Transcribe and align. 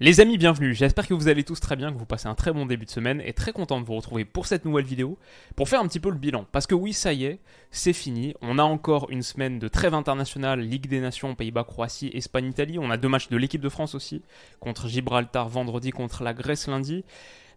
Les 0.00 0.18
amis, 0.18 0.38
bienvenue. 0.38 0.74
J'espère 0.74 1.06
que 1.06 1.14
vous 1.14 1.28
allez 1.28 1.44
tous 1.44 1.60
très 1.60 1.76
bien, 1.76 1.92
que 1.92 1.96
vous 1.96 2.04
passez 2.04 2.26
un 2.26 2.34
très 2.34 2.50
bon 2.50 2.66
début 2.66 2.84
de 2.84 2.90
semaine 2.90 3.22
et 3.24 3.32
très 3.32 3.52
content 3.52 3.80
de 3.80 3.86
vous 3.86 3.94
retrouver 3.94 4.24
pour 4.24 4.46
cette 4.46 4.64
nouvelle 4.64 4.84
vidéo 4.84 5.16
pour 5.54 5.68
faire 5.68 5.80
un 5.80 5.86
petit 5.86 6.00
peu 6.00 6.10
le 6.10 6.18
bilan. 6.18 6.46
Parce 6.50 6.66
que 6.66 6.74
oui, 6.74 6.92
ça 6.92 7.12
y 7.12 7.26
est, 7.26 7.38
c'est 7.70 7.92
fini. 7.92 8.34
On 8.42 8.58
a 8.58 8.64
encore 8.64 9.08
une 9.10 9.22
semaine 9.22 9.60
de 9.60 9.68
trêve 9.68 9.94
internationale, 9.94 10.58
Ligue 10.58 10.88
des 10.88 10.98
Nations, 10.98 11.36
Pays-Bas, 11.36 11.62
Croatie, 11.62 12.10
Espagne, 12.12 12.46
Italie. 12.46 12.80
On 12.80 12.90
a 12.90 12.96
deux 12.96 13.06
matchs 13.06 13.28
de 13.28 13.36
l'équipe 13.36 13.60
de 13.60 13.68
France 13.68 13.94
aussi, 13.94 14.22
contre 14.58 14.88
Gibraltar 14.88 15.48
vendredi, 15.48 15.92
contre 15.92 16.24
la 16.24 16.34
Grèce 16.34 16.66
lundi. 16.66 17.04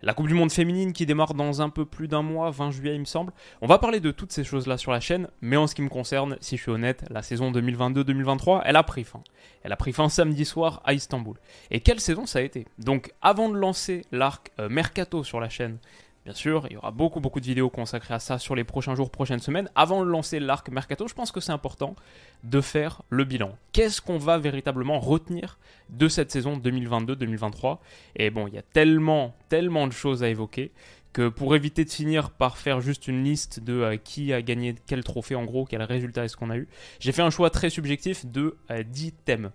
La 0.03 0.13
Coupe 0.13 0.27
du 0.27 0.33
Monde 0.33 0.51
féminine 0.51 0.93
qui 0.93 1.05
démarre 1.05 1.33
dans 1.33 1.61
un 1.61 1.69
peu 1.69 1.85
plus 1.85 2.07
d'un 2.07 2.21
mois, 2.21 2.51
20 2.51 2.71
juillet 2.71 2.95
il 2.95 2.99
me 2.99 3.05
semble. 3.05 3.33
On 3.61 3.67
va 3.67 3.79
parler 3.79 3.99
de 3.99 4.11
toutes 4.11 4.31
ces 4.31 4.43
choses-là 4.43 4.77
sur 4.77 4.91
la 4.91 4.99
chaîne, 4.99 5.27
mais 5.41 5.57
en 5.57 5.65
ce 5.65 5.73
qui 5.73 5.81
me 5.81 5.89
concerne, 5.89 6.37
si 6.39 6.57
je 6.57 6.61
suis 6.61 6.71
honnête, 6.71 7.03
la 7.09 7.23
saison 7.23 7.51
2022-2023, 7.51 8.61
elle 8.65 8.75
a 8.75 8.83
pris 8.83 9.03
fin. 9.03 9.23
Elle 9.63 9.71
a 9.71 9.75
pris 9.75 9.93
fin 9.93 10.09
samedi 10.09 10.45
soir 10.45 10.81
à 10.85 10.93
Istanbul. 10.93 11.37
Et 11.71 11.79
quelle 11.79 11.99
saison 11.99 12.25
ça 12.25 12.39
a 12.39 12.43
été? 12.43 12.67
Donc 12.77 13.11
avant 13.21 13.49
de 13.49 13.57
lancer 13.57 14.03
l'arc 14.11 14.51
euh, 14.59 14.69
Mercato 14.69 15.23
sur 15.23 15.39
la 15.39 15.49
chaîne, 15.49 15.77
Bien 16.27 16.35
sûr, 16.35 16.67
il 16.69 16.73
y 16.73 16.75
aura 16.75 16.91
beaucoup 16.91 17.21
beaucoup 17.21 17.39
de 17.39 17.45
vidéos 17.45 17.69
consacrées 17.69 18.13
à 18.13 18.19
ça 18.19 18.37
sur 18.37 18.53
les 18.53 18.65
prochains 18.65 18.95
jours, 18.95 19.09
prochaines 19.11 19.39
semaines. 19.39 19.69
Avant 19.75 20.03
de 20.03 20.09
lancer 20.09 20.41
l'arc 20.41 20.67
Mercato, 20.67 21.07
je 21.07 21.13
pense 21.13 21.31
que 21.31 21.39
c'est 21.39 21.53
important 21.53 21.95
de 22.43 22.59
faire 22.59 23.03
le 23.09 23.23
bilan. 23.23 23.57
Qu'est-ce 23.71 24.01
qu'on 24.01 24.17
va 24.17 24.37
véritablement 24.37 24.99
retenir 24.99 25.57
de 25.87 26.09
cette 26.09 26.29
saison 26.29 26.57
2022-2023 26.57 27.77
Et 28.17 28.29
bon, 28.29 28.45
il 28.45 28.55
y 28.55 28.57
a 28.57 28.61
tellement, 28.61 29.37
tellement 29.47 29.87
de 29.87 29.93
choses 29.93 30.21
à 30.21 30.27
évoquer 30.27 30.73
que 31.13 31.29
pour 31.29 31.55
éviter 31.55 31.85
de 31.85 31.89
finir 31.89 32.31
par 32.31 32.57
faire 32.57 32.81
juste 32.81 33.07
une 33.07 33.23
liste 33.23 33.61
de 33.61 33.73
euh, 33.75 33.95
qui 33.95 34.33
a 34.33 34.41
gagné 34.41 34.75
quel 34.85 35.05
trophée 35.05 35.35
en 35.35 35.45
gros, 35.45 35.63
quel 35.63 35.81
résultat 35.81 36.25
est-ce 36.25 36.35
qu'on 36.35 36.49
a 36.49 36.57
eu, 36.57 36.67
j'ai 36.99 37.13
fait 37.13 37.21
un 37.21 37.29
choix 37.29 37.51
très 37.51 37.69
subjectif 37.69 38.25
de 38.25 38.57
10 38.69 39.07
euh, 39.07 39.11
thèmes. 39.23 39.51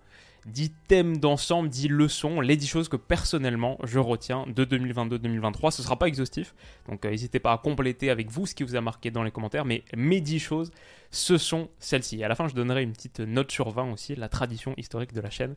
10 0.47 0.73
thèmes 0.89 1.17
d'ensemble, 1.19 1.69
10 1.69 1.89
leçons, 1.89 2.41
les 2.41 2.57
10 2.57 2.67
choses 2.67 2.89
que 2.89 2.97
personnellement 2.97 3.79
je 3.85 3.99
retiens 3.99 4.47
de 4.49 4.65
2022-2023. 4.65 5.71
Ce 5.71 5.83
ne 5.83 5.85
sera 5.85 5.99
pas 5.99 6.07
exhaustif, 6.07 6.55
donc 6.89 7.05
euh, 7.05 7.11
n'hésitez 7.11 7.39
pas 7.39 7.53
à 7.53 7.59
compléter 7.59 8.11
avec 8.11 8.31
vous 8.31 8.47
ce 8.47 8.55
qui 8.55 8.63
vous 8.63 8.77
a 8.77 8.81
marqué 8.81 9.11
dans 9.11 9.23
les 9.23 9.31
commentaires, 9.31 9.65
mais 9.65 9.85
mes 9.97 10.21
10 10.21 10.39
choses, 10.39 10.71
ce 11.13 11.37
sont 11.37 11.69
celles-ci. 11.79 12.25
À 12.25 12.29
la 12.29 12.35
fin, 12.35 12.49
je 12.49 12.55
donnerai 12.55 12.83
une 12.83 12.93
petite 12.93 13.21
note 13.21 13.53
sur 13.53 13.71
20 13.71 13.93
aussi, 13.93 14.17
la 14.17 14.29
tradition 14.29 14.75
historique 14.79 15.13
de 15.13 15.21
la 15.21 15.29
chaîne, 15.29 15.55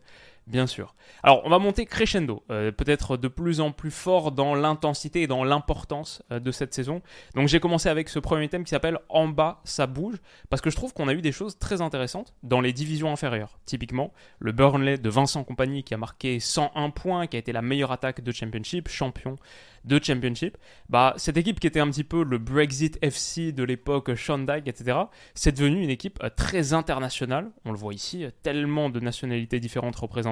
bien 0.48 0.68
sûr. 0.68 0.96
Alors, 1.24 1.42
on 1.46 1.50
va 1.50 1.60
monter 1.60 1.86
crescendo, 1.86 2.44
euh, 2.52 2.72
peut-être 2.72 3.16
de 3.16 3.30
plus 3.30 3.62
en 3.62 3.72
plus 3.72 3.90
fort 3.90 4.34
dans 4.34 4.54
l'intensité 4.54 5.24
et 5.24 5.28
dans 5.28 5.46
l'importance 5.46 6.22
euh, 6.32 6.40
de 6.40 6.52
cette 6.52 6.74
saison. 6.74 7.02
Donc, 7.36 7.48
j'ai 7.48 7.62
commencé 7.62 7.88
avec 7.88 8.10
ce 8.10 8.20
premier 8.20 8.50
thème 8.50 8.66
qui 8.66 8.72
s'appelle 8.72 9.00
En 9.08 9.30
bas, 9.30 9.62
ça 9.64 9.88
bouge, 9.88 10.18
parce 10.50 10.62
que 10.62 10.70
je 10.70 10.76
trouve 10.76 10.94
qu'on 10.94 11.08
a 11.08 11.14
eu 11.14 11.22
des 11.22 11.32
choses 11.32 11.58
très 11.58 11.82
intéressantes 11.82 12.34
dans 12.44 12.60
les 12.60 12.74
divisions 12.74 13.12
inférieures. 13.12 13.58
Typiquement, 13.66 14.14
le 14.40 14.52
Burnley 14.52 14.98
de 14.98 15.10
Vincent 15.10 15.44
Compagnie 15.46 15.84
qui 15.84 15.94
a 15.94 15.98
marqué 15.98 16.42
101 16.42 16.90
points, 16.90 17.28
qui 17.28 17.38
a 17.38 17.40
été 17.40 17.54
la 17.54 17.62
meilleure 17.62 17.94
attaque 17.94 18.22
de 18.22 18.32
Championship, 18.34 18.90
champion 18.90 19.38
de 19.86 20.00
Championship. 20.04 20.58
Bah, 20.90 21.14
cette 21.18 21.38
équipe 21.38 21.60
qui 21.60 21.68
était 21.68 21.80
un 21.80 21.90
petit 21.90 22.04
peu 22.04 22.24
le 22.24 22.38
Brexit 22.38 22.98
FC 23.02 23.52
de 23.52 23.64
l'époque 23.64 24.16
Shandag, 24.16 24.68
etc., 24.68 24.98
c'est 25.34 25.54
devenu 25.56 25.82
une 25.82 25.90
équipe 25.90 26.20
euh, 26.24 26.30
très 26.36 26.74
internationale. 26.74 27.52
On 27.64 27.72
le 27.72 27.78
voit 27.78 27.94
ici, 27.94 28.26
tellement 28.44 28.90
de 28.90 29.00
nationalités 29.00 29.60
différentes 29.60 29.96
représentées 29.96 30.26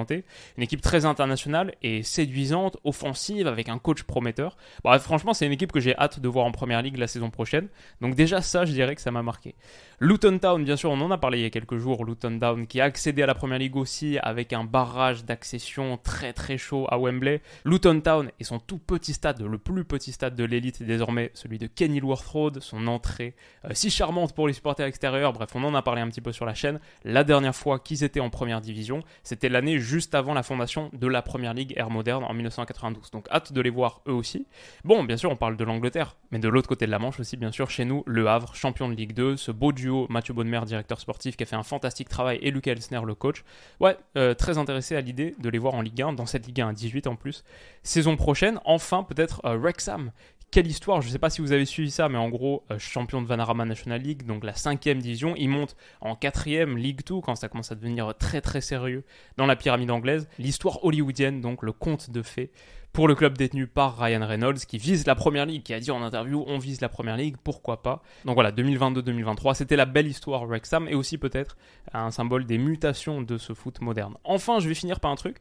une 0.56 0.62
équipe 0.62 0.80
très 0.80 1.04
internationale 1.04 1.74
et 1.82 2.02
séduisante, 2.02 2.76
offensive, 2.84 3.46
avec 3.46 3.68
un 3.68 3.78
coach 3.78 4.02
prometteur. 4.02 4.56
Bref, 4.82 5.02
franchement, 5.02 5.34
c'est 5.34 5.46
une 5.46 5.52
équipe 5.52 5.72
que 5.72 5.80
j'ai 5.80 5.96
hâte 5.96 6.20
de 6.20 6.28
voir 6.28 6.46
en 6.46 6.52
première 6.52 6.82
ligue 6.82 6.96
la 6.96 7.06
saison 7.06 7.30
prochaine. 7.30 7.68
Donc 8.00 8.14
déjà, 8.14 8.40
ça, 8.40 8.64
je 8.64 8.72
dirais 8.72 8.94
que 8.94 9.00
ça 9.00 9.10
m'a 9.10 9.22
marqué. 9.22 9.54
Luton 10.00 10.38
Town, 10.38 10.62
bien 10.64 10.76
sûr, 10.76 10.90
on 10.90 11.00
en 11.00 11.10
a 11.10 11.18
parlé 11.18 11.38
il 11.38 11.42
y 11.42 11.46
a 11.46 11.50
quelques 11.50 11.76
jours. 11.76 12.04
Luton 12.04 12.38
Town 12.38 12.66
qui 12.66 12.80
a 12.80 12.84
accédé 12.84 13.22
à 13.22 13.26
la 13.26 13.34
première 13.34 13.58
ligue 13.58 13.76
aussi 13.76 14.18
avec 14.18 14.52
un 14.52 14.64
barrage 14.64 15.24
d'accession 15.24 15.98
très 16.02 16.32
très 16.32 16.58
chaud 16.58 16.86
à 16.90 16.98
Wembley. 16.98 17.40
Luton 17.64 18.00
Town 18.00 18.30
et 18.40 18.44
son 18.44 18.58
tout 18.58 18.78
petit 18.78 19.12
stade, 19.12 19.42
le 19.46 19.58
plus 19.58 19.84
petit 19.84 20.12
stade 20.12 20.34
de 20.34 20.44
l'élite 20.44 20.82
désormais, 20.82 21.30
celui 21.34 21.58
de 21.58 21.66
Kenilworth 21.66 22.26
Road, 22.26 22.60
son 22.60 22.86
entrée 22.86 23.34
euh, 23.64 23.70
si 23.72 23.90
charmante 23.90 24.34
pour 24.34 24.46
les 24.46 24.52
supporters 24.52 24.86
extérieurs. 24.86 25.32
Bref, 25.32 25.50
on 25.54 25.64
en 25.64 25.74
a 25.74 25.82
parlé 25.82 26.00
un 26.00 26.08
petit 26.08 26.20
peu 26.20 26.32
sur 26.32 26.46
la 26.46 26.54
chaîne. 26.54 26.80
La 27.04 27.24
dernière 27.24 27.54
fois 27.54 27.78
qu'ils 27.78 28.04
étaient 28.04 28.20
en 28.20 28.30
première 28.30 28.60
division, 28.60 29.02
c'était 29.22 29.48
l'année 29.48 29.78
juste 29.78 30.14
avant 30.14 30.34
la 30.34 30.42
fondation 30.42 30.90
de 30.92 31.06
la 31.06 31.22
première 31.22 31.54
ligue 31.54 31.74
Air 31.76 31.90
Moderne 31.90 32.24
en 32.24 32.34
1992. 32.34 33.10
Donc 33.10 33.28
hâte 33.30 33.52
de 33.52 33.60
les 33.60 33.70
voir 33.70 34.02
eux 34.08 34.12
aussi. 34.12 34.46
Bon, 34.84 35.04
bien 35.04 35.16
sûr, 35.16 35.30
on 35.30 35.36
parle 35.36 35.56
de 35.56 35.64
l'Angleterre, 35.64 36.16
mais 36.30 36.38
de 36.38 36.48
l'autre 36.48 36.68
côté 36.68 36.86
de 36.86 36.90
la 36.90 36.98
Manche 36.98 37.20
aussi, 37.20 37.36
bien 37.36 37.52
sûr, 37.52 37.70
chez 37.70 37.84
nous, 37.84 38.02
Le 38.06 38.28
Havre, 38.28 38.54
champion 38.54 38.88
de 38.88 38.94
Ligue 38.94 39.12
2, 39.12 39.36
ce 39.36 39.50
beau 39.50 39.72
duo 39.72 40.06
Mathieu 40.08 40.34
Bonnemer, 40.34 40.60
directeur 40.66 41.00
sportif, 41.00 41.36
qui 41.36 41.42
a 41.42 41.46
fait 41.46 41.56
un 41.56 41.62
fantastique 41.62 42.08
travail, 42.08 42.38
et 42.42 42.50
Luc 42.50 42.66
Elsner, 42.66 43.00
le 43.04 43.14
coach. 43.14 43.44
Ouais, 43.80 43.96
euh, 44.16 44.34
très 44.34 44.58
intéressé 44.58 44.96
à 44.96 45.00
l'idée 45.00 45.34
de 45.38 45.48
les 45.48 45.58
voir 45.58 45.74
en 45.74 45.82
Ligue 45.82 46.02
1, 46.02 46.12
dans 46.12 46.26
cette 46.26 46.46
Ligue 46.46 46.60
1 46.60 46.68
à 46.68 46.72
18 46.72 47.06
en 47.06 47.16
plus. 47.16 47.44
Saison 47.82 48.16
prochaine, 48.16 48.60
enfin 48.64 49.02
peut-être 49.02 49.33
euh, 49.44 49.56
Wrexham, 49.56 50.12
quelle 50.50 50.66
histoire, 50.68 51.00
je 51.00 51.08
ne 51.08 51.12
sais 51.12 51.18
pas 51.18 51.30
si 51.30 51.40
vous 51.40 51.50
avez 51.50 51.64
suivi 51.64 51.90
ça, 51.90 52.08
mais 52.08 52.16
en 52.16 52.28
gros, 52.28 52.64
euh, 52.70 52.78
champion 52.78 53.20
de 53.20 53.26
Vanarama 53.26 53.64
National 53.64 54.00
League, 54.00 54.24
donc 54.24 54.44
la 54.44 54.54
cinquième 54.54 55.00
division, 55.00 55.34
il 55.36 55.48
monte 55.48 55.74
en 56.00 56.14
quatrième 56.14 56.78
League 56.78 57.00
2 57.04 57.20
quand 57.20 57.34
ça 57.34 57.48
commence 57.48 57.72
à 57.72 57.74
devenir 57.74 58.14
très 58.16 58.40
très 58.40 58.60
sérieux 58.60 59.02
dans 59.36 59.46
la 59.46 59.56
pyramide 59.56 59.90
anglaise. 59.90 60.28
L'histoire 60.38 60.84
hollywoodienne, 60.84 61.40
donc 61.40 61.62
le 61.62 61.72
conte 61.72 62.10
de 62.10 62.22
fées 62.22 62.52
pour 62.94 63.08
le 63.08 63.16
club 63.16 63.36
détenu 63.36 63.66
par 63.66 63.98
Ryan 63.98 64.24
Reynolds 64.24 64.60
qui 64.60 64.78
vise 64.78 65.04
la 65.04 65.16
première 65.16 65.44
ligue, 65.44 65.64
qui 65.64 65.74
a 65.74 65.80
dit 65.80 65.90
en 65.90 66.00
interview 66.00 66.44
on 66.46 66.58
vise 66.58 66.80
la 66.80 66.88
première 66.88 67.16
ligue, 67.16 67.34
pourquoi 67.42 67.82
pas? 67.82 68.02
Donc 68.24 68.34
voilà, 68.34 68.52
2022-2023, 68.52 69.54
c'était 69.54 69.74
la 69.74 69.86
belle 69.86 70.06
histoire 70.06 70.46
Wrexham 70.46 70.86
et 70.86 70.94
aussi 70.94 71.18
peut-être 71.18 71.56
un 71.92 72.12
symbole 72.12 72.46
des 72.46 72.58
mutations 72.58 73.20
de 73.22 73.36
ce 73.38 73.52
foot 73.52 73.80
moderne. 73.80 74.14
Enfin, 74.22 74.60
je 74.60 74.68
vais 74.68 74.74
finir 74.74 75.00
par 75.00 75.10
un 75.10 75.16
truc, 75.16 75.38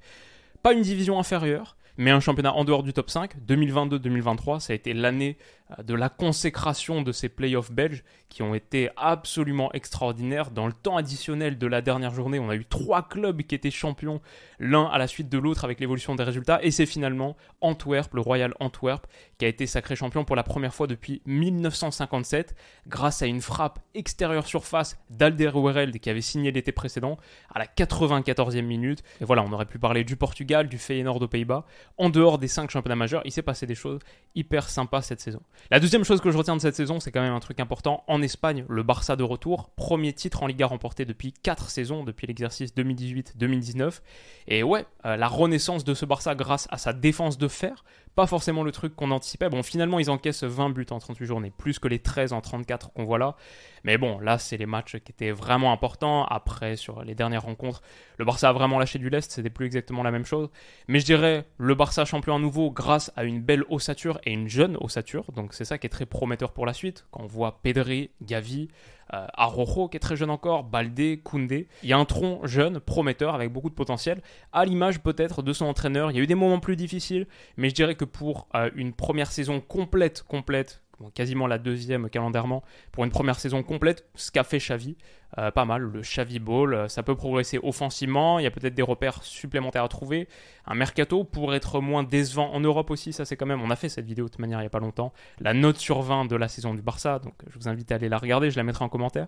pas 0.63 0.73
une 0.73 0.81
division 0.81 1.19
inférieure, 1.19 1.77
mais 1.97 2.11
un 2.11 2.19
championnat 2.19 2.53
en 2.53 2.63
dehors 2.63 2.83
du 2.83 2.93
top 2.93 3.09
5. 3.09 3.35
2022-2023, 3.47 4.59
ça 4.59 4.73
a 4.73 4.75
été 4.75 4.93
l'année 4.93 5.37
de 5.81 5.93
la 5.93 6.09
consécration 6.09 7.01
de 7.01 7.11
ces 7.11 7.29
playoffs 7.29 7.71
belges 7.71 8.03
qui 8.29 8.41
ont 8.41 8.55
été 8.55 8.89
absolument 8.97 9.71
extraordinaires. 9.73 10.51
Dans 10.51 10.65
le 10.65 10.73
temps 10.73 10.97
additionnel 10.97 11.57
de 11.57 11.67
la 11.67 11.81
dernière 11.81 12.13
journée, 12.13 12.39
on 12.39 12.49
a 12.49 12.55
eu 12.55 12.65
trois 12.65 13.07
clubs 13.07 13.41
qui 13.43 13.53
étaient 13.55 13.71
champions 13.71 14.21
l'un 14.59 14.85
à 14.85 14.97
la 14.97 15.07
suite 15.07 15.29
de 15.29 15.37
l'autre 15.37 15.65
avec 15.65 15.79
l'évolution 15.79 16.15
des 16.15 16.23
résultats. 16.23 16.59
Et 16.63 16.71
c'est 16.71 16.85
finalement 16.85 17.35
Antwerp, 17.61 18.13
le 18.13 18.21
Royal 18.21 18.53
Antwerp, 18.59 19.05
qui 19.37 19.45
a 19.45 19.47
été 19.47 19.67
sacré 19.67 19.95
champion 19.95 20.25
pour 20.25 20.35
la 20.35 20.43
première 20.43 20.73
fois 20.73 20.87
depuis 20.87 21.21
1957 21.25 22.55
grâce 22.87 23.21
à 23.21 23.27
une 23.27 23.41
frappe 23.41 23.79
extérieure 23.93 24.47
surface 24.47 24.97
d'Alderweireld 25.09 25.99
qui 25.99 26.09
avait 26.09 26.21
signé 26.21 26.51
l'été 26.51 26.71
précédent 26.71 27.17
à 27.53 27.59
la 27.59 27.65
94e 27.65 28.61
minute. 28.61 29.03
Et 29.21 29.25
voilà, 29.25 29.43
on 29.43 29.51
aurait 29.51 29.65
pu 29.65 29.77
parler 29.77 30.03
du 30.03 30.15
Portugal, 30.15 30.67
du 30.67 30.77
Feyenoord 30.77 31.21
aux 31.21 31.27
Pays-Bas. 31.27 31.65
En 31.97 32.09
dehors 32.09 32.39
des 32.39 32.47
cinq 32.47 32.71
championnats 32.71 32.95
majeurs, 32.95 33.21
il 33.25 33.31
s'est 33.31 33.41
passé 33.41 33.67
des 33.67 33.75
choses 33.75 33.99
hyper 34.35 34.69
sympas 34.69 35.01
cette 35.01 35.21
saison. 35.21 35.41
La 35.71 35.79
deuxième 35.79 36.03
chose 36.03 36.19
que 36.19 36.29
je 36.29 36.37
retiens 36.37 36.55
de 36.55 36.61
cette 36.61 36.75
saison, 36.75 36.99
c'est 36.99 37.11
quand 37.11 37.21
même 37.21 37.33
un 37.33 37.39
truc 37.39 37.59
important. 37.59 38.03
En 38.07 38.21
Espagne, 38.21 38.65
le 38.67 38.83
Barça 38.83 39.15
de 39.15 39.23
retour, 39.23 39.69
premier 39.69 40.11
titre 40.11 40.43
en 40.43 40.47
Liga 40.47 40.67
remporté 40.67 41.05
depuis 41.05 41.31
4 41.31 41.69
saisons, 41.69 42.03
depuis 42.03 42.27
l'exercice 42.27 42.75
2018-2019. 42.75 44.01
Et 44.47 44.61
ouais, 44.61 44.85
euh, 45.05 45.15
la 45.15 45.27
renaissance 45.27 45.85
de 45.85 45.93
ce 45.93 46.05
Barça 46.05 46.35
grâce 46.35 46.67
à 46.69 46.77
sa 46.77 46.91
défense 46.91 47.37
de 47.37 47.47
fer, 47.47 47.85
pas 48.15 48.27
forcément 48.27 48.63
le 48.63 48.71
truc 48.71 48.95
qu'on 48.95 49.11
anticipait. 49.11 49.49
Bon, 49.49 49.63
finalement, 49.63 49.99
ils 49.99 50.09
encaissent 50.09 50.43
20 50.43 50.71
buts 50.71 50.85
en 50.91 50.99
38 50.99 51.25
journées, 51.25 51.53
plus 51.57 51.79
que 51.79 51.87
les 51.87 51.99
13 51.99 52.33
en 52.33 52.41
34 52.41 52.91
qu'on 52.91 53.05
voit 53.05 53.17
là. 53.17 53.35
Mais 53.83 53.97
bon, 53.97 54.19
là, 54.19 54.37
c'est 54.37 54.57
les 54.57 54.65
matchs 54.65 54.97
qui 54.97 55.11
étaient 55.11 55.31
vraiment 55.31 55.73
importants. 55.73 56.25
Après, 56.25 56.75
sur 56.75 57.03
les 57.03 57.15
dernières 57.15 57.43
rencontres, 57.43 57.81
le 58.17 58.25
Barça 58.25 58.49
a 58.49 58.53
vraiment 58.53 58.79
lâché 58.79 58.99
du 58.99 59.09
lest, 59.09 59.31
c'était 59.31 59.49
plus 59.49 59.65
exactement 59.65 60.03
la 60.03 60.11
même 60.11 60.25
chose. 60.25 60.49
Mais 60.87 60.99
je 60.99 61.05
dirais, 61.05 61.45
le 61.57 61.75
Barça 61.75 62.05
champion 62.05 62.35
à 62.35 62.39
nouveau 62.39 62.71
grâce 62.71 63.11
à 63.15 63.23
une 63.23 63.41
belle 63.41 63.63
ossature 63.69 64.19
et 64.23 64.31
une 64.31 64.47
jeune 64.47 64.77
ossature. 64.79 65.31
Donc 65.33 65.53
c'est 65.53 65.65
ça 65.65 65.77
qui 65.77 65.87
est 65.87 65.89
très 65.89 66.05
prometteur 66.05 66.53
pour 66.53 66.65
la 66.65 66.73
suite. 66.73 67.05
Quand 67.11 67.23
on 67.23 67.27
voit 67.27 67.59
Pedri, 67.61 68.11
Gavi, 68.21 68.69
euh, 69.13 69.27
Arrojo 69.33 69.89
qui 69.89 69.97
est 69.97 69.99
très 69.99 70.15
jeune 70.15 70.29
encore, 70.29 70.63
Baldé, 70.63 71.19
Koundé. 71.23 71.67
Il 71.83 71.89
y 71.89 71.93
a 71.93 71.97
un 71.97 72.05
tronc 72.05 72.41
jeune, 72.45 72.79
prometteur, 72.79 73.35
avec 73.35 73.51
beaucoup 73.51 73.69
de 73.69 73.75
potentiel, 73.75 74.21
à 74.53 74.65
l'image 74.65 75.01
peut-être 75.01 75.41
de 75.41 75.53
son 75.53 75.65
entraîneur. 75.65 76.11
Il 76.11 76.17
y 76.17 76.19
a 76.19 76.23
eu 76.23 76.27
des 76.27 76.35
moments 76.35 76.59
plus 76.59 76.75
difficiles, 76.75 77.27
mais 77.57 77.69
je 77.69 77.75
dirais 77.75 77.95
que 77.95 78.05
pour 78.05 78.47
euh, 78.55 78.69
une 78.75 78.93
première 78.93 79.31
saison 79.31 79.59
complète, 79.59 80.23
complète, 80.23 80.82
quasiment 81.11 81.47
la 81.47 81.57
deuxième 81.57 82.09
calendairement, 82.09 82.63
pour 82.91 83.03
une 83.03 83.11
première 83.11 83.39
saison 83.39 83.63
complète, 83.63 84.05
ce 84.15 84.31
qu'a 84.31 84.43
fait 84.43 84.57
Xavi, 84.57 84.97
euh, 85.37 85.51
pas 85.51 85.65
mal, 85.65 85.81
le 85.81 86.01
Xavi 86.01 86.39
Ball, 86.39 86.73
euh, 86.73 86.87
ça 86.87 87.03
peut 87.03 87.15
progresser 87.15 87.59
offensivement, 87.63 88.39
il 88.39 88.43
y 88.43 88.45
a 88.45 88.51
peut-être 88.51 88.75
des 88.75 88.83
repères 88.83 89.23
supplémentaires 89.23 89.83
à 89.83 89.87
trouver, 89.87 90.27
un 90.65 90.75
mercato 90.75 91.23
pour 91.23 91.55
être 91.55 91.79
moins 91.81 92.03
décevant 92.03 92.53
en 92.53 92.59
Europe 92.59 92.91
aussi, 92.91 93.13
ça 93.13 93.25
c'est 93.25 93.35
quand 93.35 93.45
même, 93.45 93.61
on 93.61 93.71
a 93.71 93.75
fait 93.75 93.89
cette 93.89 94.05
vidéo 94.05 94.25
de 94.25 94.29
toute 94.29 94.39
manière 94.39 94.59
il 94.59 94.63
n'y 94.63 94.67
a 94.67 94.71
pas 94.71 94.79
longtemps, 94.79 95.11
la 95.39 95.53
note 95.53 95.77
sur 95.77 96.01
20 96.01 96.25
de 96.25 96.35
la 96.35 96.47
saison 96.47 96.73
du 96.73 96.81
Barça, 96.81 97.19
donc 97.19 97.33
je 97.47 97.57
vous 97.57 97.67
invite 97.67 97.91
à 97.91 97.95
aller 97.95 98.09
la 98.09 98.17
regarder, 98.17 98.51
je 98.51 98.57
la 98.57 98.63
mettrai 98.63 98.85
en 98.85 98.89
commentaire. 98.89 99.27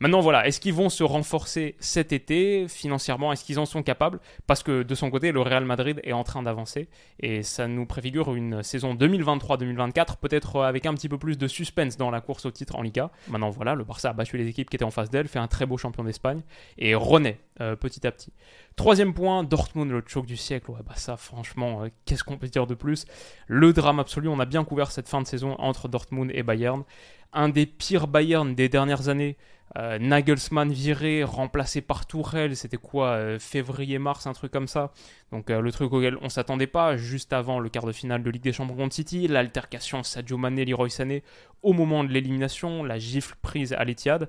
Maintenant, 0.00 0.20
voilà, 0.20 0.46
est-ce 0.46 0.60
qu'ils 0.60 0.72
vont 0.72 0.88
se 0.88 1.04
renforcer 1.04 1.76
cet 1.78 2.12
été 2.12 2.66
financièrement 2.68 3.32
Est-ce 3.32 3.44
qu'ils 3.44 3.58
en 3.58 3.66
sont 3.66 3.82
capables? 3.82 4.18
Parce 4.46 4.62
que 4.62 4.82
de 4.82 4.94
son 4.94 5.10
côté, 5.10 5.30
le 5.30 5.42
Real 5.42 5.66
Madrid 5.66 6.00
est 6.04 6.12
en 6.12 6.24
train 6.24 6.42
d'avancer 6.42 6.88
et 7.20 7.42
ça 7.42 7.68
nous 7.68 7.84
préfigure 7.84 8.34
une 8.34 8.62
saison 8.62 8.94
2023-2024, 8.94 10.16
peut-être 10.16 10.62
avec 10.62 10.86
un 10.86 10.94
petit 10.94 11.10
peu 11.10 11.18
plus 11.18 11.36
de 11.36 11.46
suspense 11.46 11.98
dans 11.98 12.10
la 12.10 12.22
course 12.22 12.46
au 12.46 12.50
titre 12.50 12.76
en 12.76 12.82
Liga. 12.82 13.10
Maintenant, 13.28 13.50
voilà, 13.50 13.74
le 13.74 13.84
Barça 13.84 14.08
a 14.08 14.12
battu 14.14 14.38
les 14.38 14.48
équipes 14.48 14.70
qui 14.70 14.76
étaient 14.76 14.86
en 14.86 14.90
face 14.90 15.10
d'elle, 15.10 15.28
fait 15.28 15.38
un 15.38 15.48
très 15.48 15.66
beau 15.66 15.76
champion 15.76 16.02
d'Espagne 16.02 16.40
et 16.78 16.94
renaît 16.94 17.38
euh, 17.60 17.76
petit 17.76 18.06
à 18.06 18.10
petit. 18.10 18.32
Troisième 18.76 19.12
point, 19.12 19.44
Dortmund, 19.44 19.90
le 19.90 20.02
choc 20.06 20.24
du 20.24 20.38
siècle. 20.38 20.70
Ouais, 20.70 20.80
bah 20.86 20.94
ça, 20.96 21.18
franchement, 21.18 21.82
euh, 21.82 21.88
qu'est-ce 22.06 22.24
qu'on 22.24 22.38
peut 22.38 22.48
dire 22.48 22.66
de 22.66 22.74
plus? 22.74 23.04
Le 23.46 23.74
drame 23.74 23.98
absolu. 23.98 24.28
On 24.28 24.40
a 24.40 24.46
bien 24.46 24.64
couvert 24.64 24.90
cette 24.90 25.08
fin 25.08 25.20
de 25.20 25.26
saison 25.26 25.56
entre 25.58 25.88
Dortmund 25.88 26.30
et 26.32 26.42
Bayern. 26.42 26.84
Un 27.32 27.48
des 27.48 27.66
pires 27.66 28.06
Bayern 28.06 28.54
des 28.54 28.68
dernières 28.68 29.08
années. 29.08 29.36
Euh, 29.78 30.00
Nagelsmann 30.00 30.72
viré, 30.72 31.22
remplacé 31.22 31.80
par 31.80 32.04
Tourelle, 32.04 32.56
c'était 32.56 32.76
quoi 32.76 33.38
Février-mars, 33.38 34.26
un 34.26 34.32
truc 34.32 34.50
comme 34.50 34.66
ça. 34.66 34.92
Donc 35.30 35.48
le 35.48 35.70
truc 35.70 35.92
auquel 35.92 36.16
on 36.22 36.28
s'attendait 36.28 36.66
pas, 36.66 36.96
juste 36.96 37.32
avant 37.32 37.60
le 37.60 37.68
quart 37.68 37.86
de 37.86 37.92
finale 37.92 38.24
de 38.24 38.30
Ligue 38.30 38.42
des 38.42 38.52
Champions 38.52 38.74
contre 38.74 38.96
City, 38.96 39.28
l'altercation 39.28 40.02
Sadio 40.02 40.38
Mané, 40.38 40.64
Leroy 40.64 40.90
Sané 40.90 41.22
au 41.62 41.72
moment 41.72 42.02
de 42.02 42.08
l'élimination, 42.08 42.82
la 42.82 42.98
gifle 42.98 43.36
prise 43.42 43.72
à 43.72 43.84
l'Etihad. 43.84 44.28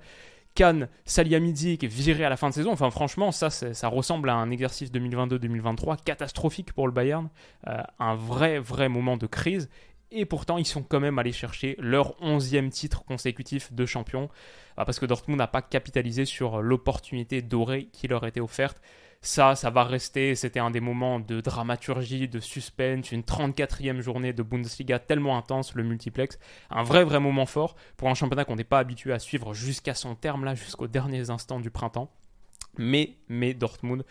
Cannes, 0.54 0.90
Salihamidzic 1.06 1.86
viré 1.86 2.26
à 2.26 2.30
la 2.30 2.36
fin 2.36 2.50
de 2.50 2.54
saison. 2.54 2.72
Enfin, 2.72 2.90
franchement, 2.92 3.32
ça, 3.32 3.50
ça 3.50 3.88
ressemble 3.88 4.30
à 4.30 4.36
un 4.36 4.52
exercice 4.52 4.92
2022-2023 4.92 6.04
catastrophique 6.04 6.74
pour 6.74 6.88
le 6.88 6.94
Bayern. 6.94 7.30
Euh, 7.68 7.82
un 8.00 8.16
vrai, 8.16 8.60
vrai 8.60 8.90
moment 8.90 9.16
de 9.16 9.28
crise. 9.28 9.70
Et 10.12 10.26
pourtant, 10.26 10.58
ils 10.58 10.66
sont 10.66 10.84
quand 10.84 11.00
même 11.00 11.20
allés 11.20 11.32
chercher 11.32 11.76
leur 11.80 12.22
onzième 12.22 12.70
titre 12.70 13.04
consécutif 13.06 13.72
de 13.72 13.86
champion. 13.86 14.30
Euh, 14.78 14.86
parce 14.86 15.00
que 15.00 15.06
Dortmund 15.06 15.40
n'a 15.40 15.48
pas 15.48 15.62
capitalisé 15.62 16.26
sur 16.26 16.62
l'opportunité 16.62 17.42
dorée 17.42 17.88
qui 17.94 18.08
leur 18.08 18.26
était 18.26 18.42
offerte. 18.42 18.82
Ça, 19.22 19.56
ça 19.56 19.70
va 19.70 19.84
rester. 19.84 20.36
C'était 20.36 20.60
un 20.60 20.72
des 20.72 20.80
moments 20.80 21.20
de 21.20 21.40
dramaturgie, 21.42 22.28
de 22.28 22.40
suspense, 22.40 23.12
une 23.12 23.22
34e 23.22 24.02
journée 24.02 24.34
de 24.34 24.44
Bundesliga 24.44 25.00
tellement 25.00 25.38
intense, 25.38 25.76
le 25.76 25.84
multiplex. 25.84 26.40
Un 26.72 26.84
vrai, 26.84 27.04
vrai 27.04 27.20
moment 27.20 27.46
fort 27.46 27.76
pour 27.98 28.10
un 28.10 28.16
championnat 28.16 28.46
qu'on 28.46 28.56
n'est 28.56 28.64
pas 28.64 28.80
habitué 28.80 29.14
à 29.14 29.20
suivre 29.20 29.54
jusqu'à 29.54 29.94
son 29.94 30.16
terme, 30.16 30.44
là, 30.44 30.56
jusqu'aux 30.56 30.88
derniers 30.88 31.30
instants 31.30 31.60
du 31.60 31.70
printemps. 31.70 32.12
Mais, 32.78 33.18
mais 33.30 33.54
Dortmund 33.54 34.04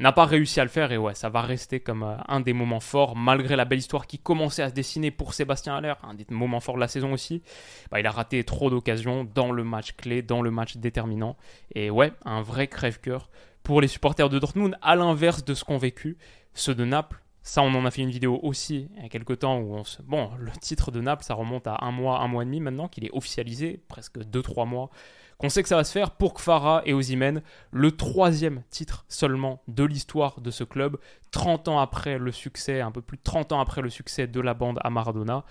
n'a 0.00 0.12
pas 0.12 0.24
réussi 0.24 0.60
à 0.60 0.64
le 0.64 0.70
faire 0.70 0.92
et 0.92 0.98
ouais, 0.98 1.14
ça 1.14 1.28
va 1.28 1.42
rester 1.42 1.80
comme 1.80 2.02
euh, 2.02 2.16
un 2.26 2.40
des 2.40 2.52
moments 2.52 2.80
forts 2.80 3.16
malgré 3.16 3.56
la 3.56 3.64
belle 3.64 3.78
histoire 3.78 4.06
qui 4.06 4.18
commençait 4.18 4.62
à 4.62 4.70
se 4.70 4.74
dessiner 4.74 5.10
pour 5.10 5.34
Sébastien 5.34 5.76
Haller, 5.76 5.94
un 6.02 6.14
des 6.14 6.26
moments 6.30 6.60
forts 6.60 6.76
de 6.76 6.80
la 6.80 6.88
saison 6.88 7.12
aussi. 7.12 7.42
Bah, 7.90 8.00
il 8.00 8.06
a 8.06 8.10
raté 8.10 8.42
trop 8.44 8.70
d'occasions 8.70 9.28
dans 9.34 9.52
le 9.52 9.62
match 9.62 9.92
clé, 9.92 10.22
dans 10.22 10.42
le 10.42 10.50
match 10.50 10.76
déterminant 10.76 11.36
et 11.74 11.90
ouais, 11.90 12.12
un 12.24 12.40
vrai 12.40 12.66
crève-cœur 12.66 13.30
pour 13.62 13.80
les 13.80 13.88
supporters 13.88 14.30
de 14.30 14.38
Dortmund, 14.38 14.76
à 14.80 14.96
l'inverse 14.96 15.44
de 15.44 15.54
ce 15.54 15.64
qu'ont 15.64 15.78
vécu 15.78 16.16
ceux 16.54 16.74
de 16.74 16.84
Naples. 16.84 17.22
Ça, 17.42 17.62
on 17.62 17.74
en 17.74 17.84
a 17.86 17.90
fait 17.90 18.02
une 18.02 18.10
vidéo 18.10 18.38
aussi 18.42 18.88
il 18.96 19.02
y 19.02 19.06
a 19.06 19.08
quelques 19.08 19.40
temps 19.40 19.58
où 19.58 19.74
on 19.74 19.84
se... 19.84 20.02
Bon, 20.02 20.30
le 20.38 20.50
titre 20.60 20.90
de 20.90 21.00
Naples, 21.00 21.24
ça 21.24 21.34
remonte 21.34 21.66
à 21.66 21.78
un 21.82 21.90
mois, 21.90 22.20
un 22.20 22.28
mois 22.28 22.42
et 22.42 22.46
demi 22.46 22.60
maintenant, 22.60 22.88
qu'il 22.88 23.04
est 23.04 23.10
officialisé, 23.12 23.80
presque 23.88 24.18
deux, 24.18 24.42
trois 24.42 24.66
mois, 24.66 24.90
qu'on 25.40 25.48
sait 25.48 25.62
que 25.62 25.70
ça 25.70 25.76
va 25.76 25.84
se 25.84 25.92
faire 25.92 26.10
pour 26.10 26.34
Kfara 26.34 26.82
et 26.84 26.92
Ozymen, 26.92 27.40
le 27.70 27.92
troisième 27.92 28.62
titre 28.68 29.06
seulement 29.08 29.62
de 29.68 29.84
l'histoire 29.84 30.42
de 30.42 30.50
ce 30.50 30.64
club, 30.64 30.98
30 31.30 31.68
ans 31.68 31.78
après 31.78 32.18
le 32.18 32.30
succès, 32.30 32.82
un 32.82 32.90
peu 32.90 33.00
plus 33.00 33.16
de 33.16 33.22
30 33.22 33.52
ans 33.52 33.60
après 33.60 33.80
le 33.80 33.88
succès 33.88 34.26
de 34.26 34.38
la 34.38 34.52
bande 34.52 34.78
à 34.84 34.90
Maradona. 34.90 35.44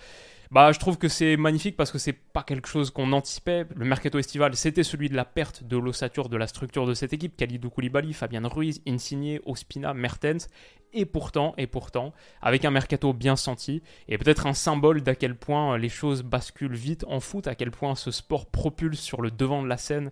Bah, 0.51 0.71
je 0.71 0.79
trouve 0.79 0.97
que 0.97 1.07
c'est 1.07 1.37
magnifique 1.37 1.77
parce 1.77 1.91
que 1.91 1.99
c'est 1.99 2.13
pas 2.13 2.41
quelque 2.41 2.67
chose 2.67 2.89
qu'on 2.89 3.11
anticipait. 3.11 3.67
Le 3.75 3.85
mercato 3.85 4.17
estival, 4.17 4.55
c'était 4.55 4.83
celui 4.83 5.07
de 5.07 5.15
la 5.15 5.23
perte 5.23 5.63
de 5.63 5.77
l'ossature 5.77 6.27
de 6.27 6.37
la 6.37 6.47
structure 6.47 6.87
de 6.87 6.95
cette 6.95 7.13
équipe. 7.13 7.37
Khalidou 7.37 7.69
Koulibaly, 7.69 8.13
Fabien 8.13 8.47
Ruiz, 8.47 8.81
Insigne, 8.87 9.39
Ospina, 9.45 9.93
Mertens. 9.93 10.47
Et 10.91 11.05
pourtant, 11.05 11.53
et 11.59 11.67
pourtant, 11.67 12.13
avec 12.41 12.65
un 12.65 12.71
mercato 12.71 13.13
bien 13.13 13.35
senti, 13.35 13.83
et 14.07 14.17
peut-être 14.17 14.47
un 14.47 14.55
symbole 14.55 15.01
d'à 15.01 15.13
quel 15.13 15.35
point 15.35 15.77
les 15.77 15.87
choses 15.87 16.23
basculent 16.23 16.73
vite 16.73 17.05
en 17.07 17.19
foot, 17.19 17.45
à 17.45 17.53
quel 17.53 17.69
point 17.69 17.93
ce 17.93 18.09
sport 18.09 18.47
propulse 18.47 18.99
sur 18.99 19.21
le 19.21 19.29
devant 19.29 19.61
de 19.61 19.67
la 19.67 19.77
scène 19.77 20.09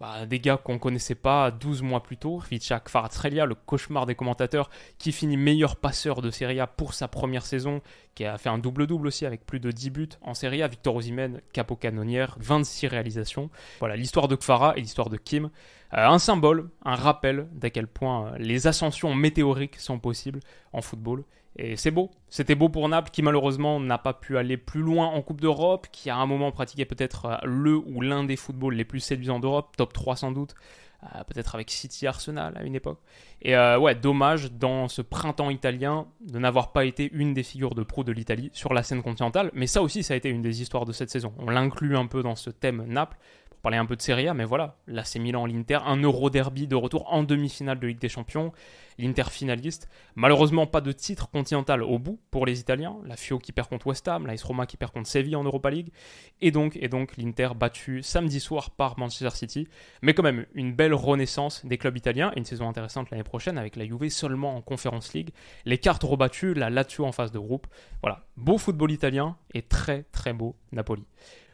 bah, 0.00 0.26
des 0.26 0.40
gars 0.40 0.56
qu'on 0.56 0.78
connaissait 0.78 1.14
pas 1.14 1.50
12 1.50 1.82
mois 1.82 2.02
plus 2.02 2.16
tôt. 2.16 2.42
Vichak 2.50 2.88
Faratsrelia, 2.88 3.46
le 3.46 3.54
cauchemar 3.54 4.06
des 4.06 4.14
commentateurs, 4.14 4.70
qui 4.98 5.12
finit 5.12 5.36
meilleur 5.36 5.76
passeur 5.76 6.20
de 6.20 6.30
Serie 6.30 6.60
A 6.60 6.66
pour 6.66 6.94
sa 6.94 7.08
première 7.08 7.46
saison, 7.46 7.80
qui 8.14 8.24
a 8.24 8.38
fait 8.38 8.48
un 8.48 8.58
double-double 8.58 9.06
aussi 9.06 9.26
avec 9.26 9.46
plus 9.46 9.60
de 9.60 9.70
10 9.70 9.90
buts 9.90 10.08
en 10.22 10.34
Serie 10.34 10.62
A. 10.62 10.68
Victor 10.68 10.96
Osimhen, 10.96 11.40
capo 11.52 11.76
canonnière, 11.76 12.36
26 12.40 12.88
réalisations. 12.88 13.50
Voilà, 13.78 13.96
l'histoire 13.96 14.28
de 14.28 14.36
Kfara 14.36 14.76
et 14.76 14.80
l'histoire 14.80 15.10
de 15.10 15.16
Kim. 15.16 15.50
Euh, 15.92 16.06
un 16.06 16.18
symbole, 16.18 16.70
un 16.84 16.96
rappel 16.96 17.48
d'à 17.52 17.70
quel 17.70 17.86
point 17.86 18.26
euh, 18.32 18.36
les 18.38 18.66
ascensions 18.66 19.14
météoriques 19.14 19.76
sont 19.76 19.98
possibles 19.98 20.40
en 20.72 20.82
football. 20.82 21.24
Et 21.56 21.76
c'est 21.76 21.90
beau. 21.90 22.10
C'était 22.28 22.56
beau 22.56 22.68
pour 22.68 22.88
Naples 22.88 23.10
qui 23.10 23.22
malheureusement 23.22 23.78
n'a 23.78 23.98
pas 23.98 24.12
pu 24.12 24.36
aller 24.36 24.56
plus 24.56 24.82
loin 24.82 25.06
en 25.06 25.22
Coupe 25.22 25.40
d'Europe, 25.40 25.86
qui 25.92 26.10
à 26.10 26.16
un 26.16 26.26
moment 26.26 26.50
pratiquait 26.50 26.84
peut-être 26.84 27.26
euh, 27.26 27.36
le 27.44 27.76
ou 27.76 28.00
l'un 28.00 28.24
des 28.24 28.36
footballs 28.36 28.74
les 28.74 28.84
plus 28.84 29.00
séduisants 29.00 29.38
d'Europe, 29.38 29.76
top 29.76 29.92
3 29.92 30.16
sans 30.16 30.32
doute, 30.32 30.54
euh, 31.04 31.22
peut-être 31.24 31.54
avec 31.54 31.70
City 31.70 32.08
Arsenal 32.08 32.56
à 32.56 32.64
une 32.64 32.74
époque. 32.74 32.98
Et 33.40 33.54
euh, 33.56 33.78
ouais, 33.78 33.94
dommage 33.94 34.50
dans 34.52 34.88
ce 34.88 35.00
printemps 35.00 35.50
italien 35.50 36.06
de 36.26 36.38
n'avoir 36.40 36.72
pas 36.72 36.84
été 36.84 37.08
une 37.12 37.34
des 37.34 37.44
figures 37.44 37.76
de 37.76 37.84
proue 37.84 38.02
de 38.02 38.12
l'Italie 38.12 38.50
sur 38.52 38.74
la 38.74 38.82
scène 38.82 39.02
continentale, 39.02 39.50
mais 39.54 39.68
ça 39.68 39.80
aussi 39.80 40.02
ça 40.02 40.14
a 40.14 40.16
été 40.16 40.30
une 40.30 40.42
des 40.42 40.60
histoires 40.60 40.86
de 40.86 40.92
cette 40.92 41.10
saison. 41.10 41.32
On 41.38 41.50
l'inclut 41.50 41.96
un 41.96 42.06
peu 42.06 42.22
dans 42.22 42.36
ce 42.36 42.50
thème 42.50 42.84
Naples, 42.88 43.18
parler 43.64 43.78
un 43.78 43.86
peu 43.86 43.96
de 43.96 44.02
Serie 44.02 44.28
A, 44.28 44.34
mais 44.34 44.44
voilà, 44.44 44.76
là 44.86 45.04
c'est 45.04 45.18
Milan, 45.18 45.46
l'Inter, 45.46 45.78
un 45.86 45.96
Euro 45.96 46.28
derby 46.28 46.66
de 46.66 46.76
retour 46.76 47.10
en 47.10 47.22
demi-finale 47.22 47.80
de 47.80 47.86
Ligue 47.86 47.98
des 47.98 48.10
Champions, 48.10 48.52
l'Inter 48.98 49.24
finaliste. 49.30 49.88
Malheureusement, 50.16 50.66
pas 50.66 50.82
de 50.82 50.92
titre 50.92 51.30
continental 51.30 51.82
au 51.82 51.98
bout 51.98 52.20
pour 52.30 52.44
les 52.44 52.60
Italiens. 52.60 52.96
La 53.06 53.16
Fio 53.16 53.38
qui 53.38 53.52
perd 53.52 53.70
contre 53.70 53.86
West 53.86 54.06
Ham, 54.06 54.26
la 54.26 54.34
Roma 54.44 54.66
qui 54.66 54.76
perd 54.76 54.92
contre 54.92 55.08
Sevilla 55.08 55.38
en 55.38 55.44
Europa 55.44 55.70
League, 55.70 55.88
et 56.42 56.50
donc, 56.50 56.76
et 56.76 56.88
donc 56.88 57.16
l'Inter 57.16 57.48
battu 57.56 58.02
samedi 58.02 58.38
soir 58.38 58.70
par 58.70 58.98
Manchester 58.98 59.30
City. 59.30 59.66
Mais 60.02 60.12
quand 60.12 60.22
même, 60.22 60.44
une 60.52 60.74
belle 60.74 60.92
renaissance 60.92 61.64
des 61.64 61.78
clubs 61.78 61.96
italiens, 61.96 62.32
une 62.36 62.44
saison 62.44 62.68
intéressante 62.68 63.10
l'année 63.10 63.24
prochaine 63.24 63.56
avec 63.56 63.76
la 63.76 63.86
Juve 63.86 64.10
seulement 64.10 64.56
en 64.56 64.60
Conference 64.60 65.14
League, 65.14 65.30
les 65.64 65.78
cartes 65.78 66.02
rebattues, 66.02 66.52
la 66.52 66.68
Lazio 66.68 67.06
en 67.06 67.12
phase 67.12 67.32
de 67.32 67.38
groupe. 67.38 67.66
Voilà, 68.02 68.26
beau 68.36 68.58
football 68.58 68.92
italien 68.92 69.38
et 69.54 69.62
très 69.62 70.02
très 70.12 70.34
beau 70.34 70.54
Napoli. 70.70 71.04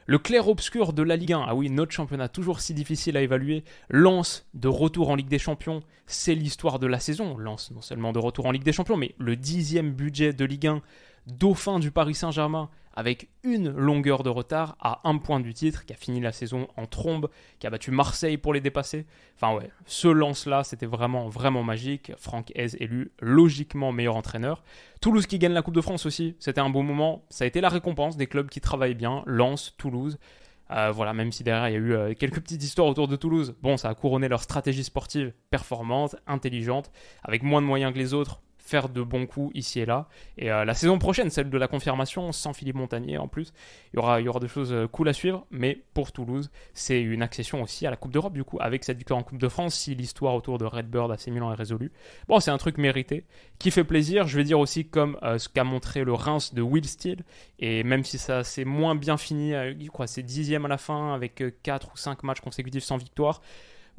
Le 0.06 0.18
clair-obscur 0.18 0.92
de 0.92 1.02
la 1.02 1.16
Ligue 1.16 1.34
1, 1.34 1.44
ah 1.46 1.54
oui, 1.54 1.70
notre 1.70 1.92
championnat 1.92 2.28
toujours 2.28 2.60
si 2.60 2.74
difficile 2.74 3.16
à 3.16 3.22
évaluer. 3.22 3.64
Lance 3.88 4.46
de 4.54 4.68
retour 4.68 5.10
en 5.10 5.14
Ligue 5.14 5.28
des 5.28 5.38
Champions, 5.38 5.82
c'est 6.06 6.34
l'histoire 6.34 6.78
de 6.78 6.86
la 6.86 6.98
saison. 6.98 7.36
Lance 7.36 7.70
non 7.70 7.82
seulement 7.82 8.12
de 8.12 8.18
retour 8.18 8.46
en 8.46 8.50
Ligue 8.50 8.64
des 8.64 8.72
Champions, 8.72 8.96
mais 8.96 9.14
le 9.18 9.36
dixième 9.36 9.92
budget 9.92 10.32
de 10.32 10.44
Ligue 10.44 10.66
1, 10.66 10.82
dauphin 11.26 11.78
du 11.78 11.90
Paris 11.90 12.14
Saint-Germain, 12.14 12.70
avec 12.94 13.28
une 13.44 13.70
longueur 13.70 14.22
de 14.22 14.30
retard 14.30 14.76
à 14.80 15.00
un 15.04 15.18
point 15.18 15.40
du 15.40 15.54
titre, 15.54 15.84
qui 15.86 15.92
a 15.92 15.96
fini 15.96 16.20
la 16.20 16.32
saison 16.32 16.68
en 16.76 16.86
trombe, 16.86 17.28
qui 17.58 17.66
a 17.66 17.70
battu 17.70 17.90
Marseille 17.90 18.36
pour 18.36 18.52
les 18.52 18.60
dépasser. 18.60 19.06
Enfin 19.36 19.54
ouais, 19.54 19.70
ce 19.86 20.08
lance-là, 20.08 20.64
c'était 20.64 20.86
vraiment, 20.86 21.28
vraiment 21.28 21.62
magique. 21.62 22.12
Franck 22.18 22.52
Hez 22.54 22.82
élu 22.82 23.12
logiquement 23.20 23.92
meilleur 23.92 24.16
entraîneur. 24.16 24.62
Toulouse 25.00 25.26
qui 25.26 25.38
gagne 25.38 25.52
la 25.52 25.62
Coupe 25.62 25.74
de 25.74 25.80
France 25.80 26.06
aussi, 26.06 26.36
c'était 26.38 26.60
un 26.60 26.70
beau 26.70 26.82
moment. 26.82 27.24
Ça 27.30 27.44
a 27.44 27.46
été 27.46 27.60
la 27.60 27.68
récompense 27.68 28.16
des 28.16 28.26
clubs 28.26 28.48
qui 28.48 28.60
travaillent 28.60 28.94
bien. 28.94 29.22
Lens, 29.26 29.74
Toulouse. 29.78 30.18
Euh, 30.72 30.92
voilà, 30.92 31.12
même 31.12 31.32
si 31.32 31.42
derrière 31.42 31.68
il 31.68 31.72
y 31.72 31.76
a 31.76 31.78
eu 31.78 31.92
euh, 31.94 32.14
quelques 32.14 32.40
petites 32.40 32.62
histoires 32.62 32.86
autour 32.86 33.08
de 33.08 33.16
Toulouse, 33.16 33.56
bon, 33.60 33.76
ça 33.76 33.88
a 33.88 33.94
couronné 33.94 34.28
leur 34.28 34.40
stratégie 34.40 34.84
sportive 34.84 35.32
performante, 35.50 36.14
intelligente, 36.28 36.92
avec 37.24 37.42
moins 37.42 37.60
de 37.60 37.66
moyens 37.66 37.92
que 37.92 37.98
les 37.98 38.14
autres, 38.14 38.40
faire 38.70 38.88
de 38.88 39.02
bons 39.02 39.26
coups 39.26 39.50
ici 39.54 39.80
et 39.80 39.86
là. 39.86 40.08
Et 40.38 40.50
euh, 40.50 40.64
la 40.64 40.74
saison 40.74 40.98
prochaine, 40.98 41.28
celle 41.28 41.50
de 41.50 41.58
la 41.58 41.66
confirmation, 41.66 42.30
sans 42.30 42.52
Philippe 42.52 42.76
Montagnier 42.76 43.18
en 43.18 43.26
plus, 43.26 43.52
il 43.92 43.96
y 43.96 43.98
aura, 43.98 44.20
y 44.20 44.28
aura 44.28 44.38
des 44.38 44.48
choses 44.48 44.72
euh, 44.72 44.86
cool 44.86 45.08
à 45.08 45.12
suivre. 45.12 45.44
Mais 45.50 45.82
pour 45.92 46.12
Toulouse, 46.12 46.50
c'est 46.72 47.00
une 47.02 47.22
accession 47.22 47.62
aussi 47.62 47.86
à 47.86 47.90
la 47.90 47.96
Coupe 47.96 48.12
d'Europe, 48.12 48.32
du 48.32 48.44
coup, 48.44 48.58
avec 48.60 48.84
cette 48.84 48.96
victoire 48.96 49.18
en 49.18 49.24
Coupe 49.24 49.38
de 49.38 49.48
France, 49.48 49.74
si 49.74 49.94
l'histoire 49.94 50.34
autour 50.34 50.58
de 50.58 50.64
Redbird 50.64 51.10
à 51.10 51.30
Milan 51.30 51.52
est 51.52 51.56
résolue. 51.56 51.90
Bon, 52.28 52.38
c'est 52.38 52.52
un 52.52 52.58
truc 52.58 52.78
mérité, 52.78 53.24
qui 53.58 53.72
fait 53.72 53.84
plaisir. 53.84 54.28
Je 54.28 54.36
vais 54.36 54.44
dire 54.44 54.60
aussi 54.60 54.86
comme 54.86 55.18
euh, 55.22 55.38
ce 55.38 55.48
qu'a 55.48 55.64
montré 55.64 56.04
le 56.04 56.14
Reims 56.14 56.54
de 56.54 56.62
Will 56.62 56.86
Steele. 56.86 57.24
Et 57.58 57.82
même 57.82 58.04
si 58.04 58.18
ça 58.18 58.44
c'est 58.44 58.64
moins 58.64 58.94
bien 58.94 59.16
fini, 59.16 59.52
je 59.52 59.88
crois 59.88 60.06
c'est 60.06 60.22
dixième 60.22 60.64
à 60.64 60.68
la 60.68 60.78
fin, 60.78 61.12
avec 61.12 61.42
4 61.62 61.92
ou 61.92 61.96
5 61.96 62.22
matchs 62.22 62.40
consécutifs 62.40 62.84
sans 62.84 62.96
victoire. 62.96 63.42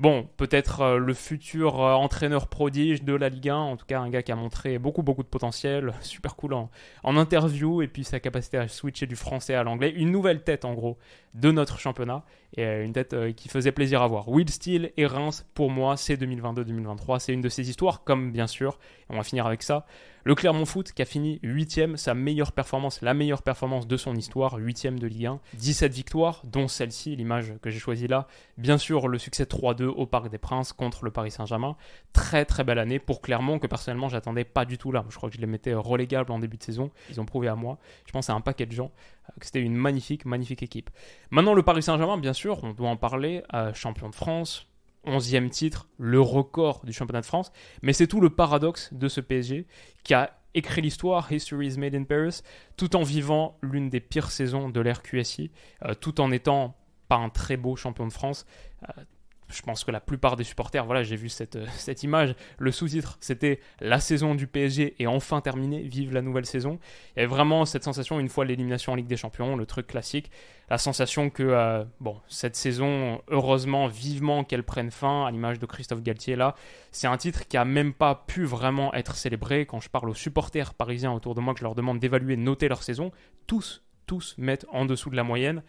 Bon, 0.01 0.27
peut-être 0.35 0.81
euh, 0.81 0.97
le 0.97 1.13
futur 1.13 1.79
euh, 1.79 1.93
entraîneur 1.93 2.47
prodige 2.47 3.03
de 3.03 3.13
la 3.13 3.29
Ligue 3.29 3.49
1, 3.49 3.55
en 3.55 3.77
tout 3.77 3.85
cas 3.85 3.99
un 3.99 4.09
gars 4.09 4.23
qui 4.23 4.31
a 4.31 4.35
montré 4.35 4.79
beaucoup 4.79 5.03
beaucoup 5.03 5.21
de 5.21 5.27
potentiel, 5.27 5.93
super 6.01 6.35
cool 6.35 6.55
en, 6.55 6.71
interview 7.03 7.83
et 7.83 7.87
puis 7.87 8.03
sa 8.03 8.19
capacité 8.19 8.57
à 8.57 8.67
switcher 8.67 9.05
du 9.05 9.15
français 9.15 9.53
à 9.53 9.61
l'anglais, 9.61 9.91
une 9.91 10.09
nouvelle 10.09 10.43
tête 10.43 10.65
en 10.65 10.73
gros 10.73 10.97
de 11.35 11.51
notre 11.51 11.77
championnat. 11.77 12.23
Et 12.55 12.65
euh, 12.65 12.83
une 12.83 12.93
tête 12.93 13.15
qui 13.35 13.49
faisait 13.49 13.71
plaisir 13.71 14.01
à 14.01 14.07
voir. 14.07 14.29
Will 14.29 14.49
Steele 14.49 14.91
et 14.97 15.05
Reims, 15.05 15.45
pour 15.53 15.69
moi, 15.69 15.97
c'est 15.97 16.15
2022-2023. 16.15 17.19
C'est 17.19 17.33
une 17.33 17.41
de 17.41 17.49
ces 17.49 17.69
histoires, 17.69 18.03
comme 18.03 18.31
bien 18.31 18.47
sûr, 18.47 18.79
on 19.09 19.17
va 19.17 19.23
finir 19.23 19.45
avec 19.45 19.63
ça, 19.63 19.85
le 20.23 20.35
Clermont 20.35 20.65
Foot 20.65 20.91
qui 20.91 21.01
a 21.01 21.05
fini 21.05 21.39
8ème, 21.43 21.95
sa 21.97 22.13
meilleure 22.13 22.51
performance, 22.51 23.01
la 23.01 23.13
meilleure 23.13 23.41
performance 23.41 23.87
de 23.87 23.97
son 23.97 24.15
histoire, 24.15 24.59
8ème 24.59 24.99
de 24.99 25.07
Ligue 25.07 25.25
1, 25.25 25.39
17 25.55 25.91
victoires, 25.91 26.43
dont 26.45 26.67
celle-ci, 26.67 27.15
l'image 27.15 27.53
que 27.61 27.71
j'ai 27.71 27.79
choisie 27.79 28.07
là. 28.07 28.27
Bien 28.57 28.77
sûr, 28.77 29.07
le 29.07 29.17
succès 29.17 29.45
3-2 29.45 29.85
au 29.85 30.05
Parc 30.05 30.29
des 30.29 30.37
Princes 30.37 30.73
contre 30.73 31.05
le 31.05 31.11
Paris 31.11 31.31
Saint-Germain. 31.31 31.75
Très 32.13 32.45
très 32.45 32.63
belle 32.63 32.77
année 32.77 32.99
pour 32.99 33.21
Clermont 33.21 33.57
que 33.57 33.67
personnellement 33.67 34.09
j'attendais 34.09 34.43
pas 34.43 34.65
du 34.65 34.77
tout 34.77 34.91
là. 34.91 35.03
Je 35.09 35.15
crois 35.15 35.29
que 35.29 35.35
je 35.35 35.41
les 35.41 35.47
mettais 35.47 35.73
relégables 35.73 36.31
en 36.31 36.39
début 36.39 36.57
de 36.57 36.63
saison. 36.63 36.91
Ils 37.09 37.19
ont 37.19 37.25
prouvé 37.25 37.47
à 37.47 37.55
moi, 37.55 37.79
je 38.05 38.11
pense 38.11 38.29
à 38.29 38.33
un 38.33 38.41
paquet 38.41 38.67
de 38.67 38.73
gens, 38.73 38.91
euh, 39.20 39.20
c'était 39.41 39.61
une 39.61 39.75
magnifique, 39.75 40.25
magnifique 40.25 40.63
équipe. 40.63 40.89
Maintenant, 41.29 41.53
le 41.53 41.63
Paris 41.63 41.83
Saint-Germain, 41.83 42.17
bien 42.17 42.33
sûr, 42.33 42.63
on 42.63 42.73
doit 42.73 42.89
en 42.89 42.97
parler, 42.97 43.43
euh, 43.53 43.73
champion 43.73 44.09
de 44.09 44.15
France, 44.15 44.67
11e 45.05 45.49
titre, 45.49 45.87
le 45.97 46.21
record 46.21 46.85
du 46.85 46.93
championnat 46.93 47.21
de 47.21 47.25
France. 47.25 47.51
Mais 47.81 47.93
c'est 47.93 48.07
tout 48.07 48.21
le 48.21 48.29
paradoxe 48.29 48.93
de 48.93 49.07
ce 49.07 49.21
PSG 49.21 49.65
qui 50.03 50.13
a 50.13 50.37
écrit 50.53 50.81
l'histoire, 50.81 51.31
History 51.31 51.67
is 51.67 51.77
Made 51.77 51.95
in 51.95 52.03
Paris, 52.03 52.41
tout 52.77 52.95
en 52.95 53.03
vivant 53.03 53.57
l'une 53.61 53.89
des 53.89 53.99
pires 53.99 54.31
saisons 54.31 54.69
de 54.69 54.79
l'ère 54.81 55.01
QSI, 55.01 55.51
euh, 55.85 55.93
tout 55.93 56.19
en 56.21 56.31
étant 56.31 56.75
pas 57.07 57.15
un 57.15 57.29
très 57.29 57.57
beau 57.57 57.75
champion 57.75 58.05
de 58.05 58.13
France. 58.13 58.45
Euh, 58.83 59.03
je 59.51 59.61
pense 59.61 59.83
que 59.83 59.91
la 59.91 59.99
plupart 59.99 60.35
des 60.35 60.43
supporters, 60.43 60.85
voilà, 60.85 61.03
j'ai 61.03 61.15
vu 61.15 61.29
cette, 61.29 61.55
euh, 61.55 61.65
cette 61.77 62.03
image, 62.03 62.35
le 62.57 62.71
sous-titre, 62.71 63.17
c'était 63.19 63.59
la 63.79 63.99
saison 63.99 64.35
du 64.35 64.47
PSG 64.47 64.95
est 64.99 65.07
enfin 65.07 65.41
terminée, 65.41 65.81
vive 65.81 66.13
la 66.13 66.21
nouvelle 66.21 66.45
saison. 66.45 66.79
Il 67.15 67.19
y 67.19 67.23
avait 67.23 67.29
vraiment 67.29 67.65
cette 67.65 67.83
sensation, 67.83 68.19
une 68.19 68.29
fois 68.29 68.45
l'élimination 68.45 68.93
en 68.93 68.95
Ligue 68.95 69.07
des 69.07 69.17
Champions, 69.17 69.55
le 69.55 69.65
truc 69.65 69.87
classique, 69.87 70.31
la 70.69 70.77
sensation 70.77 71.29
que, 71.29 71.43
euh, 71.43 71.83
bon, 71.99 72.17
cette 72.27 72.55
saison, 72.55 73.21
heureusement, 73.27 73.87
vivement 73.87 74.43
qu'elle 74.43 74.63
prenne 74.63 74.91
fin, 74.91 75.25
à 75.25 75.31
l'image 75.31 75.59
de 75.59 75.65
Christophe 75.65 76.01
Galtier 76.01 76.35
là, 76.35 76.55
c'est 76.91 77.07
un 77.07 77.17
titre 77.17 77.47
qui 77.47 77.57
a 77.57 77.65
même 77.65 77.93
pas 77.93 78.23
pu 78.27 78.45
vraiment 78.45 78.93
être 78.93 79.15
célébré. 79.15 79.65
Quand 79.65 79.81
je 79.81 79.89
parle 79.89 80.09
aux 80.09 80.15
supporters 80.15 80.73
parisiens 80.73 81.11
autour 81.11 81.35
de 81.35 81.41
moi, 81.41 81.53
que 81.53 81.59
je 81.59 81.65
leur 81.65 81.75
demande 81.75 81.99
d'évaluer, 81.99 82.37
noter 82.37 82.67
leur 82.67 82.83
saison, 82.83 83.11
tous, 83.47 83.83
tous 84.07 84.35
mettent 84.37 84.65
en 84.69 84.85
dessous 84.85 85.09
de 85.09 85.15
la 85.15 85.23
moyenne. 85.23 85.63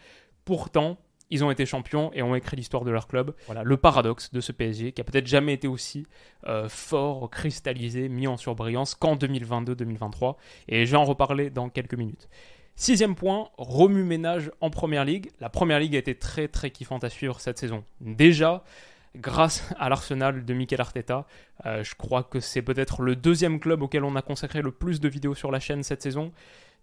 Pourtant, 0.45 0.99
ils 1.33 1.43
ont 1.43 1.51
été 1.51 1.65
champions 1.67 2.13
et 2.13 2.23
ont 2.23 2.35
écrit 2.35 2.57
l'histoire 2.57 2.85
de 2.85 2.91
leur 2.91 3.09
club. 3.09 3.35
Voilà, 3.47 3.63
le 3.65 3.77
paradoxe 3.79 4.33
de 4.33 4.41
ce 4.41 4.53
PSG 4.53 4.93
qui 4.93 5.01
a 5.01 5.05
peut-être 5.05 5.27
jamais 5.27 5.55
été 5.55 5.67
aussi 5.67 6.07
euh, 6.47 6.69
fort, 6.69 7.31
cristallisé, 7.31 8.11
mis 8.11 8.27
en 8.27 8.37
surbrillance 8.37 8.95
qu'en 8.95 9.17
2022-2023. 9.17 10.37
Et 10.69 10.85
je 10.85 10.91
vais 10.91 10.99
en 10.99 11.05
reparler 11.05 11.49
dans 11.49 11.71
quelques 11.71 11.95
minutes. 11.95 12.29
Sixième 12.77 13.15
point, 13.15 13.49
remue-ménage 13.57 14.51
en 14.61 14.69
Première 14.69 15.07
Ligue. 15.07 15.31
La 15.41 15.49
Première 15.49 15.81
Ligue 15.81 15.97
a 15.97 15.99
été 15.99 16.15
très 16.15 16.49
très 16.49 16.71
kiffante 16.71 17.03
à 17.03 17.09
suivre 17.09 17.41
cette 17.41 17.59
saison. 17.59 17.83
Déjà, 18.01 18.63
grâce 19.17 19.73
à 19.79 19.89
l'Arsenal 19.89 20.45
de 20.45 20.55
Mikel 20.55 20.81
Arteta, 20.81 21.27
euh, 21.65 21.83
je 21.83 21.95
crois 21.95 22.23
que 22.23 22.41
c'est 22.41 22.63
peut-être 22.63 23.01
le 23.01 23.17
deuxième 23.17 23.59
club 23.59 23.83
auquel 23.83 24.05
on 24.05 24.17
a 24.17 24.23
consacré 24.23 24.61
le 24.61 24.71
plus 24.71 25.01
de 25.01 25.09
vidéos 25.09 25.35
sur 25.35 25.51
la 25.51 25.61
chaîne 25.61 25.83
cette 25.83 26.03
saison. 26.03 26.31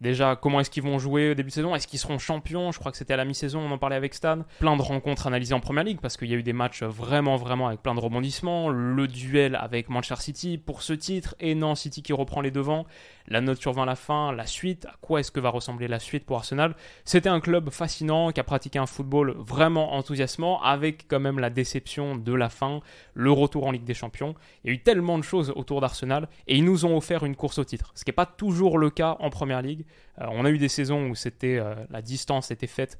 Déjà, 0.01 0.38
comment 0.38 0.62
est-ce 0.62 0.70
qu'ils 0.70 0.84
vont 0.84 0.98
jouer 0.98 1.32
au 1.32 1.34
début 1.34 1.50
de 1.50 1.53
saison? 1.53 1.75
Est-ce 1.75 1.86
qu'ils 1.86 2.00
seront 2.00 2.20
champions? 2.20 2.72
Je 2.72 2.79
crois 2.79 2.89
que 2.89 2.98
c'était 2.98 3.13
à 3.13 3.18
la 3.18 3.25
mi-saison, 3.25 3.60
on 3.60 3.70
en 3.70 3.77
parlait 3.77 3.98
avec 3.98 4.13
Stan. 4.13 4.46
Plein 4.60 4.77
de 4.77 4.82
rencontres 4.82 5.27
analysées 5.27 5.53
en 5.53 5.60
Première 5.60 5.84
Ligue 5.84 6.00
parce 6.00 6.15
qu'il 6.15 6.29
y 6.29 6.34
a 6.34 6.38
eu 6.38 6.44
des 6.44 6.53
matchs 6.53 6.84
vraiment, 6.84 7.36
vraiment 7.36 7.68
avec 7.68 7.82
plein 7.82 7.96
de 7.96 8.00
rebondissements. 8.00 8.70
Le 8.70 9.08
duel 9.10 9.56
avec 9.56 9.89
Manchester 9.89 10.24
City 10.24 10.58
pour 10.58 10.84
ce 10.84 10.94
titre 10.94 11.36
et 11.41 11.53
non 11.53 11.75
City 11.75 12.01
qui 12.01 12.13
reprend 12.13 12.39
les 12.39 12.50
devants. 12.50 12.86
La 13.27 13.41
note 13.41 13.60
sur 13.60 13.74
20 13.74 13.84
à 13.84 13.86
la 13.86 13.96
fin, 13.98 14.32
la 14.32 14.46
suite. 14.46 14.86
À 14.86 14.96
quoi 15.01 15.20
est-ce 15.20 15.32
que 15.32 15.41
va 15.41 15.50
ressembler 15.50 15.89
la 15.89 16.00
suite 16.00 16.25
pour 16.25 16.38
Arsenal? 16.38 16.75
C'était 17.03 17.29
un 17.29 17.41
club 17.41 17.70
fascinant 17.70 18.32
qui 18.32 18.39
a 18.39 18.44
pratiqué 18.46 18.79
un 18.79 18.86
football 18.86 19.36
vraiment 19.38 19.96
enthousiasmant 19.96 20.62
avec 20.63 21.08
quand 21.10 21.20
même 21.20 21.39
la 21.39 21.50
déception 21.50 22.15
de 22.15 22.34
la 22.34 22.48
fin, 22.48 22.79
le 23.13 23.32
retour 23.34 23.68
en 23.68 23.72
Ligue 23.72 23.84
des 23.84 23.94
Champions. 23.94 24.34
Il 24.63 24.70
y 24.70 24.72
a 24.72 24.74
eu 24.75 24.82
tellement 24.82 25.18
de 25.18 25.24
choses 25.24 25.51
autour 25.58 25.82
d'Arsenal 25.82 26.29
et 26.48 26.56
ils 26.56 26.63
nous 26.63 26.86
ont 26.86 26.96
offert 26.96 27.25
une 27.25 27.36
course 27.36 27.60
au 27.60 27.65
titre, 27.65 27.91
ce 27.96 28.06
qui 28.06 28.10
n'est 28.10 28.15
pas 28.15 28.25
toujours 28.25 28.77
le 28.77 28.89
cas 28.89 29.18
en 29.20 29.29
Première 29.29 29.62
Ligue. 29.62 29.86
Euh, 30.22 30.25
on 30.29 30.46
a 30.46 30.50
eu 30.50 30.58
des 30.58 30.69
saisons 30.69 31.08
où 31.10 31.15
c'était 31.15 31.58
euh, 31.58 31.75
la 31.89 32.01
distance 32.01 32.51
était 32.51 32.67
faite 32.67 32.98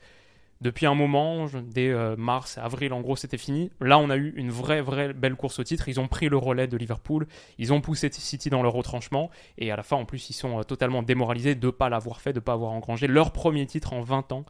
depuis 0.62 0.86
un 0.86 0.94
moment, 0.94 1.46
dès 1.64 1.90
euh, 1.90 2.18
mars, 2.18 2.58
avril, 2.58 2.92
en 2.92 3.00
gros, 3.00 3.16
c'était 3.16 3.38
fini. 3.38 3.72
Là, 3.80 3.98
on 3.98 4.10
a 4.10 4.18
eu 4.18 4.34
une 4.36 4.52
vraie, 4.52 4.82
vraie 4.82 5.14
belle 5.14 5.36
course 5.36 5.60
au 5.60 5.64
titre. 5.64 5.88
Ils 5.88 6.02
ont 6.02 6.10
pris 6.10 6.28
le 6.28 6.36
relais 6.36 6.68
de 6.68 6.76
Liverpool. 6.76 7.28
Ils 7.58 7.72
ont 7.72 7.80
poussé 7.80 8.10
City 8.12 8.50
dans 8.50 8.62
leur 8.62 8.74
retranchement. 8.74 9.30
Et 9.58 9.72
à 9.72 9.78
la 9.78 9.84
fin, 9.84 9.96
en 9.96 10.04
plus, 10.04 10.30
ils 10.30 10.34
sont 10.34 10.62
totalement 10.64 11.02
démoralisés 11.02 11.56
de 11.56 11.68
ne 11.68 11.72
pas 11.72 11.88
l'avoir 11.88 12.20
fait, 12.20 12.34
de 12.34 12.40
ne 12.40 12.44
pas 12.44 12.54
avoir 12.54 12.72
engrangé 12.72 13.08
leur 13.08 13.32
premier 13.32 13.66
titre 13.68 13.94
en 13.94 14.02
20 14.02 14.34
ans 14.34 14.46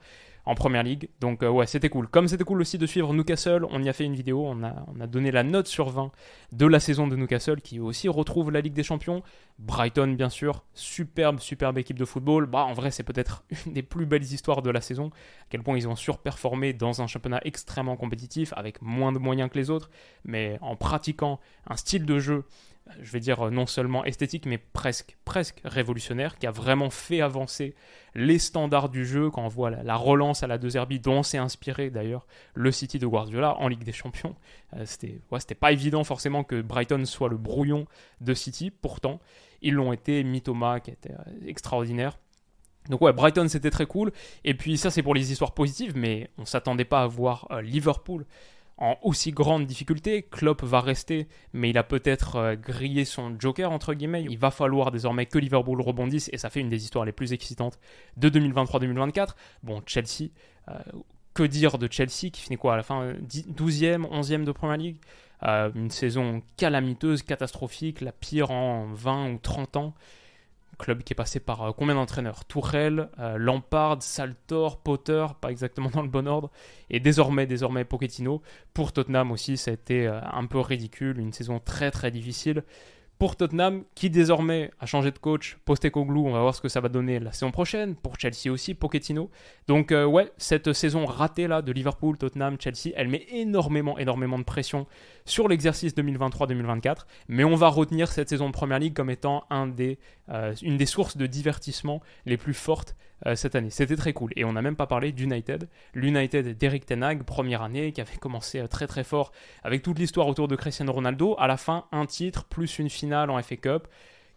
en 0.50 0.56
première 0.56 0.82
ligue. 0.82 1.10
Donc 1.22 1.44
euh, 1.44 1.50
ouais, 1.50 1.68
c'était 1.68 1.89
cool. 1.89 2.08
Comme 2.08 2.27
c'était 2.27 2.44
cool 2.44 2.60
aussi 2.62 2.79
de 2.79 2.88
suivre 2.88 3.13
Newcastle, 3.13 3.68
on 3.70 3.84
y 3.84 3.88
a 3.88 3.94
fait 3.94 4.06
une 4.06 4.15
vidéo, 4.15 4.44
on 4.48 4.63
a, 4.63 4.84
on 4.88 5.00
a 5.00 5.06
donné 5.06 5.29
la 5.29 5.44
note 5.44 5.68
sur 5.68 5.89
20 5.89 6.12
de 6.53 6.65
la 6.65 6.79
saison 6.79 7.08
de 7.08 7.15
Newcastle 7.15 7.62
qui 7.62 7.79
aussi 7.79 8.10
retrouve 8.10 8.50
la 8.50 8.60
Ligue 8.60 8.74
des 8.74 8.82
Champions. 8.82 9.22
Brighton 9.60 10.08
bien 10.18 10.29
sûr, 10.29 10.65
superbe, 10.74 11.39
superbe 11.39 11.77
équipe 11.77 12.00
de 12.00 12.06
football. 12.06 12.48
Bah 12.48 12.63
en 12.63 12.74
vrai 12.74 12.89
c'est 12.89 13.03
peut-être 13.03 13.44
une 13.68 13.74
des 13.74 13.84
plus 13.84 14.08
belles 14.08 14.24
histoires 14.24 14.63
de 14.63 14.72
la 14.72 14.82
saison. 14.82 15.12
À 15.41 15.46
quel 15.51 15.62
point 15.62 15.77
ils 15.77 15.88
ont 15.88 15.96
surperformé 15.96 16.74
dans 16.74 17.03
un 17.03 17.06
championnat 17.06 17.41
extrêmement 17.46 17.96
compétitif 17.96 18.51
avec 18.58 18.82
moins 18.82 19.12
de 19.12 19.20
moyens 19.20 19.51
que 19.51 19.58
les 19.60 19.70
autres, 19.70 19.91
mais 20.25 20.58
en 20.62 20.75
pratiquant 20.75 21.39
un 21.68 21.75
style 21.75 22.08
de 22.08 22.18
jeu 22.18 22.44
je 23.01 23.12
vais 23.12 23.19
dire 23.19 23.51
non 23.51 23.65
seulement 23.65 24.03
esthétique, 24.05 24.46
mais 24.46 24.58
presque, 24.58 25.17
presque 25.25 25.62
révolutionnaire, 25.63 26.38
qui 26.38 26.48
a 26.48 26.51
vraiment 26.51 26.89
fait 26.89 27.22
avancer 27.22 27.75
les 28.15 28.39
standards 28.39 28.89
du 28.89 29.05
jeu 29.05 29.29
quand 29.29 29.43
on 29.43 29.48
voit 29.48 29.69
la, 29.69 29.96
relance 29.96 30.43
à 30.43 30.48
la 30.48 30.58
2 30.58 30.79
RB 30.79 30.93
dont 30.93 31.24
s'est 31.24 31.38
inspiré 31.38 31.89
d'ailleurs 31.89 32.27
le 32.53 32.72
City 32.72 33.00
de 33.00 33.08
Guardiola 33.08 33.55
en 33.58 33.67
Ligue 33.67 33.84
des 33.84 33.91
Champions. 33.91 34.36
Euh, 34.75 34.86
c'était 34.86 35.55
pas 35.55 35.72
évident 35.72 36.03
forcément 36.03 36.43
que 36.43 36.62
Brighton 36.62 37.05
soit 37.05 37.29
le 37.29 37.38
brouillon 37.38 37.86
de 38.22 38.34
City, 38.34 38.72
pourtant 38.72 39.19
ils 39.62 39.74
l'ont 39.74 39.93
été, 39.93 40.24
Mitoma 40.24 40.79
qui 40.79 40.91
était 40.91 41.12
euh, 41.12 41.48
extraordinaire. 41.48 42.17
Donc 42.89 43.01
ouais, 43.01 43.13
Brighton 43.13 43.48
c'était 43.48 43.69
très 43.69 43.86
cool. 43.86 44.12
Et 44.43 44.53
puis 44.53 44.77
ça 44.77 44.89
c'est 44.89 45.03
pour 45.03 45.13
les 45.13 45.31
histoires 45.31 45.53
positives, 45.53 45.96
mais 45.96 46.29
on 46.38 46.46
s'attendait 46.46 46.86
pas 46.86 47.03
à 47.03 47.08
voir 47.08 47.48
euh, 47.51 47.62
Liverpool 47.62 48.25
en 48.79 48.98
aussi 49.03 49.31
grande 49.31 49.65
difficulté. 49.65 50.24
Klopp 50.24 50.63
va 50.63 50.79
rester, 50.81 51.27
mais 51.53 51.69
il 51.69 51.77
a 51.77 51.83
peut-être 51.83 52.36
euh, 52.38 52.55
grillé 52.55 53.05
son 53.05 53.36
joker, 53.38 53.71
entre 53.71 53.93
guillemets. 53.93 54.25
Il 54.27 54.38
va 54.38 54.51
falloir 54.51 54.91
désormais 54.91 55.25
que 55.25 55.38
Liverpool 55.38 55.81
rebondisse, 55.81 56.29
et 56.33 56.38
ça 56.38 56.50
fait 56.50 56.62
une 56.62 56.69
des 56.69 56.83
histoires 56.83 57.05
les 57.05 57.12
plus 57.12 57.33
excitantes 57.33 57.77
de 58.17 58.29
2023-2024. 58.29 59.36
Bon, 59.63 59.81
Chelsea, 59.86 60.29
euh, 60.69 60.74
que 61.33 61.43
dire 61.43 61.77
de 61.77 61.88
Chelsea, 61.91 62.31
qui 62.31 62.41
finit 62.41 62.57
quoi 62.57 62.74
à 62.74 62.77
la 62.77 62.83
fin 62.83 63.13
12e, 63.13 64.07
11e 64.09 64.45
de 64.45 64.51
Premier 64.51 64.77
League? 64.77 64.98
Euh, 65.43 65.69
Une 65.75 65.91
saison 65.91 66.41
calamiteuse, 66.57 67.24
catastrophique, 67.24 68.01
la 68.01 68.12
pire 68.12 68.51
en 68.51 68.88
20 68.93 69.31
ou 69.31 69.38
30 69.38 69.77
ans 69.77 69.93
club 70.79 71.03
qui 71.03 71.13
est 71.13 71.15
passé 71.15 71.39
par 71.39 71.62
euh, 71.62 71.71
combien 71.71 71.93
d'entraîneurs? 71.93 72.45
Tourelle, 72.45 73.09
euh, 73.19 73.38
Lampard, 73.38 74.01
Saltor, 74.01 74.81
Potter, 74.81 75.27
pas 75.39 75.51
exactement 75.51 75.89
dans 75.93 76.01
le 76.01 76.07
bon 76.07 76.27
ordre, 76.27 76.50
et 76.89 77.00
désormais, 77.00 77.45
désormais 77.45 77.86
Pochettino. 77.86 78.41
Pour 78.74 78.91
Tottenham 78.91 79.31
aussi, 79.31 79.57
ça 79.57 79.69
a 79.69 79.74
été 79.75 80.07
euh, 80.07 80.19
un 80.24 80.45
peu 80.48 80.59
ridicule, 80.59 81.19
une 81.19 81.33
saison 81.33 81.59
très 81.59 81.91
très 81.91 82.09
difficile 82.09 82.63
pour 83.19 83.35
Tottenham, 83.35 83.83
qui 83.95 84.09
désormais 84.09 84.71
a 84.79 84.85
changé 84.85 85.11
de 85.11 85.17
coach, 85.19 85.57
Postecoglou, 85.65 86.25
on 86.25 86.31
va 86.31 86.39
voir 86.39 86.55
ce 86.55 86.61
que 86.61 86.69
ça 86.69 86.79
va 86.79 86.88
donner 86.88 87.19
la 87.19 87.33
saison 87.33 87.51
prochaine, 87.51 87.95
pour 87.95 88.17
Chelsea 88.17 88.49
aussi, 88.49 88.73
Pochettino. 88.73 89.29
Donc 89.67 89.91
euh, 89.91 90.05
ouais, 90.05 90.31
cette 90.38 90.71
saison 90.71 91.05
ratée 91.05 91.47
là 91.47 91.61
de 91.61 91.73
Liverpool, 91.73 92.17
Tottenham, 92.17 92.55
Chelsea, 92.57 92.93
elle 92.95 93.09
met 93.09 93.25
énormément, 93.29 93.97
énormément 93.99 94.39
de 94.39 94.45
pression 94.45 94.88
sur 95.25 95.49
l'exercice 95.49 95.93
2023-2024, 95.95 96.99
mais 97.27 97.43
on 97.43 97.55
va 97.55 97.67
retenir 97.67 98.09
cette 98.09 98.29
saison 98.29 98.47
de 98.47 98.53
Première 98.53 98.79
Ligue 98.79 98.93
comme 98.93 99.09
étant 99.09 99.43
euh, 99.51 100.55
une 100.61 100.77
des 100.77 100.85
sources 100.85 101.17
de 101.17 101.27
divertissement 101.27 102.01
les 102.25 102.38
plus 102.38 102.53
fortes 102.53 102.95
euh, 103.25 103.35
cette 103.35 103.55
année. 103.55 103.69
C'était 103.69 103.95
très 103.95 104.13
cool. 104.13 104.31
Et 104.35 104.45
on 104.45 104.53
n'a 104.53 104.61
même 104.61 104.75
pas 104.75 104.88
parlé 104.88 105.11
d'United. 105.11 105.67
L'United 105.93 106.57
d'Eric 106.57 106.85
Tenag, 106.85 107.23
première 107.23 107.61
année, 107.61 107.91
qui 107.91 108.01
avait 108.01 108.17
commencé 108.17 108.59
euh, 108.59 108.67
très 108.67 108.88
très 108.88 109.03
fort 109.03 109.31
avec 109.63 109.81
toute 109.81 109.99
l'histoire 109.99 110.27
autour 110.27 110.47
de 110.47 110.55
Cristiano 110.55 110.91
Ronaldo. 110.91 111.35
À 111.38 111.47
la 111.47 111.57
fin, 111.57 111.85
un 111.91 112.05
titre 112.05 112.45
plus 112.45 112.79
une 112.79 112.89
finale 112.89 113.29
en 113.29 113.41
FA 113.41 113.57
Cup, 113.57 113.88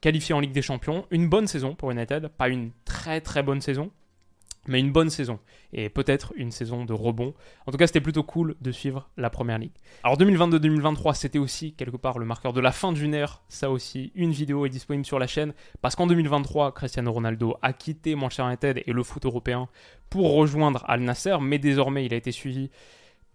qualifié 0.00 0.34
en 0.34 0.40
Ligue 0.40 0.52
des 0.52 0.62
Champions. 0.62 1.06
Une 1.10 1.28
bonne 1.28 1.46
saison 1.46 1.74
pour 1.74 1.90
United, 1.90 2.28
pas 2.28 2.48
une 2.48 2.72
très 2.84 3.20
très 3.20 3.42
bonne 3.42 3.60
saison, 3.60 3.90
mais 4.66 4.80
une 4.80 4.92
bonne 4.92 5.10
saison 5.10 5.38
et 5.72 5.88
peut-être 5.88 6.32
une 6.36 6.50
saison 6.50 6.84
de 6.84 6.92
rebond. 6.92 7.34
En 7.66 7.72
tout 7.72 7.78
cas, 7.78 7.86
c'était 7.86 8.00
plutôt 8.00 8.22
cool 8.22 8.56
de 8.60 8.72
suivre 8.72 9.08
la 9.16 9.30
première 9.30 9.58
ligue. 9.58 9.72
Alors 10.04 10.18
2022-2023, 10.18 11.14
c'était 11.14 11.38
aussi 11.38 11.72
quelque 11.74 11.96
part 11.96 12.18
le 12.18 12.26
marqueur 12.26 12.52
de 12.52 12.60
la 12.60 12.72
fin 12.72 12.92
d'une 12.92 13.14
ère. 13.14 13.42
Ça 13.48 13.70
aussi, 13.70 14.12
une 14.14 14.32
vidéo 14.32 14.66
est 14.66 14.70
disponible 14.70 15.06
sur 15.06 15.18
la 15.18 15.26
chaîne 15.26 15.52
parce 15.80 15.96
qu'en 15.96 16.06
2023, 16.06 16.72
Cristiano 16.72 17.12
Ronaldo 17.12 17.56
a 17.62 17.72
quitté 17.72 18.14
Manchester 18.14 18.44
United 18.44 18.82
et 18.86 18.92
le 18.92 19.02
foot 19.02 19.24
européen 19.24 19.68
pour 20.10 20.34
rejoindre 20.34 20.84
Al 20.88 21.00
Nasser, 21.00 21.36
mais 21.40 21.58
désormais, 21.58 22.04
il 22.04 22.12
a 22.12 22.16
été 22.16 22.32
suivi 22.32 22.70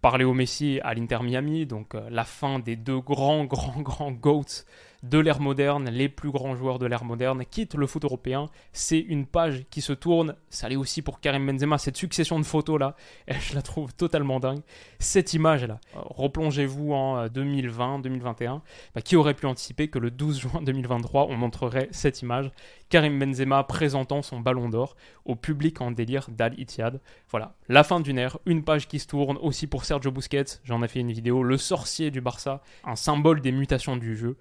par 0.00 0.16
Léo 0.16 0.32
Messi 0.32 0.80
à 0.84 0.94
l'Inter 0.94 1.18
Miami, 1.22 1.66
donc 1.66 1.94
euh, 1.94 2.08
la 2.10 2.24
fin 2.24 2.60
des 2.60 2.76
deux 2.76 3.00
grands, 3.00 3.44
grands, 3.44 3.80
grands 3.80 4.12
GOATs 4.12 4.64
de 5.02 5.18
l'ère 5.18 5.40
moderne, 5.40 5.88
les 5.90 6.08
plus 6.08 6.30
grands 6.30 6.56
joueurs 6.56 6.78
de 6.78 6.86
l'ère 6.86 7.04
moderne 7.04 7.44
quittent 7.44 7.74
le 7.74 7.86
foot 7.86 8.04
européen. 8.04 8.48
C'est 8.72 8.98
une 8.98 9.26
page 9.26 9.64
qui 9.70 9.80
se 9.80 9.92
tourne. 9.92 10.34
Ça 10.50 10.68
l'est 10.68 10.76
aussi 10.76 11.02
pour 11.02 11.20
Karim 11.20 11.46
Benzema, 11.46 11.78
cette 11.78 11.96
succession 11.96 12.38
de 12.38 12.44
photos 12.44 12.80
là, 12.80 12.96
je 13.28 13.54
la 13.54 13.62
trouve 13.62 13.94
totalement 13.94 14.40
dingue. 14.40 14.60
Cette 14.98 15.34
image 15.34 15.64
là, 15.64 15.80
replongez-vous 15.94 16.92
en 16.92 17.28
2020, 17.28 18.00
2021. 18.00 18.62
Bah, 18.94 19.00
qui 19.00 19.16
aurait 19.16 19.34
pu 19.34 19.46
anticiper 19.46 19.88
que 19.88 19.98
le 19.98 20.10
12 20.10 20.40
juin 20.40 20.62
2023, 20.62 21.26
on 21.26 21.36
montrerait 21.36 21.88
cette 21.92 22.22
image 22.22 22.50
Karim 22.88 23.18
Benzema 23.18 23.62
présentant 23.64 24.22
son 24.22 24.40
ballon 24.40 24.68
d'or 24.68 24.96
au 25.24 25.36
public 25.36 25.80
en 25.80 25.90
délire 25.90 26.28
d'Al 26.30 26.58
Ittihad. 26.58 27.00
Voilà, 27.30 27.54
la 27.68 27.84
fin 27.84 28.00
d'une 28.00 28.18
ère, 28.18 28.38
une 28.46 28.64
page 28.64 28.88
qui 28.88 28.98
se 28.98 29.06
tourne 29.06 29.38
aussi 29.40 29.66
pour 29.66 29.84
Sergio 29.84 30.10
Busquets, 30.10 30.60
j'en 30.64 30.82
ai 30.82 30.88
fait 30.88 31.00
une 31.00 31.12
vidéo, 31.12 31.42
le 31.42 31.58
sorcier 31.58 32.10
du 32.10 32.20
Barça, 32.20 32.62
un 32.84 32.96
symbole 32.96 33.40
des 33.40 33.52
mutations 33.52 33.96
du 33.96 34.16
jeu, 34.16 34.36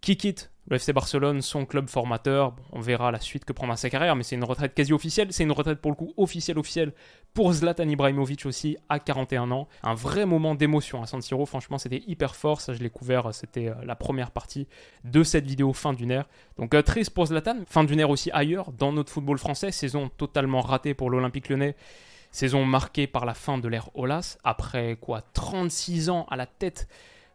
qui 0.00 0.16
quitte 0.16 0.50
le 0.70 0.76
FC 0.76 0.92
Barcelone, 0.92 1.42
son 1.42 1.66
club 1.66 1.88
formateur. 1.88 2.54
on 2.70 2.80
verra 2.80 3.10
la 3.10 3.18
suite 3.18 3.44
que 3.44 3.52
prendra 3.52 3.76
sa 3.76 3.90
carrière, 3.90 4.14
mais 4.14 4.22
c'est 4.22 4.36
une 4.36 4.44
retraite 4.44 4.72
quasi 4.72 4.92
officielle. 4.92 5.32
C'est 5.32 5.42
une 5.42 5.50
retraite 5.50 5.80
pour 5.80 5.90
le 5.90 5.96
coup 5.96 6.14
officielle, 6.16 6.58
officielle 6.60 6.92
pour 7.34 7.52
Zlatan 7.52 7.88
Ibrahimovic 7.88 8.46
aussi 8.46 8.76
à 8.88 9.00
41 9.00 9.50
ans. 9.50 9.66
Un 9.82 9.94
vrai 9.94 10.26
moment 10.26 10.54
d'émotion 10.54 11.02
à 11.02 11.06
San 11.06 11.20
Siro. 11.20 11.44
Franchement, 11.44 11.76
c'était 11.76 12.04
hyper 12.06 12.36
fort. 12.36 12.60
Ça, 12.60 12.72
je 12.72 12.78
l'ai 12.78 12.90
couvert. 12.90 13.34
C'était 13.34 13.68
euh, 13.68 13.74
la 13.84 13.96
première 13.96 14.30
partie 14.30 14.68
de 15.02 15.24
cette 15.24 15.44
vidéo 15.44 15.72
fin 15.72 15.92
d'une 15.92 16.12
ère. 16.12 16.28
Donc, 16.56 16.72
euh, 16.74 16.82
triste 16.82 17.10
pour 17.10 17.26
Zlatan. 17.26 17.56
Fin 17.66 17.82
d'une 17.82 17.98
ère 17.98 18.10
aussi 18.10 18.30
ailleurs, 18.32 18.70
dans 18.70 18.92
notre 18.92 19.12
football 19.12 19.38
français. 19.38 19.72
Saison 19.72 20.08
totalement 20.08 20.60
ratée 20.60 20.94
pour 20.94 21.10
l'Olympique 21.10 21.48
lyonnais. 21.48 21.74
Saison 22.30 22.64
marquée 22.64 23.08
par 23.08 23.26
la 23.26 23.34
fin 23.34 23.58
de 23.58 23.66
l'ère 23.66 23.90
Olas. 23.94 24.38
Après 24.44 24.96
quoi 25.00 25.22
36 25.32 26.10
ans 26.10 26.26
à 26.30 26.36
la 26.36 26.46
tête 26.46 26.86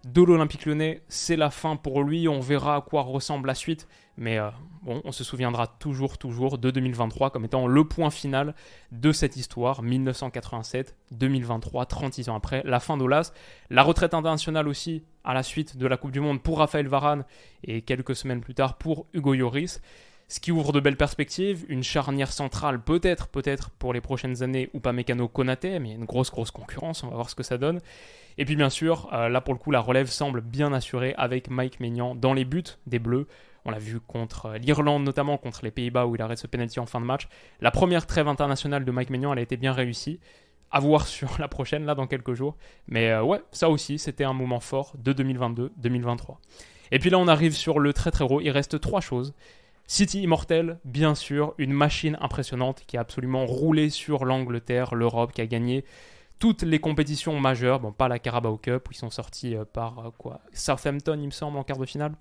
de 0.05 0.21
l'Olympique 0.21 0.65
lyonnais. 0.65 1.01
C'est 1.09 1.35
la 1.35 1.49
fin 1.49 1.75
pour 1.75 2.01
lui. 2.03 2.29
On 2.29 2.39
verra 2.39 2.77
à 2.77 2.81
quoi 2.81 3.01
ressemble 3.01 3.47
la 3.47 3.55
suite. 3.55 3.89
Mais 4.17 4.37
euh, 4.37 4.49
bon, 4.83 5.01
on 5.03 5.11
se 5.11 5.25
souviendra 5.25 5.67
toujours, 5.67 6.17
toujours 6.17 6.57
de 6.57 6.71
2023 6.71 7.31
comme 7.31 7.43
étant 7.43 7.67
le 7.67 7.83
point 7.83 8.11
final 8.11 8.55
de 8.91 9.11
cette 9.11 9.35
histoire. 9.35 9.83
1987-2023, 9.83 11.87
36 11.87 12.29
ans 12.29 12.35
après, 12.35 12.61
la 12.65 12.79
fin 12.79 12.95
d'Olas. 12.97 13.33
La 13.69 13.83
retraite 13.83 14.13
internationale 14.13 14.67
aussi 14.67 15.03
à 15.23 15.33
la 15.33 15.43
suite 15.43 15.75
de 15.75 15.87
la 15.87 15.97
Coupe 15.97 16.11
du 16.11 16.21
Monde 16.21 16.41
pour 16.41 16.59
Raphaël 16.59 16.87
Varane 16.87 17.25
et 17.63 17.81
quelques 17.81 18.15
semaines 18.15 18.41
plus 18.41 18.53
tard 18.53 18.77
pour 18.77 19.07
Hugo 19.13 19.33
Lloris. 19.33 19.81
Ce 20.27 20.39
qui 20.39 20.51
ouvre 20.51 20.71
de 20.71 20.79
belles 20.79 20.97
perspectives, 20.97 21.65
une 21.69 21.83
charnière 21.83 22.31
centrale 22.31 22.81
peut-être, 22.81 23.27
peut-être 23.27 23.69
pour 23.69 23.93
les 23.93 24.01
prochaines 24.01 24.41
années, 24.41 24.71
ou 24.73 24.79
pas 24.79 24.91
Mécano 24.91 25.27
Konaté, 25.27 25.77
mais 25.77 25.89
il 25.89 25.91
y 25.91 25.95
a 25.95 25.99
une 25.99 26.05
grosse, 26.05 26.31
grosse 26.31 26.49
concurrence, 26.49 27.03
on 27.03 27.09
va 27.09 27.15
voir 27.15 27.29
ce 27.29 27.35
que 27.35 27.43
ça 27.43 27.59
donne. 27.59 27.79
Et 28.39 28.45
puis 28.45 28.55
bien 28.55 28.71
sûr, 28.71 29.07
euh, 29.13 29.29
là 29.29 29.39
pour 29.41 29.53
le 29.53 29.59
coup, 29.59 29.69
la 29.69 29.81
relève 29.81 30.07
semble 30.07 30.41
bien 30.41 30.73
assurée 30.73 31.13
avec 31.17 31.49
Mike 31.49 31.79
Maignan 31.79 32.15
dans 32.15 32.33
les 32.33 32.43
buts 32.43 32.63
des 32.87 32.97
Bleus. 32.97 33.27
On 33.65 33.71
l'a 33.71 33.79
vu 33.79 33.99
contre 33.99 34.47
euh, 34.47 34.57
l'Irlande, 34.57 35.03
notamment 35.03 35.37
contre 35.37 35.61
les 35.63 35.71
Pays-Bas 35.71 36.05
où 36.07 36.15
il 36.15 36.21
arrête 36.21 36.37
ce 36.37 36.47
penalty 36.47 36.79
en 36.79 36.85
fin 36.85 36.99
de 36.99 37.05
match. 37.05 37.27
La 37.61 37.71
première 37.71 38.05
trêve 38.05 38.27
internationale 38.27 38.83
de 38.83 38.91
Mike 38.91 39.11
Maignan, 39.11 39.33
elle 39.33 39.39
a 39.39 39.41
été 39.43 39.57
bien 39.57 39.73
réussie. 39.73 40.19
À 40.71 40.79
voir 40.79 41.07
sur 41.07 41.39
la 41.39 41.47
prochaine, 41.47 41.85
là, 41.85 41.95
dans 41.95 42.07
quelques 42.07 42.33
jours. 42.33 42.57
Mais 42.87 43.11
euh, 43.11 43.23
ouais, 43.23 43.41
ça 43.51 43.69
aussi, 43.69 43.99
c'était 43.99 44.23
un 44.23 44.33
moment 44.33 44.59
fort 44.59 44.93
de 44.97 45.13
2022-2023. 45.13 46.37
Et 46.91 46.99
puis 46.99 47.09
là, 47.09 47.17
on 47.17 47.27
arrive 47.27 47.55
sur 47.55 47.79
le 47.79 47.93
très 47.93 48.11
très 48.11 48.25
gros. 48.25 48.41
Il 48.41 48.51
reste 48.51 48.79
trois 48.79 49.01
choses. 49.01 49.33
City 49.87 50.21
Immortel, 50.23 50.79
bien 50.83 51.13
sûr, 51.13 51.53
une 51.57 51.71
machine 51.71 52.17
impressionnante 52.19 52.83
qui 52.87 52.97
a 52.97 53.01
absolument 53.01 53.45
roulé 53.45 53.89
sur 53.89 54.25
l'Angleterre, 54.25 54.95
l'Europe, 54.95 55.31
qui 55.31 55.41
a 55.41 55.47
gagné 55.47 55.85
toutes 56.39 56.63
les 56.63 56.79
compétitions 56.79 57.39
majeures. 57.39 57.79
Bon, 57.79 57.91
pas 57.91 58.07
la 58.07 58.19
Carabao 58.19 58.57
Cup 58.57 58.89
où 58.89 58.91
ils 58.91 58.97
sont 58.97 59.11
sortis 59.11 59.55
euh, 59.55 59.63
par 59.65 59.99
euh, 59.99 60.33
Southampton, 60.53 61.19
il 61.21 61.27
me 61.27 61.31
semble, 61.31 61.57
en 61.57 61.63
quart 61.63 61.77
de 61.77 61.85
finale. 61.85 62.15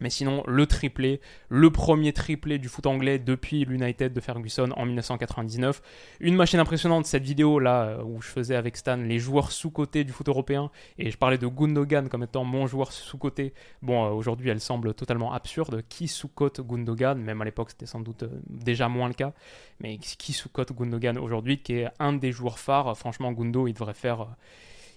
Mais 0.00 0.10
sinon, 0.10 0.42
le 0.48 0.66
triplé, 0.66 1.20
le 1.48 1.70
premier 1.70 2.12
triplé 2.12 2.58
du 2.58 2.68
foot 2.68 2.86
anglais 2.86 3.20
depuis 3.20 3.64
l'United 3.64 4.12
de 4.12 4.20
Ferguson 4.20 4.70
en 4.76 4.86
1999. 4.86 5.80
Une 6.18 6.34
machine 6.34 6.58
impressionnante, 6.58 7.06
cette 7.06 7.22
vidéo 7.22 7.60
là 7.60 7.84
euh, 7.84 8.02
où 8.02 8.20
je 8.20 8.28
faisais 8.28 8.56
avec 8.56 8.76
Stan 8.76 8.96
les 8.96 9.20
joueurs 9.20 9.52
sous-cotés 9.52 10.02
du 10.02 10.12
foot 10.12 10.28
européen 10.28 10.70
et 10.98 11.12
je 11.12 11.16
parlais 11.16 11.38
de 11.38 11.46
Gundogan 11.46 12.08
comme 12.08 12.24
étant 12.24 12.42
mon 12.42 12.66
joueur 12.66 12.90
sous-coté. 12.92 13.54
Bon, 13.82 14.04
euh, 14.04 14.10
aujourd'hui 14.10 14.50
elle 14.50 14.60
semble 14.60 14.94
totalement 14.94 15.32
absurde. 15.32 15.82
Qui 15.88 16.08
sous-cote 16.08 16.60
Gundogan? 16.60 17.16
Même 17.16 17.40
à 17.40 17.44
l'époque 17.44 17.70
c'était 17.70 17.86
sans 17.86 18.00
doute 18.00 18.24
euh, 18.24 18.40
déjà 18.48 18.88
moins 18.88 19.06
le 19.08 19.14
cas. 19.14 19.32
Mais 19.78 19.98
qui 19.98 20.32
sous-cote 20.32 20.72
Gundogan 20.72 21.18
aujourd'hui 21.18 21.58
qui 21.58 21.74
est 21.74 21.88
un 22.00 22.14
des 22.14 22.32
joueurs 22.32 22.58
phares? 22.58 22.96
Franchement, 22.98 23.30
Gundo 23.30 23.68
il 23.68 23.74
devrait 23.74 23.94
faire 23.94 24.26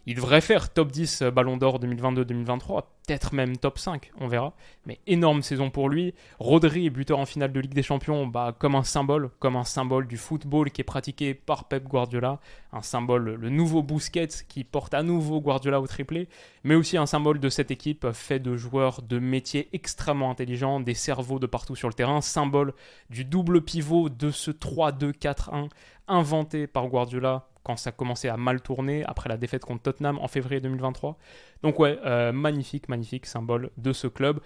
il 0.09 0.15
devrait 0.15 0.39
faire 0.39 0.71
top 0.71 0.89
10 0.89 1.21
euh, 1.21 1.31
Ballon 1.31 1.57
d'Or 1.57 1.81
2022-2023, 1.81 2.83
peut-être 3.05 3.33
même 3.33 3.57
top 3.57 3.77
5, 3.77 4.13
on 4.21 4.29
verra. 4.29 4.53
Mais 4.85 5.01
énorme 5.05 5.41
saison 5.41 5.69
pour 5.69 5.89
lui. 5.89 6.13
Rodri, 6.39 6.89
buteur 6.89 7.19
en 7.19 7.25
finale 7.25 7.51
de 7.51 7.59
Ligue 7.59 7.73
des 7.73 7.83
Champions, 7.83 8.25
bah, 8.25 8.55
comme 8.57 8.75
un 8.75 8.83
symbole, 8.83 9.31
comme 9.39 9.57
un 9.57 9.65
symbole 9.65 10.07
du 10.07 10.15
football 10.15 10.71
qui 10.71 10.79
est 10.79 10.85
pratiqué 10.85 11.33
par 11.33 11.65
Pep 11.65 11.83
Guardiola. 11.83 12.39
Un 12.71 12.81
symbole, 12.81 13.33
le 13.33 13.49
nouveau 13.49 13.83
Busquets 13.83 14.29
qui 14.47 14.63
porte 14.63 14.93
à 14.93 15.03
nouveau 15.03 15.41
Guardiola 15.41 15.81
au 15.81 15.87
triplé, 15.87 16.29
mais 16.63 16.75
aussi 16.75 16.95
un 16.95 17.05
symbole 17.05 17.41
de 17.41 17.49
cette 17.49 17.71
équipe 17.71 18.09
fait 18.13 18.39
de 18.39 18.55
joueurs 18.55 19.01
de 19.01 19.19
métiers 19.19 19.67
extrêmement 19.73 20.31
intelligents, 20.31 20.79
des 20.79 20.93
cerveaux 20.93 21.39
de 21.39 21.47
partout 21.47 21.75
sur 21.75 21.89
le 21.89 21.93
terrain. 21.93 22.21
Symbole 22.21 22.73
du 23.09 23.25
double 23.25 23.61
pivot 23.61 24.07
de 24.07 24.31
ce 24.31 24.51
3-2-4-1 24.51 25.67
inventé 26.07 26.65
par 26.65 26.87
Guardiola 26.87 27.49
quand 27.67 27.75
ça 27.75 27.91
commençait 27.91 28.29
à 28.29 28.37
mal 28.37 28.61
tourner 28.61 29.03
après 29.03 29.27
la 29.27 29.35
défaite 29.35 29.65
contre 29.65 29.83
Tottenham 29.83 30.17
en 30.19 30.29
février 30.29 30.61
2023. 30.61 31.17
Donc 31.63 31.79
ouais, 31.79 31.99
euh, 32.05 32.31
magnifique, 32.31 32.87
magnifique 32.87 33.25
symbole 33.25 33.71
de 33.75 33.91
ce 33.91 34.07
club. 34.07 34.39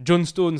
John 0.00 0.24
Stones, 0.24 0.58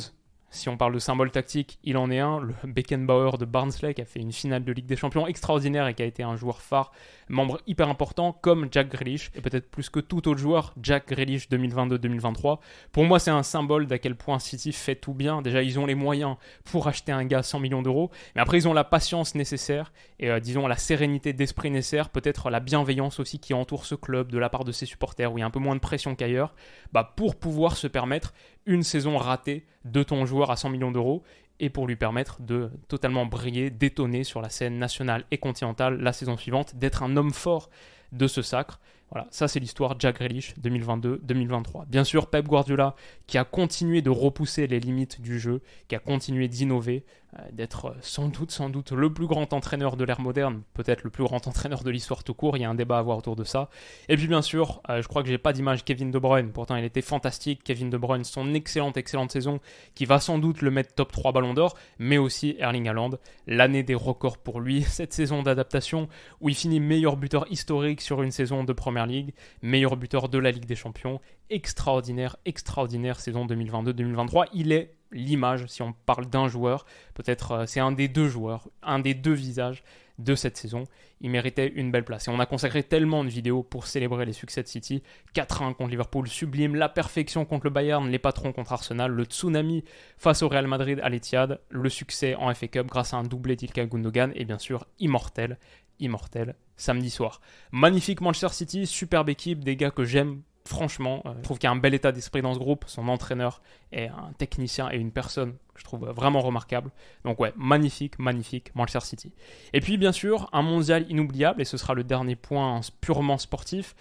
si 0.55 0.69
on 0.69 0.77
parle 0.77 0.93
de 0.93 0.99
symbole 0.99 1.31
tactique, 1.31 1.79
il 1.83 1.97
en 1.97 2.09
est 2.09 2.19
un. 2.19 2.39
Le 2.39 2.53
Beckenbauer 2.63 3.37
de 3.37 3.45
Barnsley 3.45 3.93
qui 3.93 4.01
a 4.01 4.05
fait 4.05 4.19
une 4.19 4.31
finale 4.31 4.63
de 4.63 4.71
Ligue 4.71 4.85
des 4.85 4.95
Champions 4.95 5.27
extraordinaire 5.27 5.87
et 5.87 5.93
qui 5.93 6.01
a 6.01 6.05
été 6.05 6.23
un 6.23 6.35
joueur 6.35 6.61
phare, 6.61 6.91
membre 7.29 7.59
hyper 7.67 7.89
important, 7.89 8.31
comme 8.31 8.67
Jack 8.71 8.89
Grealish, 8.89 9.31
et 9.35 9.41
peut-être 9.41 9.69
plus 9.69 9.89
que 9.89 9.99
tout 9.99 10.27
autre 10.27 10.39
joueur, 10.39 10.73
Jack 10.81 11.09
Grealish 11.09 11.49
2022-2023. 11.49 12.59
Pour 12.91 13.03
moi, 13.03 13.19
c'est 13.19 13.31
un 13.31 13.43
symbole 13.43 13.87
d'à 13.87 13.99
quel 13.99 14.15
point 14.15 14.39
City 14.39 14.71
fait 14.71 14.95
tout 14.95 15.13
bien. 15.13 15.41
Déjà, 15.41 15.61
ils 15.61 15.77
ont 15.79 15.85
les 15.85 15.95
moyens 15.95 16.37
pour 16.63 16.87
acheter 16.87 17.11
un 17.11 17.25
gars 17.25 17.39
à 17.39 17.43
100 17.43 17.59
millions 17.59 17.81
d'euros, 17.81 18.09
mais 18.35 18.41
après, 18.41 18.57
ils 18.57 18.67
ont 18.67 18.73
la 18.73 18.83
patience 18.83 19.35
nécessaire 19.35 19.91
et, 20.19 20.31
euh, 20.31 20.39
disons, 20.39 20.67
la 20.67 20.77
sérénité 20.77 21.33
d'esprit 21.33 21.69
nécessaire, 21.69 22.09
peut-être 22.09 22.49
la 22.49 22.59
bienveillance 22.59 23.19
aussi 23.19 23.39
qui 23.39 23.53
entoure 23.53 23.85
ce 23.85 23.95
club 23.95 24.31
de 24.31 24.37
la 24.37 24.49
part 24.49 24.63
de 24.63 24.71
ses 24.71 24.85
supporters, 24.85 25.33
où 25.33 25.37
il 25.37 25.41
y 25.41 25.43
a 25.43 25.47
un 25.47 25.51
peu 25.51 25.59
moins 25.59 25.75
de 25.75 25.81
pression 25.81 26.15
qu'ailleurs, 26.15 26.55
bah, 26.93 27.13
pour 27.15 27.35
pouvoir 27.35 27.75
se 27.75 27.87
permettre 27.87 28.33
une 28.65 28.83
saison 28.83 29.17
ratée 29.17 29.65
de 29.83 30.03
ton 30.03 30.25
joueur 30.25 30.51
à 30.51 30.55
100 30.55 30.69
millions 30.69 30.91
d'euros 30.91 31.23
et 31.59 31.69
pour 31.69 31.87
lui 31.87 31.95
permettre 31.95 32.41
de 32.41 32.69
totalement 32.87 33.25
briller, 33.25 33.69
d'étonner 33.69 34.23
sur 34.23 34.41
la 34.41 34.49
scène 34.49 34.77
nationale 34.77 35.25
et 35.31 35.37
continentale 35.37 36.01
la 36.01 36.13
saison 36.13 36.37
suivante, 36.37 36.75
d'être 36.75 37.03
un 37.03 37.15
homme 37.15 37.31
fort 37.31 37.69
de 38.11 38.27
ce 38.27 38.41
sacre. 38.41 38.79
Voilà, 39.11 39.27
ça 39.29 39.47
c'est 39.47 39.59
l'histoire 39.59 39.95
Jack 39.99 40.15
Grealish 40.15 40.55
2022-2023. 40.61 41.85
Bien 41.87 42.03
sûr, 42.03 42.27
Pep 42.27 42.47
Guardiola 42.47 42.95
qui 43.27 43.37
a 43.37 43.43
continué 43.43 44.01
de 44.01 44.09
repousser 44.09 44.67
les 44.67 44.79
limites 44.79 45.21
du 45.21 45.39
jeu, 45.39 45.61
qui 45.87 45.95
a 45.95 45.99
continué 45.99 46.47
d'innover, 46.47 47.05
d'être 47.51 47.87
euh, 47.87 47.93
sans 48.01 48.29
doute, 48.29 48.51
sans 48.51 48.69
doute 48.69 48.91
le 48.91 49.13
plus 49.13 49.27
grand 49.27 49.51
entraîneur 49.53 49.97
de 49.97 50.03
l'ère 50.03 50.21
moderne, 50.21 50.61
peut-être 50.73 51.03
le 51.03 51.09
plus 51.09 51.23
grand 51.23 51.47
entraîneur 51.47 51.83
de 51.83 51.89
l'histoire 51.89 52.23
tout 52.23 52.33
court. 52.33 52.57
Il 52.57 52.61
y 52.61 52.65
a 52.65 52.69
un 52.69 52.75
débat 52.75 52.97
à 52.97 52.99
avoir 52.99 53.17
autour 53.17 53.35
de 53.35 53.43
ça. 53.43 53.69
Et 54.09 54.15
puis 54.15 54.27
bien 54.27 54.41
sûr, 54.41 54.81
euh, 54.89 55.01
je 55.01 55.07
crois 55.07 55.21
que 55.21 55.29
j'ai 55.29 55.37
pas 55.37 55.53
d'image 55.53 55.83
Kevin 55.83 56.11
De 56.11 56.19
Bruyne. 56.19 56.51
Pourtant, 56.51 56.75
il 56.75 56.85
était 56.85 57.01
fantastique. 57.01 57.61
Kevin 57.63 57.89
De 57.89 57.97
Bruyne, 57.97 58.23
son 58.23 58.53
excellente, 58.53 58.97
excellente 58.97 59.31
saison, 59.31 59.59
qui 59.95 60.05
va 60.05 60.19
sans 60.19 60.39
doute 60.39 60.61
le 60.61 60.71
mettre 60.71 60.93
top 60.93 61.11
3 61.11 61.31
Ballon 61.31 61.53
d'Or, 61.53 61.75
mais 61.99 62.17
aussi 62.17 62.55
Erling 62.59 62.87
Haaland, 62.87 63.11
l'année 63.47 63.83
des 63.83 63.95
records 63.95 64.37
pour 64.37 64.61
lui, 64.61 64.81
cette 64.87 65.13
saison 65.13 65.43
d'adaptation 65.43 66.07
où 66.41 66.49
il 66.49 66.55
finit 66.55 66.79
meilleur 66.79 67.17
buteur 67.17 67.45
historique 67.51 68.01
sur 68.01 68.21
une 68.21 68.31
saison 68.31 68.63
de 68.63 68.73
Première 68.73 69.05
Ligue, 69.05 69.33
meilleur 69.61 69.97
buteur 69.97 70.29
de 70.29 70.37
la 70.37 70.51
Ligue 70.51 70.65
des 70.65 70.75
Champions. 70.75 71.19
Extraordinaire, 71.49 72.37
extraordinaire 72.45 73.19
saison 73.19 73.45
2022-2023. 73.45 74.47
Il 74.53 74.71
est 74.71 74.94
l'image, 75.15 75.65
si 75.67 75.81
on 75.81 75.93
parle 75.93 76.27
d'un 76.27 76.47
joueur, 76.47 76.85
peut-être 77.15 77.51
euh, 77.51 77.65
c'est 77.65 77.79
un 77.79 77.91
des 77.91 78.07
deux 78.07 78.27
joueurs, 78.27 78.69
un 78.83 78.99
des 78.99 79.13
deux 79.13 79.33
visages 79.33 79.83
de 80.19 80.35
cette 80.35 80.57
saison. 80.57 80.83
Il 81.21 81.29
méritait 81.29 81.67
une 81.75 81.91
belle 81.91 82.05
place. 82.05 82.27
Et 82.27 82.31
on 82.31 82.39
a 82.39 82.45
consacré 82.45 82.83
tellement 82.83 83.23
de 83.23 83.29
vidéos 83.29 83.63
pour 83.63 83.87
célébrer 83.87 84.25
les 84.25 84.33
succès 84.33 84.63
de 84.63 84.67
City. 84.67 85.03
4-1 85.33 85.73
contre 85.73 85.89
Liverpool, 85.89 86.27
sublime. 86.27 86.75
La 86.75 86.89
perfection 86.89 87.45
contre 87.45 87.65
le 87.65 87.69
Bayern, 87.69 88.07
les 88.09 88.19
patrons 88.19 88.53
contre 88.53 88.73
Arsenal. 88.73 89.11
Le 89.11 89.23
tsunami 89.23 89.83
face 90.17 90.41
au 90.41 90.47
Real 90.47 90.67
Madrid 90.67 90.99
à 91.03 91.09
l'Etihad. 91.09 91.59
Le 91.69 91.89
succès 91.89 92.35
en 92.35 92.53
FA 92.53 92.67
Cup 92.67 92.87
grâce 92.87 93.13
à 93.13 93.17
un 93.17 93.23
doublé 93.23 93.55
d'Ilka 93.55 93.85
Gundogan. 93.85 94.31
Et 94.35 94.45
bien 94.45 94.59
sûr, 94.59 94.85
immortel, 94.99 95.57
immortel, 95.99 96.55
samedi 96.77 97.09
soir. 97.09 97.41
Magnifique 97.71 98.21
Manchester 98.21 98.53
City, 98.53 98.87
superbe 98.87 99.29
équipe, 99.29 99.63
des 99.63 99.75
gars 99.75 99.91
que 99.91 100.05
j'aime 100.05 100.41
franchement, 100.67 101.21
euh, 101.25 101.33
je 101.37 101.43
trouve 101.43 101.57
qu'il 101.57 101.67
y 101.67 101.69
a 101.69 101.71
un 101.71 101.77
bel 101.77 101.93
état 101.93 102.11
d'esprit 102.11 102.41
dans 102.41 102.53
ce 102.53 102.59
groupe. 102.59 102.85
Son 102.87 103.07
entraîneur 103.07 103.61
est 103.91 104.07
un 104.07 104.33
technicien 104.37 104.89
et 104.91 104.97
une 104.97 105.11
personne 105.11 105.53
que 105.73 105.79
je 105.79 105.83
trouve 105.83 106.07
vraiment 106.09 106.41
remarquable. 106.41 106.91
Donc 107.23 107.39
ouais, 107.39 107.53
magnifique, 107.55 108.17
magnifique 108.19 108.73
Manchester 108.75 109.01
City. 109.01 109.31
Et 109.73 109.81
puis 109.81 109.97
bien 109.97 110.11
sûr, 110.11 110.49
un 110.53 110.61
mondial 110.61 111.05
inoubliable, 111.09 111.61
et 111.61 111.65
ce 111.65 111.77
sera 111.77 111.93
le 111.93 112.03
dernier 112.03 112.35
point 112.35 112.81
purement 113.01 113.37
sportif. 113.37 113.95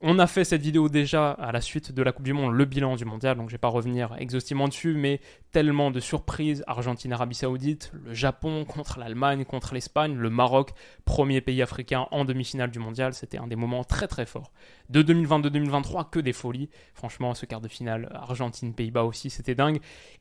On 0.00 0.20
a 0.20 0.28
fait 0.28 0.44
cette 0.44 0.62
vidéo 0.62 0.88
déjà 0.88 1.32
à 1.32 1.50
la 1.50 1.60
suite 1.60 1.90
de 1.90 2.02
la 2.04 2.12
Coupe 2.12 2.24
du 2.24 2.32
Monde, 2.32 2.54
le 2.54 2.64
bilan 2.64 2.94
du 2.94 3.04
mondial, 3.04 3.36
donc 3.36 3.48
je 3.48 3.54
vais 3.54 3.58
pas 3.58 3.66
revenir 3.66 4.14
exhaustivement 4.18 4.68
dessus, 4.68 4.94
mais 4.94 5.20
tellement 5.50 5.90
de 5.90 5.98
surprises. 5.98 6.62
Argentine, 6.68 7.12
Arabie 7.12 7.34
Saoudite, 7.34 7.90
le 8.04 8.14
Japon 8.14 8.64
contre 8.64 9.00
l'Allemagne, 9.00 9.44
contre 9.44 9.74
l'Espagne, 9.74 10.14
le 10.14 10.30
Maroc, 10.30 10.70
premier 11.04 11.40
pays 11.40 11.62
africain 11.62 12.06
en 12.12 12.24
demi-finale 12.24 12.70
du 12.70 12.78
mondial, 12.78 13.12
c'était 13.12 13.38
un 13.38 13.48
des 13.48 13.56
moments 13.56 13.82
très 13.82 14.06
très 14.06 14.24
forts. 14.24 14.52
De 14.88 15.02
2022-2023, 15.02 16.10
que 16.10 16.20
des 16.20 16.32
folies. 16.32 16.70
Franchement, 16.94 17.34
ce 17.34 17.44
quart 17.44 17.60
de 17.60 17.68
finale, 17.68 18.08
Argentine-Pays-Bas 18.14 19.02
aussi, 19.02 19.30
c'était 19.30 19.56
dingue. 19.56 19.80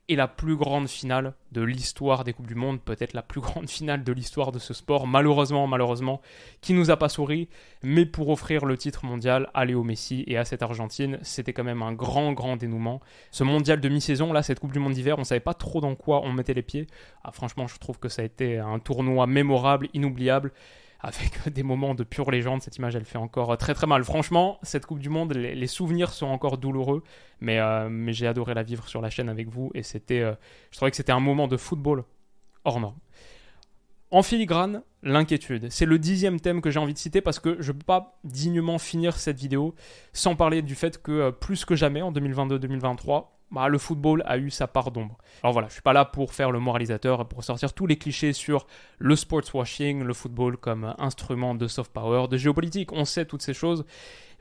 Et 0.10 0.16
la 0.16 0.28
plus 0.28 0.56
grande 0.56 0.88
finale 0.88 1.36
de 1.52 1.62
l'histoire 1.62 2.24
des 2.24 2.34
Coupes 2.34 2.48
du 2.48 2.56
Monde, 2.56 2.82
peut-être 2.82 3.14
la 3.14 3.22
plus 3.22 3.42
grande 3.42 3.70
finale 3.70 4.04
de 4.04 4.12
l'histoire 4.12 4.52
de 4.52 4.60
ce 4.60 4.74
sport, 4.74 5.06
malheureusement, 5.06 5.68
malheureusement, 5.68 6.20
qui 6.62 6.74
nous 6.74 6.90
a 6.90 6.98
pas 6.98 7.10
souri, 7.10 7.48
mais 7.84 8.08
pour 8.08 8.30
offrir 8.30 8.66
le 8.66 8.76
titre 8.76 9.06
mondial 9.06 9.52
à 9.54 9.67
Léo 9.68 9.84
Messi 9.84 10.24
et 10.28 10.38
à 10.38 10.46
cette 10.46 10.64
Argentine, 10.64 11.20
c'était 11.22 11.54
quand 11.54 11.64
même 11.64 11.84
un 11.84 11.94
grand, 11.94 12.34
grand 12.34 12.58
dénouement. 12.58 13.02
Ce 13.32 13.44
mondial 13.44 13.80
de 13.80 13.90
mi-saison, 13.90 14.34
là, 14.34 14.42
cette 14.42 14.60
Coupe 14.60 14.74
du 14.74 14.80
Monde 14.80 14.94
d'hiver, 14.94 15.20
on 15.20 15.24
savait 15.24 15.40
pas 15.40 15.54
trop 15.54 15.82
dans 15.82 15.96
quoi 15.96 16.22
on 16.24 16.34
mettait 16.34 16.54
les 16.54 16.64
pieds. 16.64 16.88
Ah, 17.24 17.32
franchement, 17.32 17.68
je 17.68 17.78
trouve 17.78 18.00
que 18.00 18.10
ça 18.10 18.24
a 18.24 18.26
été 18.26 18.58
un 18.58 18.80
tournoi 18.80 19.28
mémorable, 19.28 19.90
inoubliable 19.94 20.52
avec 21.00 21.50
des 21.54 21.64
moments 21.64 21.96
de 21.96 22.04
pure 22.04 22.32
légende. 22.32 22.62
Cette 22.62 22.78
image, 22.78 22.96
elle 22.96 23.06
fait 23.06 23.18
encore 23.18 23.58
très 23.58 23.74
très 23.74 23.88
mal. 23.88 24.04
Franchement, 24.04 24.60
cette 24.64 24.86
Coupe 24.86 25.00
du 25.00 25.10
Monde, 25.10 25.34
les, 25.34 25.68
souvenirs 25.68 26.12
sont 26.12 26.28
encore 26.28 26.58
douloureux, 26.58 27.04
mais, 27.40 27.60
euh, 27.60 27.90
mais 27.90 28.14
j'ai 28.14 28.28
adoré 28.28 28.54
la 28.54 28.64
vivre 28.64 28.88
sur 28.88 29.02
la 29.02 29.10
chaîne 29.10 29.30
avec 29.30 29.50
vous 29.50 29.72
et 29.74 29.84
c'était, 29.84 30.22
euh, 30.22 30.34
je 30.72 30.78
trouvais 30.78 30.92
que 30.92 30.98
c'était 30.98 31.12
un 31.12 31.20
moment 31.20 31.48
de 31.48 31.58
football 31.58 32.04
hors 32.64 32.80
norme. 32.80 32.98
En 34.10 34.24
filigrane, 34.24 34.84
l'inquiétude. 35.04 35.68
C'est 35.70 35.86
le 35.86 36.00
dixième 36.00 36.40
thème 36.40 36.62
que 36.62 36.72
j'ai 36.72 36.80
envie 36.80 36.94
de 36.94 36.98
citer 36.98 37.20
parce 37.20 37.40
que 37.40 37.58
je 37.60 37.74
ne 37.74 37.78
peux 37.78 37.84
pas 37.84 38.20
dignement 38.24 38.78
finir 38.78 39.18
cette 39.18 39.38
vidéo 39.38 39.76
sans 40.14 40.36
parler 40.36 40.62
du 40.62 40.76
fait 40.76 41.02
que 41.02 41.12
euh, 41.12 41.32
plus 41.32 41.66
que 41.66 41.76
jamais 41.76 42.02
en 42.02 42.14
2022-2023, 42.14 43.26
bah, 43.52 43.68
le 43.68 43.78
football 43.78 44.24
a 44.26 44.38
eu 44.38 44.50
sa 44.50 44.68
part 44.68 44.92
d'ombre. 44.92 45.18
Alors 45.44 45.52
voilà, 45.52 45.68
je 45.68 45.74
suis 45.74 45.82
pas 45.82 45.92
là 45.92 46.06
pour 46.06 46.34
faire 46.34 46.52
le 46.52 46.60
moralisateur 46.60 47.28
pour 47.28 47.44
sortir 47.44 47.74
tous 47.74 47.86
les 47.86 47.98
clichés 47.98 48.32
sur 48.32 48.66
le 48.98 49.16
sports 49.18 49.44
washing, 49.54 50.04
le 50.04 50.14
football 50.14 50.56
comme 50.56 50.96
instrument 50.98 51.54
de 51.54 51.68
soft 51.68 51.92
power, 51.92 52.30
de 52.30 52.38
géopolitique. 52.38 52.94
On 52.94 53.04
sait 53.04 53.26
toutes 53.26 53.42
ces 53.42 53.54
choses. 53.54 53.86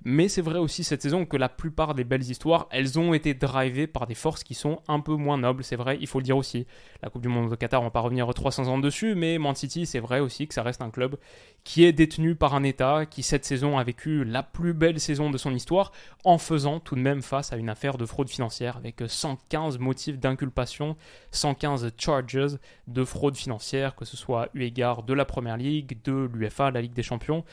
Mais 0.05 0.29
c'est 0.29 0.43
vrai 0.43 0.59
aussi 0.59 0.85
cette 0.85 1.03
saison 1.03 1.25
que 1.25 1.37
la 1.37 1.49
plupart 1.49 1.95
des 1.95 2.05
belles 2.05 2.23
histoires, 2.23 2.69
elles 2.71 2.99
ont 2.99 3.15
été 3.15 3.35
drivées 3.35 3.87
par 3.87 4.07
des 4.07 4.15
forces 4.15 4.45
qui 4.45 4.55
sont 4.55 4.81
un 4.89 5.01
peu 5.01 5.15
moins 5.15 5.39
nobles, 5.39 5.65
c'est 5.65 5.77
vrai, 5.77 5.99
il 6.01 6.07
faut 6.07 6.19
le 6.19 6.25
dire 6.25 6.37
aussi. 6.37 6.67
La 7.03 7.11
Coupe 7.11 7.23
du 7.23 7.29
Monde 7.29 7.53
au 7.53 7.57
Qatar, 7.57 7.81
on 7.81 7.85
va 7.85 7.91
pas 7.91 8.01
revenir 8.01 8.33
300 8.33 8.69
ans 8.69 8.79
dessus, 8.79 9.15
mais 9.15 9.39
Man 9.39 9.55
City, 9.55 9.87
c'est 9.87 9.99
vrai 9.99 10.21
aussi 10.21 10.47
que 10.47 10.55
ça 10.55 10.63
reste 10.63 10.83
un 10.83 10.91
club 10.91 11.17
qui 11.65 11.85
est 11.85 11.93
détenu 11.93 12.37
par 12.37 12.55
un 12.55 12.63
État 12.63 13.07
qui 13.07 13.23
cette 13.23 13.45
saison 13.45 13.79
a 13.79 13.85
vécu 13.85 14.25
la 14.25 14.43
plus 14.45 14.75
belle 14.75 15.01
saison 15.01 15.31
de 15.31 15.39
son 15.39 15.53
histoire 15.55 15.91
en 16.25 16.39
faisant 16.39 16.79
tout 16.79 16.95
de 16.95 17.01
même 17.01 17.23
face 17.23 17.53
à 17.53 17.57
une 17.57 17.69
affaire 17.69 17.97
de 17.97 18.07
fraude 18.07 18.29
financière 18.29 18.77
avec 18.77 19.03
115 19.05 19.79
motifs 19.79 20.19
d'inculpation, 20.19 20.97
115 21.33 21.93
charges 21.97 22.59
de 22.87 23.05
fraude 23.05 23.37
financière, 23.37 23.97
que 23.97 24.05
ce 24.05 24.17
soit 24.17 24.49
eu 24.55 24.63
égard 24.63 25.03
de 25.03 25.15
la 25.15 25.25
Première 25.25 25.57
Ligue, 25.57 25.99
de 26.05 26.29
l'UFA, 26.33 26.71
la 26.71 26.81
Ligue 26.81 26.95
des 26.95 27.03
Champions. 27.03 27.45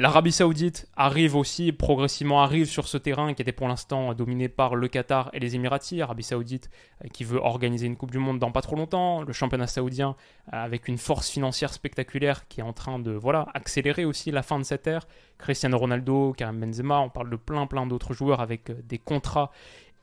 L'Arabie 0.00 0.32
Saoudite 0.32 0.88
arrive 0.96 1.36
aussi, 1.36 1.72
progressivement 1.72 2.42
arrive 2.42 2.64
sur 2.64 2.88
ce 2.88 2.96
terrain 2.96 3.34
qui 3.34 3.42
était 3.42 3.52
pour 3.52 3.68
l'instant 3.68 4.14
dominé 4.14 4.48
par 4.48 4.74
le 4.74 4.88
Qatar 4.88 5.28
et 5.34 5.40
les 5.40 5.56
Émiratis. 5.56 6.00
Arabie 6.00 6.22
Saoudite 6.22 6.70
euh, 7.04 7.08
qui 7.08 7.22
veut 7.22 7.38
organiser 7.38 7.86
une 7.86 7.96
Coupe 7.98 8.10
du 8.10 8.16
Monde 8.16 8.38
dans 8.38 8.50
pas 8.50 8.62
trop 8.62 8.76
longtemps. 8.76 9.20
Le 9.20 9.34
championnat 9.34 9.66
saoudien 9.66 10.16
euh, 10.54 10.56
avec 10.56 10.88
une 10.88 10.96
force 10.96 11.28
financière 11.28 11.74
spectaculaire 11.74 12.48
qui 12.48 12.60
est 12.60 12.62
en 12.62 12.72
train 12.72 12.98
de 12.98 13.10
voilà 13.10 13.46
accélérer 13.52 14.06
aussi 14.06 14.30
la 14.30 14.42
fin 14.42 14.58
de 14.58 14.64
cette 14.64 14.86
ère. 14.86 15.06
Cristiano 15.36 15.76
Ronaldo, 15.76 16.32
Karim 16.32 16.60
Benzema, 16.60 17.00
on 17.00 17.10
parle 17.10 17.28
de 17.28 17.36
plein 17.36 17.66
plein 17.66 17.84
d'autres 17.84 18.14
joueurs 18.14 18.40
avec 18.40 18.70
euh, 18.70 18.80
des 18.82 18.96
contrats 18.96 19.50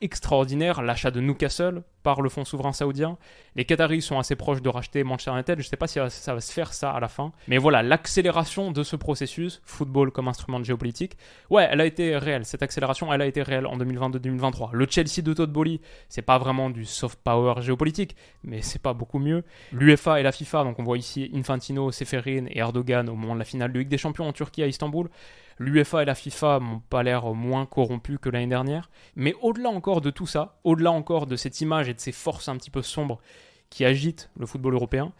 extraordinaire, 0.00 0.82
l'achat 0.82 1.10
de 1.10 1.20
Newcastle 1.20 1.82
par 2.02 2.22
le 2.22 2.28
fonds 2.28 2.44
souverain 2.44 2.72
saoudien. 2.72 3.18
Les 3.56 3.64
Qataris 3.64 4.02
sont 4.02 4.18
assez 4.18 4.36
proches 4.36 4.62
de 4.62 4.68
racheter 4.68 5.04
Manchester 5.04 5.32
United, 5.32 5.58
je 5.58 5.66
ne 5.66 5.68
sais 5.68 5.76
pas 5.76 5.86
si 5.86 5.98
ça 6.08 6.34
va 6.34 6.40
se 6.40 6.52
faire 6.52 6.72
ça 6.72 6.90
à 6.90 7.00
la 7.00 7.08
fin. 7.08 7.32
Mais 7.48 7.58
voilà, 7.58 7.82
l'accélération 7.82 8.70
de 8.70 8.82
ce 8.82 8.96
processus, 8.96 9.60
football 9.64 10.10
comme 10.10 10.28
instrument 10.28 10.60
de 10.60 10.64
géopolitique, 10.64 11.16
ouais, 11.50 11.68
elle 11.70 11.80
a 11.80 11.86
été 11.86 12.16
réelle. 12.16 12.44
Cette 12.44 12.62
accélération, 12.62 13.12
elle 13.12 13.22
a 13.22 13.26
été 13.26 13.42
réelle 13.42 13.66
en 13.66 13.76
2022-2023. 13.76 14.70
Le 14.72 14.86
Chelsea 14.88 15.22
de 15.22 15.32
Todd 15.32 15.52
Bowley, 15.52 15.80
c'est 16.08 16.22
pas 16.22 16.38
vraiment 16.38 16.70
du 16.70 16.84
soft 16.84 17.18
power 17.22 17.60
géopolitique, 17.60 18.16
mais 18.44 18.62
c'est 18.62 18.80
pas 18.80 18.94
beaucoup 18.94 19.18
mieux. 19.18 19.44
L'UEFA 19.72 20.20
et 20.20 20.22
la 20.22 20.32
FIFA, 20.32 20.64
donc 20.64 20.78
on 20.78 20.84
voit 20.84 20.98
ici 20.98 21.30
Infantino, 21.34 21.90
Seferin 21.90 22.46
et 22.46 22.58
Erdogan 22.58 23.08
au 23.08 23.14
moment 23.14 23.34
de 23.34 23.40
la 23.40 23.44
finale 23.44 23.72
de 23.72 23.80
Ligue 23.80 23.88
des 23.88 23.98
Champions 23.98 24.26
en 24.26 24.32
Turquie 24.32 24.62
à 24.62 24.66
Istanbul. 24.66 25.08
L'UEFA 25.58 26.02
et 26.02 26.04
la 26.04 26.14
FIFA 26.14 26.60
n'ont 26.60 26.80
pas 26.80 27.02
l'air 27.02 27.34
moins 27.34 27.66
corrompus 27.66 28.18
que 28.20 28.28
l'année 28.28 28.46
dernière. 28.46 28.90
Mais 29.16 29.34
au-delà 29.42 29.70
encore 29.70 30.00
de 30.00 30.10
tout 30.10 30.26
ça, 30.26 30.58
au-delà 30.64 30.92
encore 30.92 31.26
de 31.26 31.36
cette 31.36 31.60
image 31.60 31.88
et 31.88 31.94
de 31.94 32.00
ces 32.00 32.12
forces 32.12 32.48
un 32.48 32.56
petit 32.56 32.70
peu 32.70 32.82
sombres 32.82 33.18
qui 33.70 33.84
agitent 33.84 34.30
le 34.38 34.46
football 34.46 34.74
européen, 34.74 35.12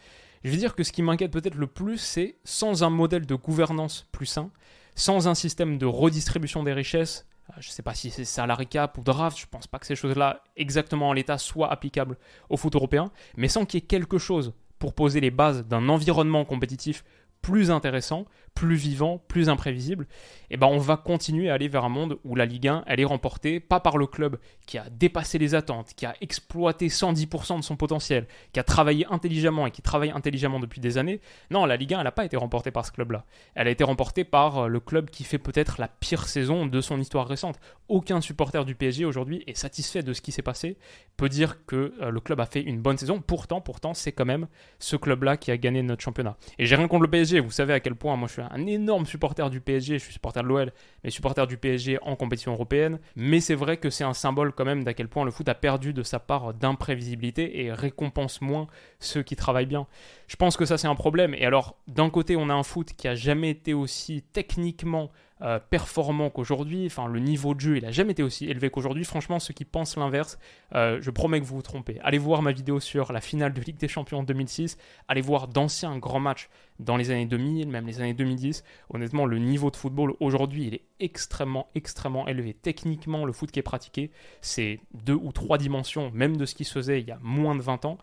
je 0.45 0.51
veux 0.51 0.57
dire 0.57 0.75
que 0.75 0.85
ce 0.85 0.93
qui 0.93 1.03
m'inquiète 1.03 1.33
peut-être 1.33 1.57
le 1.57 1.67
plus, 1.67 1.99
c'est 1.99 2.37
sans 2.45 2.85
un 2.85 2.91
modèle 2.91 3.27
de 3.27 3.35
gouvernance 3.35 4.07
plus 4.13 4.27
sain, 4.27 4.51
sans 4.95 5.29
un 5.29 5.35
système 5.35 5.79
de 5.79 5.87
redistribution 5.87 6.63
des 6.63 6.73
richesses, 6.73 7.27
euh, 7.51 7.55
je 7.61 7.69
ne 7.69 7.73
sais 7.73 7.83
pas 7.83 7.95
si 7.95 8.11
c'est 8.11 8.25
salary 8.25 8.67
cap 8.67 8.97
ou 8.99 9.03
draft, 9.03 9.39
je 9.39 9.47
ne 9.47 9.51
pense 9.51 9.67
pas 9.67 9.79
que 9.79 9.87
ces 9.87 9.97
choses-là 9.97 10.43
exactement 10.57 11.09
en 11.09 11.13
l'état 11.13 11.39
soient 11.39 11.71
applicables 11.71 12.17
au 12.49 12.57
foot 12.57 12.75
européen, 12.75 13.11
mais 13.37 13.49
sans 13.49 13.65
qu'il 13.65 13.81
y 13.81 13.83
ait 13.83 13.87
quelque 13.87 14.19
chose 14.19 14.53
pour 14.79 14.95
poser 14.95 15.21
les 15.21 15.31
bases 15.31 15.67
d'un 15.67 15.89
environnement 15.89 16.45
compétitif 16.45 17.05
plus 17.43 17.71
intéressant, 17.71 18.27
plus 18.55 18.75
vivant, 18.75 19.23
plus 19.29 19.49
imprévisible, 19.49 20.07
et 20.51 20.55
eh 20.55 20.57
ben 20.57 20.67
on 20.67 20.79
va 20.79 20.97
continuer 20.97 21.49
à 21.49 21.55
aller 21.55 21.69
vers 21.69 21.85
un 21.85 21.89
monde 21.89 22.19
où 22.25 22.35
la 22.35 22.45
Ligue 22.45 22.67
1, 22.67 22.85
elle 22.87 22.99
est 22.99 23.05
remportée 23.05 23.61
pas 23.61 23.79
par 23.79 23.99
le 23.99 24.07
club 24.07 24.39
qui 24.67 24.79
a 24.79 24.91
dépassé 24.91 25.39
les 25.39 25.55
attentes, 25.55 25.93
qui 25.95 26.07
a 26.07 26.17
exploité 26.21 26.89
110% 26.89 27.59
de 27.59 27.63
son 27.63 27.77
potentiel, 27.77 28.27
qui 28.53 28.59
a 28.59 28.65
travaillé 28.65 29.07
intelligemment 29.11 29.67
et 29.67 29.71
qui 29.71 29.83
travaille 29.83 30.11
intelligemment 30.11 30.59
depuis 30.59 30.81
des 30.81 30.99
années. 30.99 31.21
Non, 31.51 31.67
la 31.67 31.77
Ligue 31.77 31.95
1, 31.95 31.99
elle 31.99 32.05
n'a 32.05 32.11
pas 32.11 32.25
été 32.25 32.37
remportée 32.37 32.71
par 32.71 32.85
ce 32.85 32.91
club-là. 32.91 33.25
Elle 33.55 33.69
a 33.69 33.71
été 33.71 33.85
remportée 33.85 34.25
par 34.25 34.59
euh, 34.59 34.69
le 34.69 34.81
club 34.81 35.11
qui 35.11 35.23
fait 35.23 35.39
peut-être 35.39 35.79
la 35.79 35.87
pire 35.87 36.27
saison 36.27 36.67
de 36.67 36.81
son 36.81 36.99
histoire 36.99 37.29
récente. 37.29 37.61
Aucun 37.89 38.21
supporter 38.21 38.65
du 38.65 38.75
PSG 38.75 39.05
aujourd'hui 39.05 39.45
est 39.47 39.57
satisfait 39.57 40.03
de 40.03 40.13
ce 40.13 40.21
qui 40.21 40.33
s'est 40.33 40.43
passé, 40.43 40.79
peut 41.17 41.29
dire 41.29 41.65
que 41.67 41.95
euh, 42.01 42.11
le 42.11 42.21
club 42.21 42.41
a 42.41 42.47
fait 42.47 42.63
une 42.63 42.81
bonne 42.81 42.99
saison. 42.99 43.21
Pourtant, 43.21 43.61
pourtant, 43.61 43.95
c'est 43.95 44.13
quand 44.13 44.25
même 44.25 44.49
ce 44.79 44.97
club-là 44.97 45.37
qui 45.37 45.51
a 45.51 45.57
gagné 45.57 45.83
notre 45.83 46.03
championnat. 46.03 46.37
Et 46.59 46.67
j'ai 46.67 46.75
rien 46.75 46.89
contre 46.89 47.03
le 47.03 47.11
PSG, 47.11 47.28
vous 47.37 47.51
savez 47.51 47.73
à 47.73 47.81
quel 47.81 47.95
point 47.95 48.17
moi 48.17 48.29
je 48.29 48.35
suis 48.35 48.43
un 48.43 48.67
énorme 48.67 49.07
supporter 49.07 49.51
du 49.51 49.61
PSG, 49.61 49.99
je 49.99 50.05
suis 50.05 50.13
supporter 50.13 50.43
de 50.43 50.49
l'OL, 50.49 50.73
mais 51.05 51.11
supporter 51.11 51.47
du 51.47 51.57
PSG 51.57 51.99
en 52.03 52.17
compétition 52.17 52.53
européenne. 52.53 52.99
Mais 53.17 53.41
c'est 53.41 53.55
vrai 53.55 53.77
que 53.77 53.91
c'est 53.91 54.05
un 54.05 54.15
symbole 54.15 54.53
quand 54.53 54.65
même 54.65 54.85
d'à 54.85 54.95
quel 54.95 55.09
point 55.09 55.25
le 55.25 55.31
foot 55.31 55.49
a 55.49 55.55
perdu 55.55 55.93
de 55.93 56.03
sa 56.03 56.19
part 56.19 56.55
d'imprévisibilité 56.55 57.65
et 57.65 57.73
récompense 57.73 58.41
moins 58.41 58.67
ceux 59.01 59.23
qui 59.23 59.37
travaillent 59.37 59.67
bien. 59.67 59.87
Je 60.27 60.37
pense 60.37 60.57
que 60.57 60.65
ça 60.65 60.79
c'est 60.79 60.89
un 60.89 60.95
problème. 60.95 61.35
Et 61.35 61.45
alors, 61.45 61.77
d'un 61.87 62.11
côté, 62.11 62.37
on 62.37 62.49
a 62.49 62.55
un 62.55 62.63
foot 62.63 62.93
qui 62.97 63.09
a 63.09 63.15
jamais 63.15 63.51
été 63.51 63.75
aussi 63.75 64.23
techniquement 64.33 65.11
euh, 65.41 65.59
performant 65.59 66.31
qu'aujourd'hui. 66.31 66.87
Enfin, 66.87 67.07
le 67.07 67.21
niveau 67.21 67.55
de 67.55 67.61
jeu, 67.61 67.77
il 67.77 67.85
a 67.85 67.93
jamais 67.93 68.13
été 68.13 68.23
aussi 68.23 68.47
élevé 68.47 68.71
qu'aujourd'hui. 68.71 69.05
Franchement, 69.05 69.39
ceux 69.39 69.55
qui 69.55 69.65
pensent 69.65 69.97
l'inverse, 69.97 70.39
euh, 70.75 70.99
je 71.01 71.11
promets 71.11 71.41
que 71.41 71.45
vous 71.45 71.57
vous 71.57 71.63
trompez. 71.63 72.01
Allez 72.03 72.19
voir 72.19 72.43
ma 72.43 72.53
vidéo 72.53 72.81
sur 72.81 73.13
la 73.13 73.21
finale 73.21 73.53
de 73.53 73.61
Ligue 73.61 73.77
des 73.77 73.87
Champions 73.87 74.19
en 74.19 74.23
2006. 74.25 74.79
Allez 75.07 75.21
voir 75.21 75.47
d'anciens 75.47 75.97
grands 75.99 76.21
matchs 76.21 76.49
dans 76.81 76.97
les 76.97 77.11
années 77.11 77.27
2000, 77.27 77.69
même 77.69 77.87
les 77.87 78.01
années 78.01 78.15
2010. 78.15 78.65
Honnêtement, 78.91 79.27
le 79.27 79.39
niveau 79.39 79.71
de 79.71 79.77
football 79.77 80.15
aujourd'hui, 80.19 80.67
il 80.67 80.75
est 80.75 80.83
extrêmement, 80.99 81.69
extrêmement 81.75 82.27
élevé. 82.27 82.55
Techniquement, 82.55 83.25
le 83.25 83.33
foot 83.33 83.51
qui 83.51 83.61
est 83.61 83.63
pratiqué, 83.63 84.11
c'est 84.41 84.81
deux 84.93 85.15
ou 85.15 85.31
trois 85.31 85.59
dimensions, 85.59 86.11
même 86.13 86.37
de 86.37 86.47
ce 86.47 86.55
qui 86.55 86.65
se 86.65 86.73
faisait 86.73 87.01
il 87.01 87.07
y 87.07 87.13
a 87.13 87.19
moins 87.23 87.55
de 87.55 87.63
20 87.63 87.85
ans. 87.85 87.99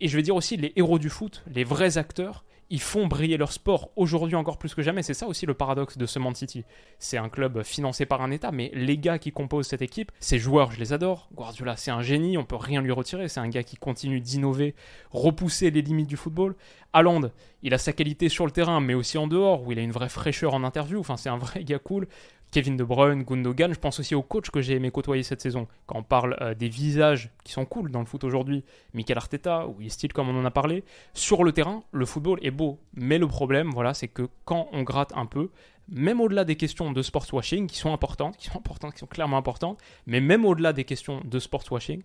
Et 0.00 0.08
je 0.08 0.16
vais 0.16 0.22
dire 0.22 0.34
aussi, 0.34 0.56
les 0.56 0.72
héros 0.76 0.98
du 0.98 1.10
foot, 1.10 1.42
les 1.52 1.64
vrais 1.64 1.98
acteurs, 1.98 2.44
ils 2.70 2.80
font 2.80 3.08
briller 3.08 3.36
leur 3.36 3.52
sport 3.52 3.90
aujourd'hui 3.96 4.36
encore 4.36 4.56
plus 4.56 4.74
que 4.74 4.82
jamais. 4.82 5.02
C'est 5.02 5.14
ça 5.14 5.26
aussi 5.26 5.44
le 5.44 5.54
paradoxe 5.54 5.98
de 5.98 6.06
ce 6.06 6.20
Man 6.20 6.34
City. 6.34 6.64
C'est 7.00 7.18
un 7.18 7.28
club 7.28 7.62
financé 7.64 8.06
par 8.06 8.22
un 8.22 8.30
État, 8.30 8.52
mais 8.52 8.70
les 8.74 8.96
gars 8.96 9.18
qui 9.18 9.32
composent 9.32 9.66
cette 9.66 9.82
équipe, 9.82 10.12
ces 10.20 10.38
joueurs, 10.38 10.70
je 10.70 10.78
les 10.78 10.92
adore. 10.92 11.28
Guardiola, 11.34 11.76
c'est 11.76 11.90
un 11.90 12.02
génie, 12.02 12.38
on 12.38 12.44
peut 12.44 12.56
rien 12.56 12.80
lui 12.80 12.92
retirer. 12.92 13.28
C'est 13.28 13.40
un 13.40 13.48
gars 13.48 13.64
qui 13.64 13.76
continue 13.76 14.20
d'innover, 14.20 14.76
repousser 15.10 15.70
les 15.72 15.82
limites 15.82 16.06
du 16.06 16.16
football. 16.16 16.54
Haaland, 16.92 17.30
il 17.62 17.74
a 17.74 17.78
sa 17.78 17.92
qualité 17.92 18.28
sur 18.28 18.46
le 18.46 18.52
terrain, 18.52 18.80
mais 18.80 18.94
aussi 18.94 19.18
en 19.18 19.26
dehors, 19.26 19.66
où 19.66 19.72
il 19.72 19.78
a 19.78 19.82
une 19.82 19.92
vraie 19.92 20.08
fraîcheur 20.08 20.54
en 20.54 20.62
interview. 20.62 21.00
Enfin, 21.00 21.16
c'est 21.16 21.28
un 21.28 21.38
vrai 21.38 21.64
gars 21.64 21.80
cool. 21.80 22.06
Kevin 22.50 22.76
De 22.76 22.84
Bruyne, 22.84 23.22
Gundogan. 23.22 23.72
Je 23.72 23.78
pense 23.78 24.00
aussi 24.00 24.14
aux 24.14 24.22
coachs 24.22 24.50
que 24.50 24.60
j'ai 24.60 24.74
aimé 24.74 24.90
côtoyer 24.90 25.22
cette 25.22 25.40
saison. 25.40 25.68
Quand 25.86 25.98
on 25.98 26.02
parle 26.02 26.36
euh, 26.40 26.54
des 26.54 26.68
visages 26.68 27.30
qui 27.44 27.52
sont 27.52 27.64
cool 27.64 27.90
dans 27.90 28.00
le 28.00 28.06
foot 28.06 28.24
aujourd'hui, 28.24 28.64
Mikel 28.94 29.16
Arteta 29.16 29.66
ou 29.68 29.76
style 29.88 30.12
comme 30.12 30.28
on 30.28 30.38
en 30.38 30.44
a 30.44 30.50
parlé, 30.50 30.84
sur 31.14 31.44
le 31.44 31.52
terrain, 31.52 31.84
le 31.92 32.06
football 32.06 32.38
est 32.42 32.50
beau. 32.50 32.80
Mais 32.94 33.18
le 33.18 33.28
problème, 33.28 33.70
voilà, 33.70 33.94
c'est 33.94 34.08
que 34.08 34.28
quand 34.44 34.68
on 34.72 34.82
gratte 34.82 35.12
un 35.14 35.26
peu, 35.26 35.50
même 35.88 36.20
au-delà 36.20 36.44
des 36.44 36.56
questions 36.56 36.92
de 36.92 37.02
sports 37.02 37.26
washing 37.32 37.66
qui 37.66 37.76
sont 37.76 37.92
importantes, 37.92 38.36
qui 38.36 38.46
sont 38.46 38.58
importantes, 38.58 38.94
qui 38.94 39.00
sont 39.00 39.06
clairement 39.06 39.36
importantes, 39.36 39.78
mais 40.06 40.20
même 40.20 40.44
au-delà 40.44 40.72
des 40.72 40.84
questions 40.84 41.20
de 41.24 41.38
sports 41.38 41.64
washing, 41.70 42.02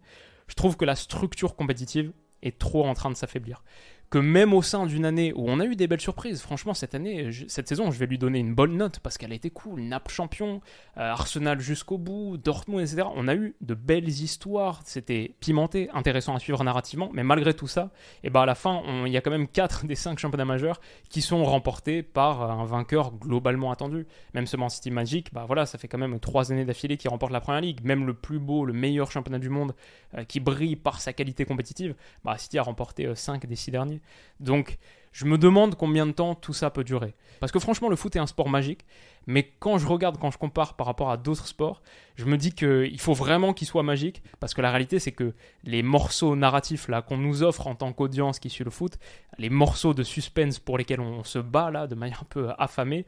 je 0.47 0.55
trouve 0.55 0.77
que 0.77 0.85
la 0.85 0.95
structure 0.95 1.55
compétitive 1.55 2.11
est 2.41 2.59
trop 2.59 2.85
en 2.85 2.93
train 2.93 3.09
de 3.09 3.15
s'affaiblir. 3.15 3.63
Que 4.09 4.17
même 4.17 4.53
au 4.53 4.61
sein 4.61 4.85
d'une 4.85 5.05
année 5.05 5.33
où 5.33 5.45
on 5.47 5.59
a 5.59 5.65
eu 5.65 5.75
des 5.75 5.87
belles 5.87 6.01
surprises, 6.01 6.41
franchement, 6.41 6.73
cette 6.73 6.95
année, 6.95 7.31
cette 7.47 7.67
saison, 7.67 7.91
je 7.91 7.99
vais 7.99 8.05
lui 8.05 8.17
donner 8.17 8.39
une 8.39 8.53
bonne 8.53 8.77
note 8.77 8.99
parce 8.99 9.17
qu'elle 9.17 9.31
a 9.31 9.35
été 9.35 9.49
cool. 9.49 9.81
Naples 9.81 10.11
champion, 10.11 10.61
euh, 10.97 11.11
Arsenal 11.11 11.59
jusqu'au 11.59 11.97
bout, 11.97 12.37
Dortmund, 12.37 12.81
etc. 12.81 13.07
On 13.15 13.27
a 13.27 13.35
eu 13.35 13.55
de 13.61 13.73
belles 13.73 14.07
histoires, 14.07 14.81
c'était 14.85 15.35
pimenté, 15.39 15.89
intéressant 15.93 16.35
à 16.35 16.39
suivre 16.39 16.63
narrativement, 16.63 17.09
mais 17.13 17.23
malgré 17.23 17.53
tout 17.53 17.67
ça, 17.67 17.91
et 18.23 18.27
eh 18.27 18.29
ben 18.29 18.41
à 18.41 18.45
la 18.45 18.55
fin, 18.55 18.83
il 19.05 19.11
y 19.11 19.17
a 19.17 19.21
quand 19.21 19.31
même 19.31 19.47
4 19.47 19.85
des 19.87 19.95
5 19.95 20.19
championnats 20.19 20.45
majeurs 20.45 20.79
qui 21.09 21.21
sont 21.21 21.43
remportés 21.43 22.03
par 22.03 22.49
un 22.49 22.65
vainqueur 22.65 23.11
globalement 23.13 23.71
attendu. 23.71 24.05
Même 24.33 24.47
ce 24.47 24.57
Man 24.57 24.69
City 24.69 24.91
Magic, 24.91 25.33
bah 25.33 25.45
voilà, 25.47 25.65
ça 25.65 25.77
fait 25.77 25.87
quand 25.87 25.97
même 25.97 26.19
3 26.19 26.51
années 26.51 26.65
d'affilée 26.65 26.97
qui 26.97 27.07
remporte 27.07 27.31
la 27.31 27.41
première 27.41 27.61
ligue. 27.61 27.83
Même 27.83 28.05
le 28.05 28.13
plus 28.13 28.39
beau, 28.39 28.65
le 28.65 28.73
meilleur 28.73 29.11
championnat 29.11 29.39
du 29.39 29.49
monde 29.49 29.73
euh, 30.17 30.23
qui 30.23 30.39
brille 30.39 30.75
par 30.75 31.01
sa 31.01 31.13
qualité 31.13 31.45
compétitive, 31.45 31.95
bah 32.23 32.37
City 32.37 32.57
a 32.57 32.63
remporté 32.63 33.13
5 33.13 33.43
euh, 33.43 33.47
des 33.47 33.55
6 33.55 33.71
derniers. 33.71 33.94
Donc, 34.39 34.77
je 35.15 35.23
me 35.25 35.37
demande 35.37 35.75
combien 35.75 36.05
de 36.05 36.11
temps 36.11 36.35
tout 36.35 36.51
ça 36.51 36.69
peut 36.69 36.83
durer. 36.83 37.15
Parce 37.39 37.53
que 37.53 37.59
franchement, 37.59 37.87
le 37.87 37.95
foot 37.95 38.15
est 38.17 38.19
un 38.19 38.27
sport 38.27 38.49
magique, 38.49 38.85
mais 39.27 39.49
quand 39.59 39.77
je 39.77 39.87
regarde, 39.87 40.17
quand 40.19 40.29
je 40.29 40.37
compare 40.37 40.75
par 40.75 40.85
rapport 40.87 41.09
à 41.09 41.15
d'autres 41.15 41.47
sports, 41.47 41.81
je 42.15 42.25
me 42.25 42.37
dis 42.37 42.51
qu'il 42.51 42.99
faut 42.99 43.13
vraiment 43.13 43.53
qu'il 43.53 43.65
soit 43.65 43.81
magique, 43.81 44.23
parce 44.41 44.53
que 44.53 44.61
la 44.61 44.71
réalité, 44.71 44.99
c'est 44.99 45.13
que 45.13 45.33
les 45.63 45.83
morceaux 45.83 46.35
narratifs 46.35 46.89
là 46.89 47.01
qu'on 47.01 47.17
nous 47.17 47.43
offre 47.43 47.67
en 47.67 47.75
tant 47.75 47.93
qu'audience 47.93 48.39
qui 48.39 48.49
suit 48.49 48.65
le 48.65 48.71
foot, 48.71 48.99
les 49.37 49.49
morceaux 49.49 49.93
de 49.93 50.03
suspense 50.03 50.59
pour 50.59 50.77
lesquels 50.77 50.99
on 50.99 51.23
se 51.23 51.39
bat 51.39 51.71
là 51.71 51.87
de 51.87 51.95
manière 51.95 52.23
un 52.23 52.27
peu 52.29 52.49
affamée, 52.57 53.05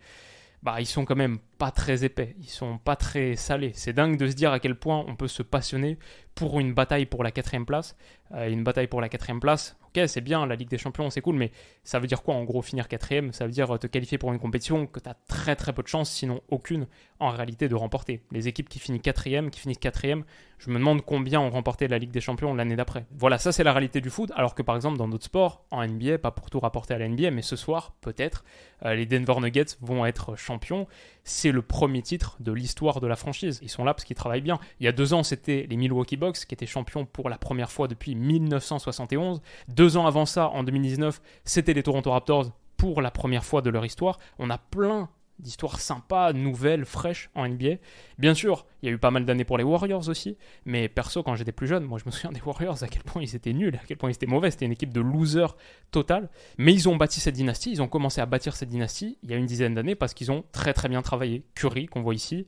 bah, 0.64 0.80
ils 0.80 0.88
sont 0.88 1.06
quand 1.06 1.16
même 1.16 1.40
pas 1.58 1.72
très 1.72 2.04
épais, 2.04 2.36
ils 2.40 2.50
sont 2.50 2.78
pas 2.78 2.96
très 2.96 3.36
salés. 3.36 3.72
C'est 3.76 3.94
dingue 3.94 4.18
de 4.18 4.28
se 4.28 4.34
dire 4.34 4.52
à 4.52 4.60
quel 4.60 4.76
point 4.76 5.04
on 5.08 5.16
peut 5.16 5.28
se 5.28 5.44
passionner 5.44 5.98
pour 6.38 6.60
une 6.60 6.74
bataille 6.74 7.08
pour 7.08 7.24
la 7.24 7.32
quatrième 7.32 7.66
place. 7.66 7.98
Euh, 8.34 8.50
une 8.50 8.64
bataille 8.64 8.88
pour 8.88 9.02
la 9.02 9.10
quatrième 9.10 9.40
place, 9.40 9.76
ok, 9.88 10.04
c'est 10.08 10.22
bien, 10.22 10.46
la 10.46 10.56
Ligue 10.56 10.70
des 10.70 10.78
Champions, 10.78 11.10
c'est 11.10 11.22
cool, 11.22 11.36
mais 11.36 11.52
ça 11.84 11.98
veut 11.98 12.08
dire 12.08 12.22
quoi 12.22 12.36
en 12.36 12.44
gros 12.44 12.62
finir 12.62 12.88
quatrième? 12.88 13.34
Ça 13.34 13.46
veut 13.46 13.52
dire 13.52 13.80
te 13.80 13.88
qualifier 13.88 14.18
pour 14.18 14.32
une 14.32 14.40
compétition 14.40 14.86
que 14.86 15.00
tu 15.00 15.10
as 15.10 15.16
très 15.28 15.56
très 15.56 15.74
peu 15.74 15.82
de 15.82 15.88
chances, 15.88 16.12
sinon 16.12 16.42
aucune, 16.50 16.88
en 17.20 17.30
réalité, 17.30 17.70
de 17.70 17.76
remporter. 17.76 18.22
Les 18.32 18.48
équipes 18.48 18.70
qui 18.70 18.80
finissent 18.80 19.02
quatrième, 19.02 19.50
qui 19.50 19.60
finissent 19.60 19.80
quatrième, 19.80 20.26
je 20.60 20.70
me 20.70 20.78
demande 20.78 21.04
combien 21.04 21.40
ont 21.40 21.50
remporté 21.50 21.88
la 21.88 21.98
Ligue 21.98 22.12
des 22.12 22.22
Champions 22.22 22.54
l'année 22.54 22.76
d'après. 22.76 23.06
Voilà, 23.18 23.38
ça 23.38 23.52
c'est 23.52 23.64
la 23.64 23.74
réalité 23.74 24.02
du 24.02 24.10
foot, 24.10 24.32
alors 24.36 24.54
que 24.56 24.62
par 24.62 24.76
exemple 24.76 24.98
dans 24.98 25.08
d'autres 25.08 25.26
sports, 25.26 25.66
en 25.72 25.86
NBA, 25.88 26.18
pas 26.18 26.32
pour 26.32 26.50
tout 26.50 26.60
rapporter 26.60 26.94
à 26.94 26.98
la 26.98 27.08
NBA, 27.08 27.32
mais 27.32 27.42
ce 27.42 27.56
soir, 27.56 27.96
peut-être, 28.02 28.44
euh, 28.86 28.94
les 28.94 29.06
Denver 29.06 29.40
Nuggets 29.40 29.78
vont 29.82 30.06
être 30.06 30.36
champions. 30.36 30.88
C'est 31.24 31.52
le 31.52 31.62
premier 31.62 32.02
titre 32.02 32.38
de 32.40 32.52
l'histoire 32.52 33.02
de 33.02 33.08
la 33.08 33.16
franchise. 33.16 33.60
Ils 33.62 33.70
sont 33.70 33.84
là 33.84 33.94
parce 33.94 34.04
qu'ils 34.04 34.16
travaillent 34.16 34.42
bien. 34.42 34.60
Il 34.80 34.86
y 34.86 34.88
a 34.88 34.92
deux 34.92 35.14
ans, 35.14 35.24
c'était 35.24 35.66
les 35.70 35.78
Milwaukee 35.78 36.18
Bucks 36.18 36.27
qui 36.32 36.54
étaient 36.54 36.66
champions 36.66 37.06
pour 37.06 37.30
la 37.30 37.38
première 37.38 37.72
fois 37.72 37.88
depuis 37.88 38.16
1971. 38.16 39.42
Deux 39.68 39.98
ans 39.98 40.08
avant 40.08 40.26
ça, 40.26 40.50
en 40.50 40.64
2019, 40.64 41.22
c'était 41.44 41.74
les 41.74 41.84
Toronto 41.84 42.12
Raptors 42.12 42.52
pour 42.78 43.02
la 43.02 43.12
première 43.12 43.44
fois 43.44 43.62
de 43.62 43.70
leur 43.70 43.86
histoire. 43.86 44.20
On 44.40 44.50
a 44.50 44.58
plein 44.58 45.10
d'histoires 45.40 45.80
sympas, 45.80 46.34
nouvelles, 46.34 46.86
fraîches 46.86 47.30
en 47.36 47.48
NBA. 47.48 47.76
Bien 48.18 48.34
sûr, 48.34 48.66
il 48.82 48.88
y 48.88 48.90
a 48.90 48.96
eu 48.96 48.98
pas 48.98 49.12
mal 49.12 49.26
d'années 49.26 49.44
pour 49.44 49.58
les 49.58 49.64
Warriors 49.64 50.10
aussi, 50.10 50.38
mais 50.66 50.90
perso, 50.90 51.22
quand 51.24 51.36
j'étais 51.36 51.52
plus 51.52 51.68
jeune, 51.68 51.84
moi 51.84 52.00
je 52.00 52.06
me 52.06 52.12
souviens 52.12 52.32
des 52.32 52.42
Warriors, 52.42 52.82
à 52.84 52.88
quel 52.88 53.04
point 53.04 53.22
ils 53.22 53.36
étaient 53.36 53.54
nuls, 53.54 53.76
à 53.76 53.86
quel 53.86 53.98
point 53.98 54.10
ils 54.10 54.16
étaient 54.16 54.26
mauvais, 54.26 54.52
c'était 54.52 54.66
une 54.66 54.72
équipe 54.72 54.94
de 54.94 55.02
losers 55.02 55.56
total. 55.92 56.30
Mais 56.58 56.74
ils 56.74 56.90
ont 56.90 56.96
bâti 56.96 57.20
cette 57.20 57.36
dynastie, 57.36 57.72
ils 57.72 57.82
ont 57.82 57.88
commencé 57.88 58.22
à 58.22 58.26
bâtir 58.26 58.56
cette 58.56 58.70
dynastie 58.70 59.18
il 59.24 59.30
y 59.30 59.34
a 59.34 59.38
une 59.38 59.46
dizaine 59.46 59.76
d'années 59.76 59.96
parce 59.96 60.14
qu'ils 60.14 60.32
ont 60.32 60.44
très 60.52 60.74
très 60.74 60.90
bien 60.90 61.02
travaillé. 61.02 61.44
Curry, 61.54 61.86
qu'on 61.86 62.02
voit 62.02 62.16
ici, 62.16 62.48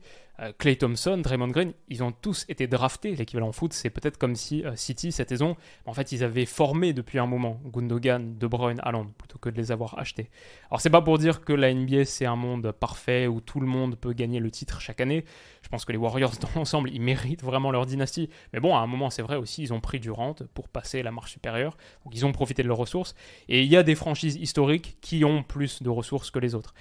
Clay 0.58 0.72
euh, 0.72 0.76
Thompson, 0.76 1.18
Draymond 1.18 1.48
Green, 1.48 1.72
ils 1.88 2.02
ont 2.02 2.12
tous 2.12 2.46
été 2.48 2.66
draftés. 2.66 3.14
L'équivalent 3.14 3.52
foot, 3.52 3.72
c'est 3.72 3.90
peut-être 3.90 4.16
comme 4.16 4.34
si 4.34 4.64
euh, 4.64 4.74
City, 4.74 5.12
cette 5.12 5.28
saison, 5.28 5.56
en 5.84 5.92
fait, 5.92 6.12
ils 6.12 6.24
avaient 6.24 6.46
formé 6.46 6.92
depuis 6.92 7.18
un 7.18 7.26
moment 7.26 7.60
Gundogan, 7.66 8.38
De 8.38 8.46
Bruyne, 8.46 8.80
Haaland, 8.82 9.06
plutôt 9.18 9.38
que 9.38 9.50
de 9.50 9.56
les 9.56 9.70
avoir 9.70 9.98
achetés. 9.98 10.30
Alors, 10.70 10.80
c'est 10.80 10.90
pas 10.90 11.02
pour 11.02 11.18
dire 11.18 11.42
que 11.44 11.52
la 11.52 11.72
NBA, 11.72 12.06
c'est 12.06 12.24
un 12.24 12.36
monde 12.36 12.72
parfait 12.72 13.26
où 13.26 13.40
tout 13.40 13.60
le 13.60 13.66
monde 13.66 13.96
peut 13.96 14.12
gagner 14.12 14.40
le 14.40 14.50
titre 14.50 14.80
chaque 14.80 15.00
année. 15.00 15.24
Je 15.62 15.68
pense 15.68 15.84
que 15.84 15.92
les 15.92 15.98
Warriors, 15.98 16.32
dans 16.40 16.48
l'ensemble, 16.56 16.90
ils 16.90 17.02
méritent 17.02 17.42
vraiment 17.42 17.70
leur 17.70 17.84
dynastie. 17.84 18.30
Mais 18.52 18.60
bon, 18.60 18.74
à 18.74 18.80
un 18.80 18.86
moment, 18.86 19.10
c'est 19.10 19.22
vrai 19.22 19.36
aussi, 19.36 19.62
ils 19.62 19.74
ont 19.74 19.80
pris 19.80 20.00
du 20.00 20.10
rente 20.10 20.44
pour 20.54 20.68
passer 20.68 21.02
la 21.02 21.12
marche 21.12 21.32
supérieure. 21.32 21.76
Donc, 22.04 22.14
ils 22.14 22.24
ont 22.24 22.32
profité 22.32 22.62
de 22.62 22.68
leurs 22.68 22.78
ressources. 22.78 23.14
Et 23.48 23.62
il 23.62 23.68
y 23.68 23.76
a 23.76 23.82
des 23.82 23.94
franchises 23.94 24.36
historiques 24.36 24.96
qui 25.02 25.24
ont 25.24 25.42
plus 25.42 25.82
de 25.82 25.90
ressources 25.90 26.30
que 26.30 26.38
les 26.38 26.54
autres. 26.54 26.72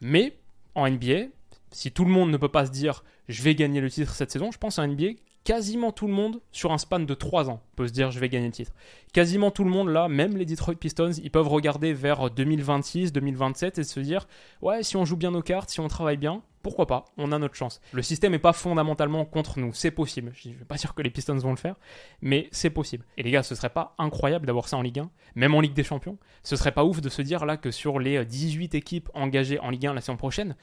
Mais 0.00 0.36
en 0.74 0.90
NBA, 0.90 1.28
si 1.74 1.90
tout 1.90 2.04
le 2.04 2.10
monde 2.10 2.30
ne 2.30 2.36
peut 2.36 2.48
pas 2.48 2.66
se 2.66 2.70
dire 2.70 3.04
je 3.28 3.42
vais 3.42 3.54
gagner 3.54 3.80
le 3.80 3.90
titre 3.90 4.14
cette 4.14 4.30
saison, 4.30 4.50
je 4.50 4.58
pense 4.58 4.78
à 4.78 4.86
NBA, 4.86 5.14
quasiment 5.44 5.92
tout 5.92 6.06
le 6.06 6.12
monde, 6.12 6.40
sur 6.52 6.72
un 6.72 6.78
span 6.78 7.00
de 7.00 7.14
3 7.14 7.50
ans, 7.50 7.60
peut 7.76 7.86
se 7.86 7.92
dire 7.92 8.10
je 8.10 8.18
vais 8.18 8.28
gagner 8.28 8.46
le 8.46 8.52
titre. 8.52 8.72
Quasiment 9.12 9.50
tout 9.50 9.64
le 9.64 9.70
monde 9.70 9.88
là, 9.88 10.08
même 10.08 10.36
les 10.36 10.46
Detroit 10.46 10.74
Pistons, 10.74 11.12
ils 11.12 11.30
peuvent 11.30 11.48
regarder 11.48 11.92
vers 11.92 12.30
2026, 12.30 13.12
2027 13.12 13.78
et 13.78 13.84
se 13.84 14.00
dire 14.00 14.26
ouais, 14.62 14.82
si 14.82 14.96
on 14.96 15.04
joue 15.04 15.16
bien 15.16 15.30
nos 15.30 15.42
cartes, 15.42 15.70
si 15.70 15.80
on 15.80 15.88
travaille 15.88 16.16
bien, 16.16 16.42
pourquoi 16.62 16.86
pas, 16.86 17.04
on 17.18 17.30
a 17.30 17.38
notre 17.38 17.54
chance. 17.54 17.82
Le 17.92 18.00
système 18.00 18.32
n'est 18.32 18.38
pas 18.38 18.54
fondamentalement 18.54 19.26
contre 19.26 19.58
nous, 19.58 19.74
c'est 19.74 19.90
possible. 19.90 20.32
Je 20.34 20.48
ne 20.48 20.54
vais 20.54 20.64
pas 20.64 20.76
dire 20.76 20.94
que 20.94 21.02
les 21.02 21.10
Pistons 21.10 21.36
vont 21.36 21.50
le 21.50 21.56
faire, 21.56 21.76
mais 22.22 22.48
c'est 22.52 22.70
possible. 22.70 23.04
Et 23.18 23.22
les 23.22 23.30
gars, 23.30 23.42
ce 23.42 23.54
serait 23.54 23.68
pas 23.68 23.94
incroyable 23.98 24.46
d'avoir 24.46 24.66
ça 24.66 24.78
en 24.78 24.82
Ligue 24.82 25.00
1, 25.00 25.10
même 25.34 25.54
en 25.54 25.60
Ligue 25.60 25.74
des 25.74 25.84
Champions 25.84 26.16
Ce 26.42 26.56
serait 26.56 26.72
pas 26.72 26.84
ouf 26.84 27.02
de 27.02 27.10
se 27.10 27.20
dire 27.20 27.44
là 27.44 27.58
que 27.58 27.70
sur 27.70 27.98
les 27.98 28.24
18 28.24 28.74
équipes 28.74 29.10
engagées 29.12 29.60
en 29.60 29.68
Ligue 29.68 29.86
1 29.86 29.92
la 29.92 30.00
saison 30.00 30.16
prochaine, 30.16 30.56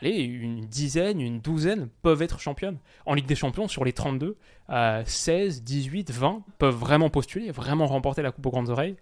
allez, 0.00 0.22
une 0.22 0.66
dizaine, 0.66 1.20
une 1.20 1.40
douzaine 1.40 1.88
peuvent 2.02 2.22
être 2.22 2.40
championnes. 2.40 2.78
En 3.06 3.14
Ligue 3.14 3.26
des 3.26 3.34
Champions, 3.34 3.68
sur 3.68 3.84
les 3.84 3.92
32, 3.92 4.36
16, 5.04 5.62
18, 5.62 6.10
20 6.10 6.42
peuvent 6.58 6.74
vraiment 6.74 7.10
postuler, 7.10 7.50
vraiment 7.50 7.86
remporter 7.86 8.22
la 8.22 8.32
Coupe 8.32 8.46
aux 8.46 8.50
grandes 8.50 8.70
oreilles. 8.70 8.96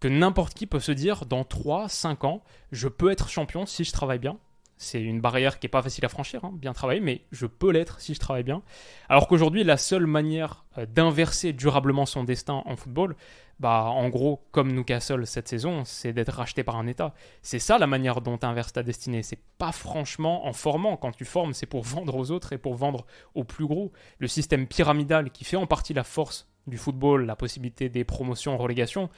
Que 0.00 0.08
n'importe 0.08 0.54
qui 0.54 0.66
peut 0.66 0.80
se 0.80 0.92
dire, 0.92 1.26
dans 1.26 1.44
3, 1.44 1.88
5 1.88 2.24
ans, 2.24 2.42
je 2.70 2.88
peux 2.88 3.10
être 3.10 3.28
champion 3.28 3.66
si 3.66 3.84
je 3.84 3.92
travaille 3.92 4.20
bien. 4.20 4.38
C'est 4.78 5.02
une 5.02 5.20
barrière 5.20 5.58
qui 5.58 5.66
n'est 5.66 5.70
pas 5.70 5.82
facile 5.82 6.04
à 6.04 6.08
franchir, 6.08 6.44
hein, 6.44 6.52
bien 6.54 6.72
travailler, 6.72 7.00
mais 7.00 7.22
je 7.32 7.46
peux 7.46 7.72
l'être 7.72 8.00
si 8.00 8.14
je 8.14 8.20
travaille 8.20 8.44
bien. 8.44 8.62
Alors 9.08 9.26
qu'aujourd'hui, 9.26 9.64
la 9.64 9.76
seule 9.76 10.06
manière 10.06 10.64
euh, 10.78 10.86
d'inverser 10.86 11.52
durablement 11.52 12.06
son 12.06 12.22
destin 12.22 12.62
en 12.64 12.76
football, 12.76 13.16
bah, 13.58 13.86
en 13.86 14.08
gros, 14.08 14.46
comme 14.52 14.72
Newcastle 14.72 15.26
cette 15.26 15.48
saison, 15.48 15.84
c'est 15.84 16.12
d'être 16.12 16.32
racheté 16.32 16.62
par 16.62 16.76
un 16.76 16.86
État. 16.86 17.12
C'est 17.42 17.58
ça 17.58 17.76
la 17.78 17.88
manière 17.88 18.20
dont 18.20 18.38
tu 18.38 18.46
inverses 18.46 18.72
ta 18.72 18.84
destinée. 18.84 19.24
C'est 19.24 19.42
pas 19.58 19.72
franchement 19.72 20.46
en 20.46 20.52
formant. 20.52 20.96
Quand 20.96 21.10
tu 21.10 21.24
formes, 21.24 21.54
c'est 21.54 21.66
pour 21.66 21.82
vendre 21.82 22.14
aux 22.14 22.30
autres 22.30 22.52
et 22.52 22.58
pour 22.58 22.74
vendre 22.74 23.04
aux 23.34 23.44
plus 23.44 23.66
gros. 23.66 23.90
Le 24.18 24.28
système 24.28 24.68
pyramidal 24.68 25.30
qui 25.30 25.44
fait 25.44 25.56
en 25.56 25.66
partie 25.66 25.92
la 25.92 26.04
force 26.04 26.48
du 26.68 26.78
football, 26.78 27.26
la 27.26 27.34
possibilité 27.34 27.88
des 27.88 28.04
promotions, 28.04 28.56
relégations, 28.56 29.10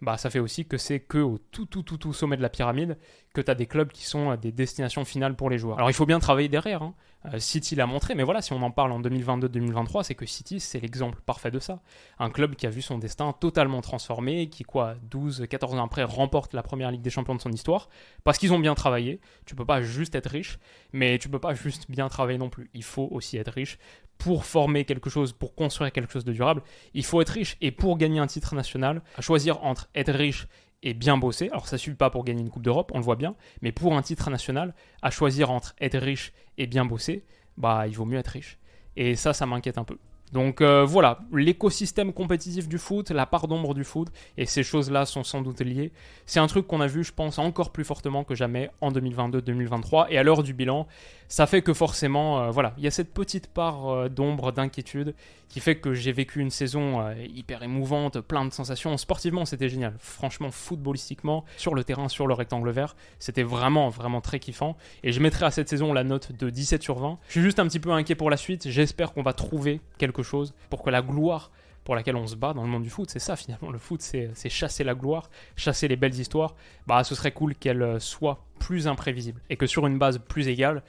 bah, 0.00 0.16
ça 0.16 0.30
fait 0.30 0.38
aussi 0.38 0.66
que 0.66 0.78
c'est 0.78 1.00
que 1.00 1.18
au 1.18 1.38
tout, 1.38 1.66
tout, 1.66 1.82
tout, 1.82 1.98
tout 1.98 2.12
sommet 2.12 2.36
de 2.36 2.42
la 2.42 2.48
pyramide 2.48 2.96
que 3.34 3.40
tu 3.40 3.54
des 3.54 3.66
clubs 3.66 3.90
qui 3.90 4.04
sont 4.04 4.36
des 4.36 4.52
destinations 4.52 5.04
finales 5.04 5.34
pour 5.34 5.50
les 5.50 5.58
joueurs. 5.58 5.76
Alors 5.76 5.90
il 5.90 5.94
faut 5.94 6.06
bien 6.06 6.20
travailler 6.20 6.48
derrière. 6.48 6.82
Hein. 6.82 6.94
Euh, 7.26 7.38
City 7.40 7.74
l'a 7.74 7.86
montré, 7.86 8.14
mais 8.14 8.22
voilà, 8.22 8.42
si 8.42 8.52
on 8.52 8.62
en 8.62 8.70
parle 8.70 8.92
en 8.92 9.00
2022-2023, 9.00 10.04
c'est 10.04 10.14
que 10.14 10.24
City, 10.24 10.60
c'est 10.60 10.78
l'exemple 10.80 11.20
parfait 11.26 11.50
de 11.50 11.58
ça. 11.58 11.80
Un 12.18 12.30
club 12.30 12.54
qui 12.54 12.66
a 12.66 12.70
vu 12.70 12.80
son 12.80 12.98
destin 12.98 13.32
totalement 13.32 13.80
transformé, 13.80 14.48
qui, 14.48 14.62
quoi, 14.62 14.94
12-14 15.10 15.78
ans 15.78 15.84
après, 15.84 16.04
remporte 16.04 16.54
la 16.54 16.62
première 16.62 16.90
Ligue 16.90 17.02
des 17.02 17.10
Champions 17.10 17.34
de 17.34 17.40
son 17.40 17.50
histoire, 17.50 17.88
parce 18.22 18.38
qu'ils 18.38 18.52
ont 18.52 18.60
bien 18.60 18.74
travaillé. 18.74 19.20
Tu 19.46 19.56
peux 19.56 19.64
pas 19.64 19.82
juste 19.82 20.14
être 20.14 20.30
riche, 20.30 20.58
mais 20.92 21.18
tu 21.18 21.28
peux 21.28 21.40
pas 21.40 21.54
juste 21.54 21.90
bien 21.90 22.08
travailler 22.08 22.38
non 22.38 22.50
plus. 22.50 22.70
Il 22.72 22.84
faut 22.84 23.08
aussi 23.10 23.36
être 23.36 23.52
riche 23.52 23.78
pour 24.16 24.44
former 24.44 24.84
quelque 24.84 25.10
chose, 25.10 25.32
pour 25.32 25.54
construire 25.54 25.92
quelque 25.92 26.12
chose 26.12 26.24
de 26.24 26.32
durable. 26.32 26.62
Il 26.94 27.04
faut 27.04 27.20
être 27.20 27.30
riche, 27.30 27.56
et 27.60 27.72
pour 27.72 27.98
gagner 27.98 28.20
un 28.20 28.26
titre 28.28 28.54
national, 28.54 29.02
à 29.16 29.22
choisir 29.22 29.64
entre 29.64 29.88
être 29.94 30.12
riche 30.12 30.46
et 30.82 30.94
bien 30.94 31.18
bosser. 31.18 31.48
Alors 31.48 31.68
ça 31.68 31.78
suffit 31.78 31.96
pas 31.96 32.10
pour 32.10 32.24
gagner 32.24 32.40
une 32.40 32.50
Coupe 32.50 32.62
d'Europe, 32.62 32.90
on 32.94 32.98
le 32.98 33.04
voit 33.04 33.16
bien, 33.16 33.34
mais 33.62 33.72
pour 33.72 33.96
un 33.96 34.02
titre 34.02 34.30
national, 34.30 34.74
à 35.02 35.10
choisir 35.10 35.50
entre 35.50 35.74
être 35.80 35.98
riche 35.98 36.32
et 36.56 36.66
bien 36.66 36.84
bosser, 36.84 37.24
bah 37.56 37.86
il 37.86 37.94
vaut 37.94 38.04
mieux 38.04 38.18
être 38.18 38.28
riche. 38.28 38.58
Et 38.96 39.14
ça, 39.16 39.32
ça 39.32 39.46
m'inquiète 39.46 39.78
un 39.78 39.84
peu. 39.84 39.98
Donc 40.32 40.60
euh, 40.60 40.84
voilà, 40.84 41.20
l'écosystème 41.32 42.12
compétitif 42.12 42.68
du 42.68 42.78
foot, 42.78 43.10
la 43.10 43.26
part 43.26 43.48
d'ombre 43.48 43.74
du 43.74 43.84
foot, 43.84 44.08
et 44.36 44.46
ces 44.46 44.62
choses-là 44.62 45.06
sont 45.06 45.24
sans 45.24 45.40
doute 45.40 45.60
liées. 45.60 45.92
C'est 46.26 46.40
un 46.40 46.46
truc 46.46 46.66
qu'on 46.66 46.80
a 46.80 46.86
vu, 46.86 47.04
je 47.04 47.12
pense, 47.12 47.38
encore 47.38 47.70
plus 47.70 47.84
fortement 47.84 48.24
que 48.24 48.34
jamais 48.34 48.70
en 48.80 48.92
2022-2023, 48.92 50.06
et 50.10 50.18
à 50.18 50.22
l'heure 50.22 50.42
du 50.42 50.52
bilan, 50.52 50.86
ça 51.28 51.46
fait 51.46 51.62
que 51.62 51.72
forcément, 51.72 52.42
euh, 52.42 52.50
voilà, 52.50 52.74
il 52.78 52.84
y 52.84 52.86
a 52.86 52.90
cette 52.90 53.12
petite 53.12 53.48
part 53.48 53.88
euh, 53.88 54.08
d'ombre, 54.08 54.52
d'inquiétude, 54.52 55.14
qui 55.48 55.60
fait 55.60 55.76
que 55.76 55.94
j'ai 55.94 56.12
vécu 56.12 56.40
une 56.40 56.50
saison 56.50 57.02
hyper 57.34 57.62
émouvante, 57.62 58.20
plein 58.20 58.44
de 58.44 58.52
sensations. 58.52 58.94
Sportivement, 58.98 59.46
c'était 59.46 59.70
génial. 59.70 59.94
Franchement, 59.98 60.50
footballistiquement, 60.50 61.46
sur 61.56 61.74
le 61.74 61.84
terrain, 61.84 62.08
sur 62.08 62.26
le 62.26 62.34
rectangle 62.34 62.68
vert, 62.68 62.96
c'était 63.18 63.42
vraiment, 63.42 63.88
vraiment 63.88 64.20
très 64.20 64.40
kiffant. 64.40 64.76
Et 65.04 65.12
je 65.12 65.20
mettrai 65.20 65.46
à 65.46 65.50
cette 65.50 65.70
saison 65.70 65.94
la 65.94 66.04
note 66.04 66.32
de 66.32 66.50
17 66.50 66.82
sur 66.82 66.98
20. 66.98 67.18
Je 67.28 67.32
suis 67.32 67.40
juste 67.40 67.60
un 67.60 67.66
petit 67.66 67.80
peu 67.80 67.92
inquiet 67.92 68.14
pour 68.14 68.28
la 68.28 68.36
suite. 68.36 68.68
J'espère 68.68 69.14
qu'on 69.14 69.22
va 69.22 69.32
trouver 69.32 69.80
quelque 69.96 70.17
chose 70.22 70.54
pour 70.70 70.82
que 70.82 70.90
la 70.90 71.02
gloire 71.02 71.50
pour 71.88 71.94
laquelle 71.94 72.16
on 72.16 72.26
se 72.26 72.36
bat 72.36 72.52
dans 72.52 72.62
le 72.62 72.68
monde 72.68 72.82
du 72.82 72.90
foot, 72.90 73.08
c'est 73.08 73.18
ça 73.18 73.34
finalement. 73.34 73.70
Le 73.70 73.78
foot, 73.78 74.02
c'est 74.02 74.48
chasser 74.50 74.84
la 74.84 74.94
gloire, 74.94 75.30
chasser 75.56 75.88
les 75.88 75.96
belles 75.96 76.14
histoires. 76.20 76.54
Bah, 76.86 77.02
ce 77.02 77.14
serait 77.14 77.32
cool 77.32 77.54
qu'elle 77.54 77.80
euh, 77.80 77.98
soit 77.98 78.44
plus 78.58 78.86
imprévisible 78.86 79.40
et 79.48 79.56
que 79.56 79.66
sur 79.66 79.86
une 79.86 79.96
base 79.98 80.18
plus 80.18 80.48
égale, 80.48 80.82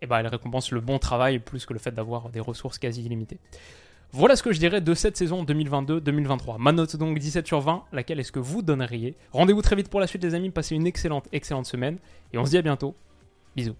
eh 0.00 0.06
bah, 0.06 0.20
elle 0.20 0.28
récompense 0.28 0.70
le 0.70 0.80
bon 0.80 1.00
travail 1.00 1.40
plus 1.40 1.66
que 1.66 1.72
le 1.72 1.80
fait 1.80 1.90
d'avoir 1.90 2.28
des 2.28 2.38
ressources 2.38 2.78
quasi 2.78 3.04
illimitées. 3.04 3.40
Voilà 4.12 4.36
ce 4.36 4.44
que 4.44 4.52
je 4.52 4.60
dirais 4.60 4.80
de 4.80 4.94
cette 4.94 5.16
saison 5.16 5.42
2022-2023. 5.42 6.58
Ma 6.58 6.70
note 6.70 6.94
donc 6.94 7.18
17 7.18 7.44
sur 7.48 7.60
20, 7.60 7.82
laquelle 7.90 8.20
est-ce 8.20 8.30
que 8.30 8.38
vous 8.38 8.62
donneriez? 8.62 9.16
Rendez-vous 9.32 9.60
très 9.60 9.74
vite 9.74 9.88
pour 9.88 9.98
la 9.98 10.06
suite 10.06 10.22
les 10.22 10.34
amis, 10.34 10.50
passez 10.50 10.76
une 10.76 10.86
excellente, 10.86 11.26
excellente 11.32 11.66
semaine, 11.66 11.98
et 12.32 12.38
on 12.38 12.44
se 12.44 12.50
dit 12.50 12.58
à 12.58 12.62
bientôt. 12.62 12.94
Bisous. 13.56 13.74